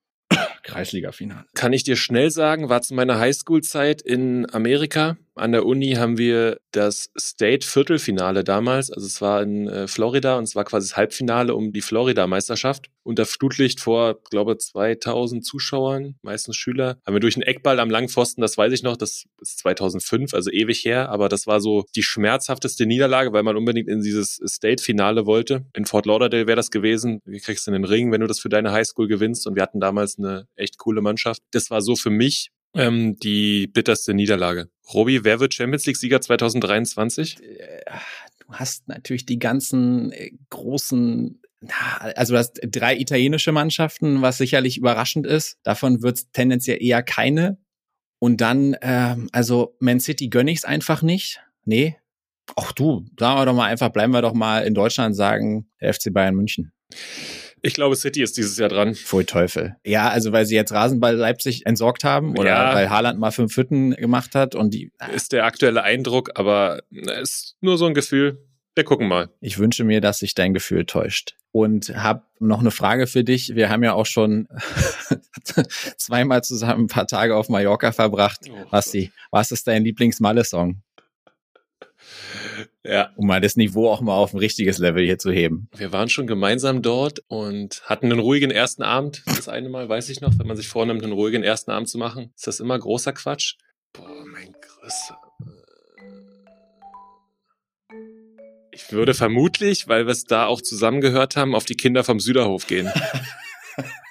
Kreisliga-Finale. 0.68 1.45
Kann 1.55 1.74
ich 1.74 1.84
dir 1.84 1.95
schnell 1.95 2.30
sagen, 2.30 2.70
war 2.70 2.82
zu 2.82 2.93
meiner 2.93 3.20
Highschool-Zeit 3.20 4.01
in 4.01 4.47
Amerika 4.53 5.18
an 5.38 5.51
der 5.51 5.65
Uni 5.65 5.93
haben 5.93 6.17
wir 6.17 6.59
das 6.71 7.11
State-Viertelfinale 7.17 8.43
damals. 8.43 8.91
Also 8.91 9.05
es 9.07 9.21
war 9.21 9.41
in 9.41 9.67
äh, 9.67 9.88
Florida 9.88 10.38
und 10.38 10.43
es 10.43 10.55
war 10.55 10.63
quasi 10.63 10.89
das 10.89 10.97
Halbfinale 10.97 11.55
um 11.55 11.71
die 11.71 11.81
Florida-Meisterschaft. 11.81 12.89
Unter 13.03 13.25
Flutlicht 13.25 13.79
vor, 13.79 14.21
glaube 14.29 14.57
2000 14.57 15.45
Zuschauern, 15.45 16.15
meistens 16.21 16.57
Schüler, 16.57 16.97
haben 17.05 17.15
wir 17.15 17.19
durch 17.19 17.35
einen 17.35 17.43
Eckball 17.43 17.79
am 17.79 17.89
langen 17.89 18.09
Pfosten, 18.09 18.41
das 18.41 18.57
weiß 18.57 18.73
ich 18.73 18.83
noch, 18.83 18.97
das 18.97 19.23
ist 19.41 19.59
2005, 19.59 20.33
also 20.33 20.51
ewig 20.51 20.83
her, 20.83 21.09
aber 21.09 21.29
das 21.29 21.47
war 21.47 21.61
so 21.61 21.85
die 21.95 22.03
schmerzhafteste 22.03 22.85
Niederlage, 22.85 23.31
weil 23.31 23.43
man 23.43 23.55
unbedingt 23.55 23.88
in 23.88 24.01
dieses 24.01 24.41
State-Finale 24.45 25.25
wollte. 25.25 25.65
In 25.73 25.85
Fort 25.85 26.05
Lauderdale 26.05 26.47
wäre 26.47 26.57
das 26.57 26.69
gewesen. 26.69 27.21
Wie 27.25 27.39
kriegst 27.39 27.65
du 27.65 27.71
den 27.71 27.85
Ring, 27.85 28.11
wenn 28.11 28.21
du 28.21 28.27
das 28.27 28.39
für 28.39 28.49
deine 28.49 28.71
Highschool 28.71 29.07
gewinnst? 29.07 29.47
Und 29.47 29.55
wir 29.55 29.63
hatten 29.63 29.79
damals 29.79 30.17
eine 30.17 30.47
echt 30.55 30.77
coole 30.77 31.01
Mannschaft. 31.01 31.41
Das 31.51 31.69
war 31.69 31.81
so 31.81 31.95
für 31.95 32.09
mich 32.09 32.51
ähm, 32.74 33.18
die 33.18 33.68
bitterste 33.68 34.13
Niederlage. 34.13 34.70
Robi, 34.93 35.24
wer 35.24 35.39
wird 35.39 35.53
Champions 35.53 35.86
League-Sieger 35.86 36.22
2023? 36.22 37.41
Äh, 37.41 37.82
du 38.39 38.53
hast 38.53 38.88
natürlich 38.88 39.26
die 39.26 39.39
ganzen 39.39 40.11
äh, 40.11 40.32
großen 40.49 41.41
also 42.15 42.34
du 42.34 42.39
hast 42.39 42.59
drei 42.63 42.95
italienische 42.95 43.51
Mannschaften, 43.51 44.22
was 44.22 44.38
sicherlich 44.38 44.78
überraschend 44.78 45.26
ist. 45.26 45.57
Davon 45.63 46.03
wird 46.03 46.18
es 46.18 46.32
tendenziell 46.32 46.82
eher 46.82 47.01
keine. 47.01 47.57
Und 48.20 48.41
dann, 48.41 48.76
ähm, 48.82 49.30
also 49.32 49.76
Man 49.80 49.99
City 49.99 50.30
gönne 50.30 50.51
ich 50.51 50.59
es 50.59 50.65
einfach 50.65 51.01
nicht. 51.01 51.41
Nee. 51.65 51.97
Ach 52.55 52.72
du, 52.72 53.05
sagen 53.20 53.39
wir 53.39 53.45
doch 53.45 53.53
mal 53.53 53.65
einfach, 53.65 53.89
bleiben 53.89 54.13
wir 54.13 54.22
doch 54.22 54.34
mal 54.34 54.65
in 54.65 54.74
Deutschland 54.74 55.15
sagen, 55.15 55.70
der 55.82 55.93
FC 55.93 56.13
Bayern 56.13 56.36
München. 56.36 56.72
Ich 57.62 57.74
glaube, 57.74 57.95
City 57.95 58.22
ist 58.22 58.38
dieses 58.38 58.58
Jahr 58.58 58.70
dran. 58.70 58.95
Pfui 58.95 59.26
Teufel. 59.26 59.76
Ja, 59.86 60.10
also 60.10 60.32
weil 60.32 60.45
sie 60.45 60.55
jetzt 60.55 60.72
Rasenball 60.72 61.16
Leipzig 61.16 61.66
entsorgt 61.66 62.03
haben 62.03 62.38
oder 62.38 62.49
ja. 62.49 62.76
weil 62.76 62.89
Haaland 62.89 63.20
mal 63.20 63.32
fünf 63.32 63.55
Hütten 63.58 63.91
gemacht 63.91 64.36
hat 64.36 64.55
und 64.55 64.74
die. 64.74 64.91
Ist 65.14 65.34
der 65.34 65.45
aktuelle 65.45 65.84
Eindruck, 65.84 66.32
aber 66.36 66.82
es 66.91 67.30
ist 67.30 67.55
nur 67.62 67.78
so 67.78 67.86
ein 67.86 67.93
Gefühl. 67.93 68.43
Wir 68.76 68.84
gucken 68.84 69.08
mal. 69.08 69.30
Ich 69.41 69.58
wünsche 69.58 69.84
mir, 69.84 70.01
dass 70.01 70.20
sich 70.20 70.36
dein 70.36 70.53
Gefühl 70.53 70.86
täuscht. 70.86 71.36
Und 71.51 71.89
habe 71.97 72.22
noch 72.39 72.60
eine 72.60 72.70
Frage 72.70 73.08
für 73.08 73.24
dich. 73.24 73.55
Wir 73.55 73.70
haben 73.70 73.84
ja 73.84 73.93
auch 73.93 74.05
schon 74.05 74.47
zweimal 75.97 76.43
zusammen 76.43 76.84
ein 76.84 76.88
paar 76.88 77.08
Tage 77.08 77.36
auf 77.36 77.49
Mallorca 77.49 77.91
verbracht. 77.91 78.41
Oh, 78.47 78.70
Basti, 78.70 79.12
was 79.32 79.49
ist 79.49 79.68
dein 79.68 79.84
Lieblings-Malle-Song? 79.84 80.84
Ja. 82.84 83.11
Um 83.15 83.28
mal 83.28 83.41
das 83.41 83.55
Niveau 83.55 83.89
auch 83.89 84.01
mal 84.01 84.15
auf 84.15 84.34
ein 84.34 84.39
richtiges 84.39 84.78
Level 84.78 85.03
hier 85.03 85.18
zu 85.18 85.32
heben. 85.32 85.70
Wir 85.76 85.91
waren 85.91 86.09
schon 86.09 86.28
gemeinsam 86.28 86.82
dort 86.82 87.24
und 87.28 87.82
hatten 87.86 88.11
einen 88.11 88.20
ruhigen 88.20 88.51
ersten 88.51 88.84
Abend. 88.84 89.24
Das 89.26 89.49
eine 89.49 89.70
Mal 89.70 89.89
weiß 89.89 90.09
ich 90.09 90.22
noch, 90.22 90.38
wenn 90.38 90.47
man 90.47 90.57
sich 90.57 90.68
vornimmt, 90.68 91.03
einen 91.03 91.13
ruhigen 91.13 91.43
ersten 91.43 91.72
Abend 91.72 91.89
zu 91.89 91.97
machen, 91.97 92.32
ist 92.36 92.47
das 92.47 92.59
immer 92.59 92.78
großer 92.80 93.13
Quatsch. 93.13 93.55
Boah, 93.93 94.26
mein 94.26 94.53
größter. 94.53 95.18
Ich 98.72 98.91
würde 98.91 99.15
vermutlich, 99.15 99.88
weil 99.88 100.05
wir 100.05 100.11
es 100.11 100.26
da 100.26 100.45
auch 100.45 100.61
zusammengehört 100.61 101.36
haben, 101.36 101.55
auf 101.55 101.65
die 101.65 101.76
Kinder 101.76 102.03
vom 102.03 102.20
Süderhof 102.20 102.68
gehen. 102.68 102.91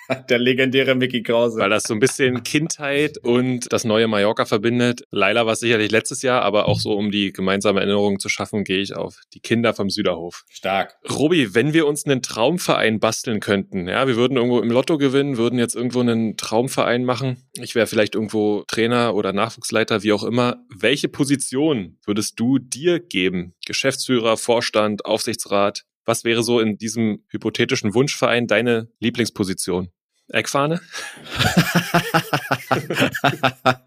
Der 0.28 0.38
legendäre 0.38 0.94
Mickey 0.94 1.22
Krause. 1.22 1.58
Weil 1.60 1.70
das 1.70 1.84
so 1.84 1.94
ein 1.94 2.00
bisschen 2.00 2.42
Kindheit 2.42 3.18
und 3.18 3.72
das 3.72 3.84
neue 3.84 4.08
Mallorca 4.08 4.44
verbindet. 4.44 5.02
Leila 5.10 5.46
war 5.46 5.54
es 5.54 5.60
sicherlich 5.60 5.90
letztes 5.90 6.22
Jahr, 6.22 6.42
aber 6.42 6.68
auch 6.68 6.78
so, 6.78 6.92
um 6.92 7.10
die 7.10 7.32
gemeinsame 7.32 7.80
Erinnerung 7.80 8.18
zu 8.18 8.28
schaffen, 8.28 8.64
gehe 8.64 8.80
ich 8.80 8.94
auf 8.94 9.20
die 9.34 9.40
Kinder 9.40 9.74
vom 9.74 9.90
Süderhof. 9.90 10.44
Stark. 10.50 10.96
Robi, 11.08 11.54
wenn 11.54 11.72
wir 11.72 11.86
uns 11.86 12.06
einen 12.06 12.22
Traumverein 12.22 13.00
basteln 13.00 13.40
könnten, 13.40 13.88
ja, 13.88 14.06
wir 14.06 14.16
würden 14.16 14.36
irgendwo 14.36 14.60
im 14.60 14.70
Lotto 14.70 14.98
gewinnen, 14.98 15.36
würden 15.36 15.58
jetzt 15.58 15.74
irgendwo 15.74 16.00
einen 16.00 16.36
Traumverein 16.36 17.04
machen. 17.04 17.48
Ich 17.54 17.74
wäre 17.74 17.86
vielleicht 17.86 18.14
irgendwo 18.14 18.64
Trainer 18.68 19.14
oder 19.14 19.32
Nachwuchsleiter, 19.32 20.02
wie 20.02 20.12
auch 20.12 20.24
immer. 20.24 20.64
Welche 20.74 21.08
Position 21.08 21.98
würdest 22.04 22.38
du 22.38 22.58
dir 22.58 23.00
geben? 23.00 23.54
Geschäftsführer, 23.66 24.36
Vorstand, 24.36 25.04
Aufsichtsrat? 25.04 25.84
Was 26.04 26.22
wäre 26.22 26.44
so 26.44 26.60
in 26.60 26.78
diesem 26.78 27.24
hypothetischen 27.30 27.92
Wunschverein 27.92 28.46
deine 28.46 28.88
Lieblingsposition? 29.00 29.90
Eckfahne? 30.28 30.80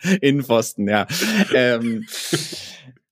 Innenpfosten, 0.21 0.87
ja. 0.87 1.07
ähm, 1.53 2.05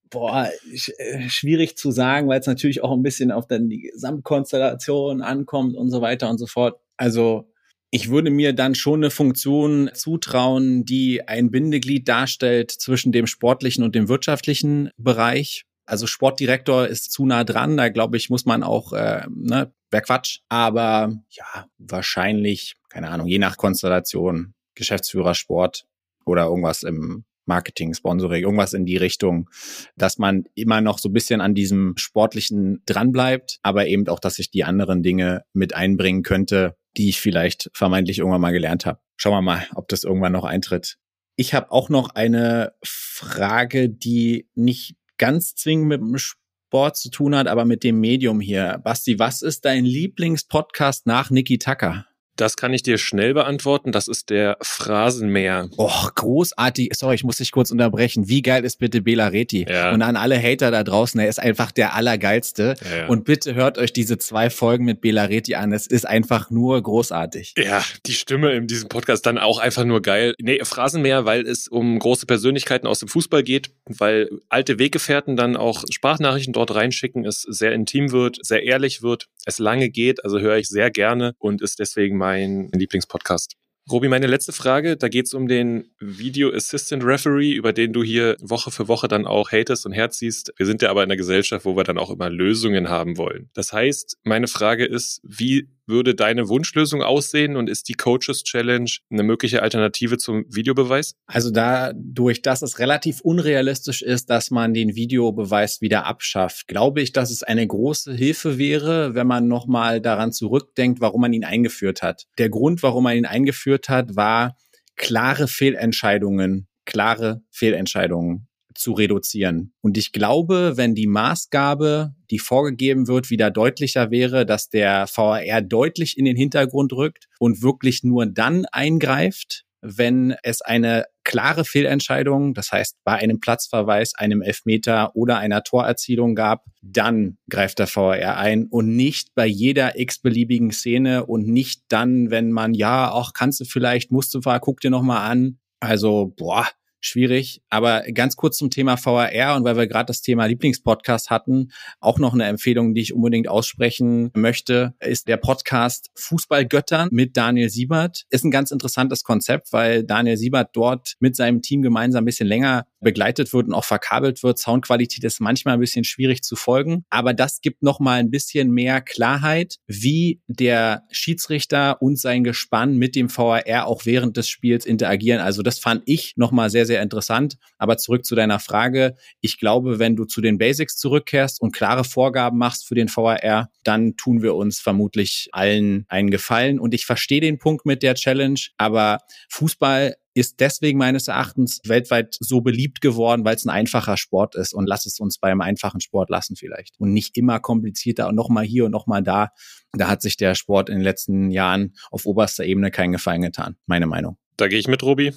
boah, 0.09 0.49
äh, 0.97 1.29
schwierig 1.29 1.77
zu 1.77 1.91
sagen, 1.91 2.27
weil 2.27 2.39
es 2.39 2.47
natürlich 2.47 2.83
auch 2.83 2.91
ein 2.91 3.03
bisschen 3.03 3.31
auf 3.31 3.47
dann 3.47 3.69
die 3.69 3.81
Gesamtkonstellation 3.81 5.21
ankommt 5.21 5.75
und 5.75 5.91
so 5.91 6.01
weiter 6.01 6.29
und 6.29 6.37
so 6.37 6.47
fort. 6.47 6.79
Also 6.97 7.51
ich 7.89 8.09
würde 8.09 8.31
mir 8.31 8.53
dann 8.53 8.75
schon 8.75 8.99
eine 8.99 9.11
Funktion 9.11 9.89
zutrauen, 9.93 10.83
die 10.83 11.27
ein 11.27 11.51
Bindeglied 11.51 12.07
darstellt 12.07 12.71
zwischen 12.71 13.11
dem 13.11 13.27
sportlichen 13.27 13.83
und 13.83 13.95
dem 13.95 14.09
wirtschaftlichen 14.09 14.89
Bereich. 14.97 15.65
Also 15.85 16.05
Sportdirektor 16.05 16.87
ist 16.87 17.13
zu 17.13 17.25
nah 17.25 17.45
dran, 17.45 17.77
da 17.77 17.87
glaube 17.87 18.17
ich, 18.17 18.29
muss 18.29 18.45
man 18.45 18.61
auch, 18.61 18.91
äh, 18.91 19.25
ne, 19.33 19.71
wäre 19.89 20.03
Quatsch. 20.03 20.39
Aber 20.49 21.13
ja, 21.29 21.67
wahrscheinlich, 21.77 22.75
keine 22.89 23.09
Ahnung, 23.09 23.27
je 23.27 23.39
nach 23.39 23.57
Konstellation, 23.57 24.53
Geschäftsführer 24.75 25.35
Sport 25.35 25.85
oder 26.25 26.45
irgendwas 26.45 26.83
im 26.83 27.25
Marketing, 27.47 27.93
Sponsoring, 27.93 28.43
irgendwas 28.43 28.73
in 28.73 28.85
die 28.85 28.97
Richtung, 28.97 29.49
dass 29.95 30.17
man 30.17 30.43
immer 30.53 30.81
noch 30.81 30.99
so 30.99 31.09
ein 31.09 31.13
bisschen 31.13 31.41
an 31.41 31.55
diesem 31.55 31.95
Sportlichen 31.97 32.83
dranbleibt, 32.85 33.59
aber 33.63 33.87
eben 33.87 34.07
auch, 34.09 34.19
dass 34.19 34.37
ich 34.37 34.51
die 34.51 34.63
anderen 34.63 35.01
Dinge 35.01 35.43
mit 35.53 35.73
einbringen 35.73 36.23
könnte, 36.23 36.75
die 36.97 37.09
ich 37.09 37.21
vielleicht 37.21 37.69
vermeintlich 37.73 38.19
irgendwann 38.19 38.41
mal 38.41 38.51
gelernt 38.51 38.85
habe. 38.85 38.99
Schauen 39.15 39.33
wir 39.33 39.41
mal, 39.41 39.65
ob 39.75 39.87
das 39.87 40.03
irgendwann 40.03 40.33
noch 40.33 40.43
eintritt. 40.43 40.97
Ich 41.37 41.53
habe 41.53 41.71
auch 41.71 41.89
noch 41.89 42.09
eine 42.09 42.73
Frage, 42.83 43.89
die 43.89 44.49
nicht 44.55 44.95
ganz 45.17 45.55
zwingend 45.55 45.87
mit 45.87 46.01
dem 46.01 46.17
Sport 46.17 46.97
zu 46.97 47.09
tun 47.09 47.35
hat, 47.35 47.47
aber 47.47 47.65
mit 47.65 47.83
dem 47.83 47.99
Medium 47.99 48.39
hier. 48.39 48.79
Basti, 48.83 49.19
was 49.19 49.41
ist 49.41 49.65
dein 49.65 49.85
Lieblingspodcast 49.85 51.05
nach 51.05 51.29
Niki 51.29 51.57
Tucker? 51.57 52.05
Das 52.37 52.55
kann 52.55 52.73
ich 52.73 52.83
dir 52.83 52.97
schnell 52.97 53.33
beantworten. 53.33 53.91
Das 53.91 54.07
ist 54.07 54.29
der 54.29 54.57
Phrasenmäher. 54.61 55.69
Och, 55.77 56.13
großartig. 56.15 56.91
Sorry, 56.93 57.15
ich 57.15 57.23
muss 57.23 57.37
dich 57.37 57.51
kurz 57.51 57.71
unterbrechen. 57.71 58.29
Wie 58.29 58.41
geil 58.41 58.63
ist 58.63 58.79
bitte 58.79 59.01
Bela 59.01 59.27
Reti? 59.27 59.65
Ja. 59.67 59.91
Und 59.91 60.01
an 60.01 60.15
alle 60.15 60.41
Hater 60.41 60.71
da 60.71 60.83
draußen, 60.83 61.19
er 61.19 61.27
ist 61.27 61.39
einfach 61.39 61.71
der 61.71 61.95
Allergeilste. 61.95 62.75
Ja, 62.83 62.97
ja. 62.97 63.07
Und 63.07 63.25
bitte 63.25 63.55
hört 63.55 63.77
euch 63.77 63.91
diese 63.91 64.17
zwei 64.17 64.49
Folgen 64.49 64.85
mit 64.85 65.01
Bela 65.01 65.23
Reti 65.25 65.55
an. 65.55 65.73
Es 65.73 65.87
ist 65.87 66.07
einfach 66.07 66.49
nur 66.49 66.81
großartig. 66.81 67.55
Ja, 67.57 67.83
die 68.05 68.13
Stimme 68.13 68.53
in 68.53 68.67
diesem 68.67 68.89
Podcast 68.89 69.25
dann 69.25 69.37
auch 69.37 69.59
einfach 69.59 69.83
nur 69.83 70.01
geil. 70.01 70.35
Nee, 70.39 70.59
Phrasenmäher, 70.63 71.25
weil 71.25 71.45
es 71.47 71.67
um 71.67 71.97
große 71.97 72.25
Persönlichkeiten 72.25 72.87
aus 72.87 72.99
dem 72.99 73.07
Fußball 73.07 73.43
geht, 73.43 73.71
weil 73.85 74.29
alte 74.49 74.79
Weggefährten 74.79 75.35
dann 75.35 75.57
auch 75.57 75.83
Sprachnachrichten 75.89 76.53
dort 76.53 76.73
reinschicken, 76.75 77.25
es 77.25 77.41
sehr 77.41 77.71
intim 77.71 78.11
wird, 78.11 78.37
sehr 78.41 78.63
ehrlich 78.63 79.01
wird, 79.01 79.27
es 79.45 79.59
lange 79.59 79.89
geht, 79.89 80.23
also 80.23 80.39
höre 80.39 80.57
ich 80.57 80.67
sehr 80.67 80.91
gerne 80.91 81.33
und 81.39 81.61
ist 81.61 81.79
deswegen 81.79 82.17
mein 82.27 82.69
Lieblingspodcast. 82.73 83.53
Robi, 83.89 84.09
meine 84.09 84.27
letzte 84.27 84.51
Frage, 84.51 84.97
da 84.97 85.07
geht 85.07 85.27
es 85.27 85.33
um 85.33 85.47
den 85.47 85.91
Video 86.01 86.51
Assistant 86.51 87.05
Referee, 87.05 87.53
über 87.53 87.71
den 87.71 87.93
du 87.93 88.03
hier 88.03 88.35
Woche 88.41 88.69
für 88.69 88.89
Woche 88.89 89.07
dann 89.07 89.25
auch 89.25 89.53
hatest 89.53 89.85
und 89.85 89.93
herziehst. 89.93 90.51
Wir 90.57 90.65
sind 90.65 90.81
ja 90.81 90.89
aber 90.89 91.03
in 91.03 91.09
einer 91.09 91.15
Gesellschaft, 91.15 91.63
wo 91.63 91.77
wir 91.77 91.85
dann 91.85 91.97
auch 91.97 92.09
immer 92.09 92.29
Lösungen 92.29 92.89
haben 92.89 93.15
wollen. 93.15 93.49
Das 93.53 93.71
heißt, 93.71 94.17
meine 94.23 94.49
Frage 94.49 94.83
ist, 94.83 95.21
wie 95.23 95.69
würde 95.87 96.15
deine 96.15 96.49
Wunschlösung 96.49 97.01
aussehen 97.01 97.55
und 97.55 97.69
ist 97.69 97.89
die 97.89 97.93
Coaches 97.93 98.43
Challenge 98.43 98.89
eine 99.09 99.23
mögliche 99.23 99.61
Alternative 99.61 100.17
zum 100.17 100.45
Videobeweis? 100.47 101.15
Also 101.25 101.51
dadurch, 101.51 102.41
dass 102.41 102.61
es 102.61 102.79
relativ 102.79 103.21
unrealistisch 103.21 104.01
ist, 104.01 104.29
dass 104.29 104.51
man 104.51 104.73
den 104.73 104.95
Videobeweis 104.95 105.81
wieder 105.81 106.05
abschafft, 106.05 106.67
glaube 106.67 107.01
ich, 107.01 107.11
dass 107.13 107.31
es 107.31 107.43
eine 107.43 107.65
große 107.65 108.13
Hilfe 108.13 108.57
wäre, 108.57 109.15
wenn 109.15 109.27
man 109.27 109.47
nochmal 109.47 110.01
daran 110.01 110.31
zurückdenkt, 110.31 111.01
warum 111.01 111.21
man 111.21 111.33
ihn 111.33 111.45
eingeführt 111.45 112.01
hat. 112.01 112.25
Der 112.37 112.49
Grund, 112.49 112.83
warum 112.83 113.03
man 113.03 113.17
ihn 113.17 113.25
eingeführt 113.25 113.89
hat, 113.89 114.15
war 114.15 114.57
klare 114.95 115.47
Fehlentscheidungen, 115.47 116.67
klare 116.85 117.41
Fehlentscheidungen 117.51 118.47
zu 118.77 118.93
reduzieren. 118.93 119.73
Und 119.81 119.97
ich 119.97 120.11
glaube, 120.11 120.73
wenn 120.75 120.95
die 120.95 121.07
Maßgabe, 121.07 122.13
die 122.29 122.39
vorgegeben 122.39 123.07
wird, 123.07 123.29
wieder 123.29 123.51
deutlicher 123.51 124.11
wäre, 124.11 124.45
dass 124.45 124.69
der 124.69 125.07
VAR 125.13 125.61
deutlich 125.61 126.17
in 126.17 126.25
den 126.25 126.37
Hintergrund 126.37 126.93
rückt 126.93 127.27
und 127.39 127.61
wirklich 127.61 128.03
nur 128.03 128.25
dann 128.25 128.65
eingreift, 128.65 129.65
wenn 129.81 130.35
es 130.43 130.61
eine 130.61 131.05
klare 131.23 131.65
Fehlentscheidung, 131.65 132.53
das 132.53 132.71
heißt 132.71 132.97
bei 133.03 133.13
einem 133.13 133.39
Platzverweis, 133.39 134.15
einem 134.15 134.41
Elfmeter 134.41 135.15
oder 135.15 135.37
einer 135.37 135.63
Torerzielung 135.63 136.35
gab, 136.35 136.65
dann 136.81 137.37
greift 137.49 137.79
der 137.79 137.87
VAR 137.87 138.37
ein 138.37 138.65
und 138.65 138.95
nicht 138.95 139.35
bei 139.35 139.45
jeder 139.45 139.99
x-beliebigen 139.99 140.71
Szene 140.71 141.25
und 141.25 141.47
nicht 141.47 141.83
dann, 141.89 142.31
wenn 142.31 142.51
man, 142.51 142.73
ja, 142.73 143.11
auch 143.11 143.33
kannst 143.33 143.59
du 143.59 143.65
vielleicht, 143.65 144.11
musst 144.11 144.33
du, 144.33 144.41
guck 144.61 144.81
dir 144.81 144.89
nochmal 144.89 145.29
an. 145.29 145.59
Also, 145.79 146.33
boah, 146.35 146.67
schwierig. 146.99 147.61
Aber 147.69 148.03
ganz 148.13 148.35
kurz 148.35 148.57
zum 148.57 148.69
Thema 148.69 148.97
VAR 149.03 149.55
und 149.55 149.63
weil 149.63 149.77
wir 149.77 149.87
gerade 149.87 150.07
das 150.07 150.21
Thema 150.21 150.45
Lieblingspodcast 150.45 151.29
hatten, 151.29 151.71
auch 151.99 152.19
noch 152.19 152.33
eine 152.33 152.45
Empfehlung, 152.45 152.93
die 152.93 153.01
ich 153.01 153.13
unbedingt 153.13 153.47
aussprechen 153.47 154.31
möchte, 154.35 154.93
ist 154.99 155.27
der 155.27 155.37
Podcast 155.37 156.09
Fußballgöttern 156.15 157.09
mit 157.11 157.37
Daniel 157.37 157.69
Siebert. 157.69 158.25
Ist 158.29 158.43
ein 158.43 158.51
ganz 158.51 158.71
interessantes 158.71 159.23
Konzept, 159.23 159.73
weil 159.73 160.03
Daniel 160.03 160.37
Siebert 160.37 160.69
dort 160.73 161.15
mit 161.19 161.35
seinem 161.35 161.61
Team 161.61 161.81
gemeinsam 161.81 162.23
ein 162.23 162.25
bisschen 162.25 162.47
länger 162.47 162.85
begleitet 162.99 163.53
wird 163.53 163.67
und 163.67 163.73
auch 163.73 163.85
verkabelt 163.85 164.43
wird. 164.43 164.59
Soundqualität 164.59 165.23
ist 165.23 165.39
manchmal 165.39 165.75
ein 165.75 165.79
bisschen 165.79 166.03
schwierig 166.03 166.43
zu 166.43 166.55
folgen, 166.55 167.05
aber 167.09 167.33
das 167.33 167.61
gibt 167.61 167.83
noch 167.83 167.99
mal 167.99 168.19
ein 168.19 168.31
bisschen 168.31 168.71
mehr 168.71 169.01
Klarheit, 169.01 169.75
wie 169.87 170.41
der 170.47 171.03
Schiedsrichter 171.11 172.01
und 172.01 172.19
sein 172.19 172.43
Gespann 172.43 172.97
mit 172.97 173.15
dem 173.15 173.35
VAR 173.35 173.87
auch 173.87 174.05
während 174.05 174.37
des 174.37 174.49
Spiels 174.49 174.85
interagieren. 174.85 175.41
Also 175.41 175.61
das 175.61 175.79
fand 175.79 176.03
ich 176.05 176.33
noch 176.37 176.51
mal 176.51 176.69
sehr 176.69 176.85
sehr 176.85 177.01
interessant, 177.01 177.57
aber 177.77 177.97
zurück 177.97 178.25
zu 178.25 178.35
deiner 178.35 178.59
Frage, 178.59 179.15
ich 179.41 179.59
glaube, 179.59 179.99
wenn 179.99 180.15
du 180.15 180.25
zu 180.25 180.41
den 180.41 180.57
Basics 180.57 180.97
zurückkehrst 180.97 181.61
und 181.61 181.75
klare 181.75 182.03
Vorgaben 182.03 182.57
machst 182.57 182.87
für 182.87 182.95
den 182.95 183.09
VAR, 183.09 183.69
dann 183.83 184.15
tun 184.17 184.41
wir 184.41 184.55
uns 184.55 184.79
vermutlich 184.79 185.49
allen 185.51 186.05
einen 186.07 186.31
Gefallen 186.31 186.79
und 186.79 186.93
ich 186.93 187.05
verstehe 187.05 187.41
den 187.41 187.59
Punkt 187.59 187.85
mit 187.85 188.03
der 188.03 188.15
Challenge, 188.15 188.59
aber 188.77 189.19
Fußball 189.49 190.15
ist 190.37 190.59
deswegen 190.59 190.97
meines 190.97 191.27
Erachtens 191.27 191.81
weltweit 191.85 192.37
so 192.39 192.61
beliebt 192.61 193.01
geworden, 193.01 193.43
weil 193.45 193.55
es 193.55 193.65
ein 193.65 193.69
einfacher 193.69 194.17
Sport 194.17 194.55
ist. 194.55 194.73
Und 194.73 194.87
lass 194.87 195.05
es 195.05 195.19
uns 195.19 195.37
beim 195.37 195.61
einfachen 195.61 196.01
Sport 196.01 196.29
lassen 196.29 196.55
vielleicht. 196.55 196.95
Und 196.99 197.13
nicht 197.13 197.37
immer 197.37 197.59
komplizierter 197.59 198.27
und 198.27 198.35
nochmal 198.35 198.65
hier 198.65 198.85
und 198.85 198.91
nochmal 198.91 199.23
da. 199.23 199.49
Da 199.93 200.07
hat 200.07 200.21
sich 200.21 200.37
der 200.37 200.55
Sport 200.55 200.89
in 200.89 200.95
den 200.95 201.03
letzten 201.03 201.51
Jahren 201.51 201.93
auf 202.11 202.25
oberster 202.25 202.65
Ebene 202.65 202.91
keinen 202.91 203.11
Gefallen 203.11 203.41
getan. 203.41 203.77
Meine 203.85 204.07
Meinung. 204.07 204.37
Da 204.57 204.67
gehe 204.67 204.79
ich 204.79 204.87
mit, 204.87 205.03
Robi. 205.03 205.33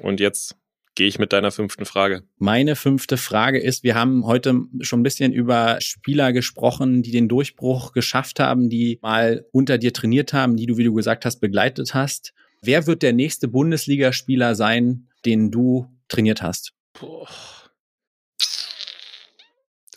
Und 0.00 0.20
jetzt 0.20 0.56
gehe 0.98 1.06
ich 1.06 1.18
mit 1.20 1.32
deiner 1.32 1.52
fünften 1.52 1.84
Frage. 1.84 2.24
Meine 2.38 2.74
fünfte 2.74 3.16
Frage 3.16 3.60
ist, 3.60 3.84
wir 3.84 3.94
haben 3.94 4.26
heute 4.26 4.62
schon 4.80 5.00
ein 5.00 5.04
bisschen 5.04 5.32
über 5.32 5.80
Spieler 5.80 6.32
gesprochen, 6.32 7.02
die 7.02 7.12
den 7.12 7.28
Durchbruch 7.28 7.92
geschafft 7.92 8.40
haben, 8.40 8.68
die 8.68 8.98
mal 9.00 9.46
unter 9.52 9.78
dir 9.78 9.92
trainiert 9.92 10.32
haben, 10.32 10.56
die 10.56 10.66
du, 10.66 10.76
wie 10.76 10.82
du 10.82 10.92
gesagt 10.92 11.24
hast, 11.24 11.38
begleitet 11.38 11.94
hast. 11.94 12.34
Wer 12.60 12.86
wird 12.86 13.02
der 13.02 13.12
nächste 13.12 13.48
Bundesligaspieler 13.48 14.54
sein, 14.54 15.08
den 15.24 15.50
du 15.50 15.86
trainiert 16.08 16.42
hast? 16.42 16.72
Boah. 16.98 17.28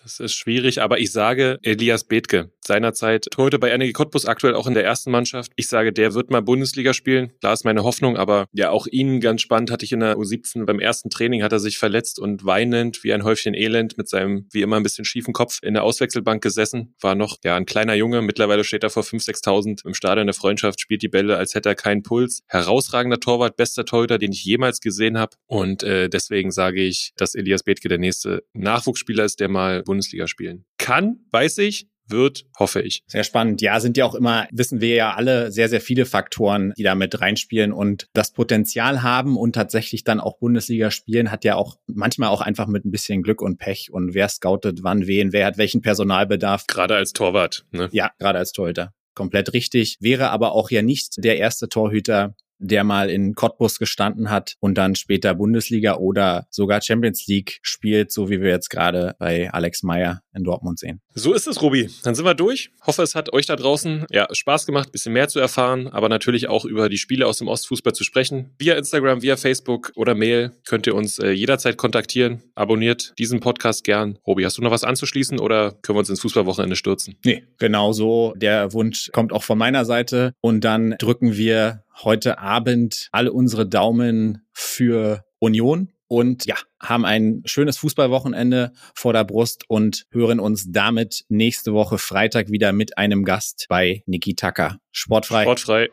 Das 0.04 0.20
ist 0.20 0.34
schwierig, 0.34 0.82
aber 0.82 1.00
ich 1.00 1.12
sage 1.12 1.60
Elias 1.62 2.04
Bethke. 2.04 2.52
Seinerzeit 2.66 3.28
heute 3.38 3.60
bei 3.60 3.72
Energie 3.72 3.94
Cottbus, 3.94 4.26
aktuell 4.26 4.56
auch 4.56 4.68
in 4.68 4.74
der 4.74 4.84
ersten 4.84 5.12
Mannschaft. 5.12 5.52
Ich 5.56 5.68
sage, 5.68 5.92
der 5.92 6.14
wird 6.14 6.30
mal 6.30 6.42
Bundesliga 6.42 6.94
spielen. 6.94 7.32
Klar 7.40 7.54
ist 7.54 7.66
meine 7.66 7.84
Hoffnung, 7.84 8.18
aber 8.18 8.46
ja, 8.54 8.70
auch 8.70 8.88
ihn 8.88 9.20
ganz 9.20 9.42
spannend 9.42 9.72
hatte 9.72 9.86
ich 9.86 9.92
in 9.92 10.00
der 10.00 10.18
U17 10.18 10.66
beim 10.66 10.80
ersten 10.80 11.10
Training 11.10 11.44
hat 11.44 11.52
er 11.52 11.60
sich 11.60 11.78
verletzt 11.78 12.20
und 12.20 12.46
weinend 12.46 13.04
wie 13.04 13.14
ein 13.14 13.24
Häufchen 13.24 13.54
Elend 13.54 13.98
mit 13.98 14.08
seinem 14.08 14.48
wie 14.52 14.62
immer 14.62 14.78
ein 14.78 14.84
bisschen 14.84 15.06
schiefen 15.06 15.34
Kopf 15.34 15.60
in 15.64 15.74
der 15.74 15.84
Auswechselbank 15.84 16.44
gesessen. 16.44 16.96
War 17.02 17.16
noch 17.16 17.38
ja 17.44 17.56
ein 17.56 17.66
kleiner 17.66 17.96
Junge. 17.96 18.22
Mittlerweile 18.22 18.64
steht 18.64 18.84
er 18.84 18.90
vor 18.90 19.04
5.000, 19.04 19.44
6.000 19.44 19.86
im 19.86 19.94
Stadion 19.94 20.28
der 20.28 20.34
Freundschaft, 20.34 20.80
spielt 20.80 21.02
die 21.02 21.08
Bälle, 21.08 21.38
als 21.38 21.56
hätte 21.56 21.70
er 21.70 21.76
keinen 21.76 22.04
Puls. 22.04 22.44
Herausragender 22.48 23.20
Torwart, 23.20 23.58
bester 23.58 23.86
Torhüter, 23.86 24.18
den 24.18 24.32
ich 24.32 24.44
jemals 24.44 24.82
gesehen 24.82 25.18
habe. 25.18 25.36
Und 25.48 25.84
äh, 25.84 26.10
deswegen 26.10 26.52
sage 26.52 26.82
ich, 26.82 27.14
dass 27.18 27.36
Elias 27.36 27.64
Bethke 27.64 27.90
der 27.90 27.98
nächste 27.98 28.44
Nachwuchsspieler 28.54 29.26
ist, 29.26 29.40
der 29.40 29.50
mal 29.50 29.84
Bundesliga 29.84 30.28
spielen 30.28 30.66
kann, 30.82 31.20
weiß 31.32 31.60
ich, 31.60 31.88
wird, 32.08 32.46
hoffe 32.58 32.82
ich. 32.82 33.04
Sehr 33.08 33.24
spannend. 33.24 33.62
Ja, 33.62 33.80
sind 33.80 33.98
ja 33.98 34.06
auch 34.06 34.16
immer, 34.16 34.48
wissen 34.52 34.82
wir 34.82 34.96
ja 34.96 35.14
alle, 35.14 35.52
sehr, 35.52 35.70
sehr 35.70 35.82
viele 35.82 36.06
Faktoren, 36.06 36.74
die 36.78 36.84
da 36.84 36.96
mit 36.96 37.20
reinspielen 37.22 37.72
und 37.72 38.08
das 38.14 38.32
Potenzial 38.34 39.04
haben 39.04 39.38
und 39.38 39.54
tatsächlich 39.54 40.04
dann 40.04 40.20
auch 40.20 40.38
Bundesliga 40.38 40.92
spielen, 40.92 41.32
hat 41.32 41.44
ja 41.44 41.56
auch 41.56 41.78
manchmal 41.88 42.30
auch 42.30 42.42
einfach 42.42 42.68
mit 42.68 42.86
ein 42.86 42.92
bisschen 42.92 43.24
Glück 43.24 43.42
und 43.42 43.58
Pech 43.58 43.92
und 43.92 44.14
wer 44.14 44.30
scoutet 44.30 44.84
wann 44.84 45.08
wen, 45.08 45.34
wer 45.34 45.46
hat 45.46 45.58
welchen 45.58 45.82
Personalbedarf. 45.82 46.68
Gerade 46.68 46.96
als 46.96 47.14
Torwart. 47.14 47.66
Ne? 47.72 47.90
Ja, 47.92 48.12
gerade 48.20 48.40
als 48.40 48.52
Torhüter. 48.52 48.94
Komplett 49.14 49.54
richtig. 49.54 49.98
Wäre 50.00 50.30
aber 50.30 50.54
auch 50.54 50.72
ja 50.72 50.82
nicht 50.82 51.16
der 51.18 51.38
erste 51.38 51.68
Torhüter, 51.68 52.36
der 52.62 52.84
mal 52.84 53.10
in 53.10 53.36
Cottbus 53.36 53.80
gestanden 53.80 54.30
hat 54.30 54.56
und 54.60 54.78
dann 54.78 54.96
später 54.96 55.34
Bundesliga 55.34 55.96
oder 55.96 56.46
sogar 56.50 56.82
Champions 56.82 57.28
League 57.28 57.60
spielt, 57.64 58.12
so 58.12 58.30
wie 58.30 58.40
wir 58.40 58.50
jetzt 58.50 58.70
gerade 58.70 59.16
bei 59.20 59.52
Alex 59.52 59.84
Meyer 59.84 60.22
in 60.34 60.44
Dortmund 60.44 60.80
sehen. 60.80 61.02
So 61.14 61.34
ist 61.34 61.48
es, 61.48 61.62
Robi. 61.62 61.90
Dann 62.04 62.16
sind 62.16 62.26
wir 62.26 62.36
durch. 62.36 62.72
Hoffe, 62.86 63.04
es 63.04 63.16
hat 63.16 63.34
euch 63.34 63.46
da 63.46 63.56
draußen 63.56 64.06
ja, 64.12 64.28
Spaß 64.32 64.66
gemacht, 64.66 64.90
ein 64.90 64.92
bisschen 64.92 65.14
mehr 65.14 65.28
zu 65.28 65.40
erfahren, 65.40 65.88
aber 65.88 66.08
natürlich 66.08 66.48
auch 66.48 66.64
über 66.64 66.88
die 66.88 66.98
Spiele 66.98 67.28
aus 67.28 67.38
dem 67.38 67.48
Ostfußball 67.48 67.94
zu 67.94 68.04
sprechen. 68.04 68.52
Via 68.58 68.76
Instagram, 68.76 69.22
via 69.22 69.36
Facebook 69.36 69.92
oder 69.96 70.16
Mail 70.16 70.52
könnt 70.66 70.88
ihr 70.88 70.96
uns 70.96 71.20
äh, 71.20 71.32
jederzeit 71.32 71.78
kontaktieren. 71.78 72.44
Abonniert 72.56 73.14
diesen 73.18 73.40
Podcast 73.40 73.84
gern. 73.84 74.20
Robi, 74.26 74.46
hast 74.46 74.58
du 74.58 74.62
noch 74.62 74.72
was 74.72 74.84
anzuschließen 74.84 75.40
oder 75.40 75.72
können 75.82 75.96
wir 75.96 76.02
uns 76.02 76.10
ins 76.10 76.22
Fußballwochenende 76.22 76.76
stürzen? 76.76 77.16
Nee, 77.26 77.44
genau 77.58 77.92
so. 77.92 78.34
Der 78.38 78.72
Wunsch 78.74 79.10
kommt 79.12 79.34
auch 79.34 79.44
von 79.44 79.58
meiner 79.58 79.86
Seite 79.86 80.34
und 80.42 80.64
dann 80.64 80.96
drücken 81.00 81.36
wir 81.36 81.84
heute 82.04 82.40
Abend 82.40 83.10
alle 83.12 83.32
unsere 83.32 83.68
Daumen 83.68 84.46
für 84.54 85.24
Union 85.40 85.92
und 86.08 86.46
ja, 86.46 86.56
haben 86.82 87.06
ein 87.06 87.42
schönes 87.46 87.78
Fußballwochenende 87.78 88.74
vor 88.94 89.14
der 89.14 89.24
Brust 89.24 89.64
und 89.70 90.06
hören 90.12 90.40
uns 90.40 90.66
damit 90.70 91.24
nächste 91.30 91.74
Woche 91.74 91.98
Freitag 91.98 92.50
wieder 92.50 92.74
mit 92.74 92.98
einem 92.98 93.24
Gast 93.24 93.66
bei 93.70 94.04
Niki 94.06 94.36
Tucker. 94.36 94.78
Sportfrei. 94.92 95.44
Sportfrei. 95.44 95.90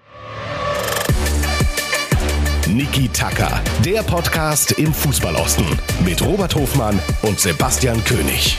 Niki 2.69 3.09
Taka, 3.09 3.63
der 3.85 4.03
Podcast 4.03 4.73
im 4.73 4.93
Fußballosten 4.93 5.65
mit 6.05 6.21
Robert 6.21 6.55
Hofmann 6.55 6.99
und 7.23 7.39
Sebastian 7.39 8.03
König. 8.05 8.59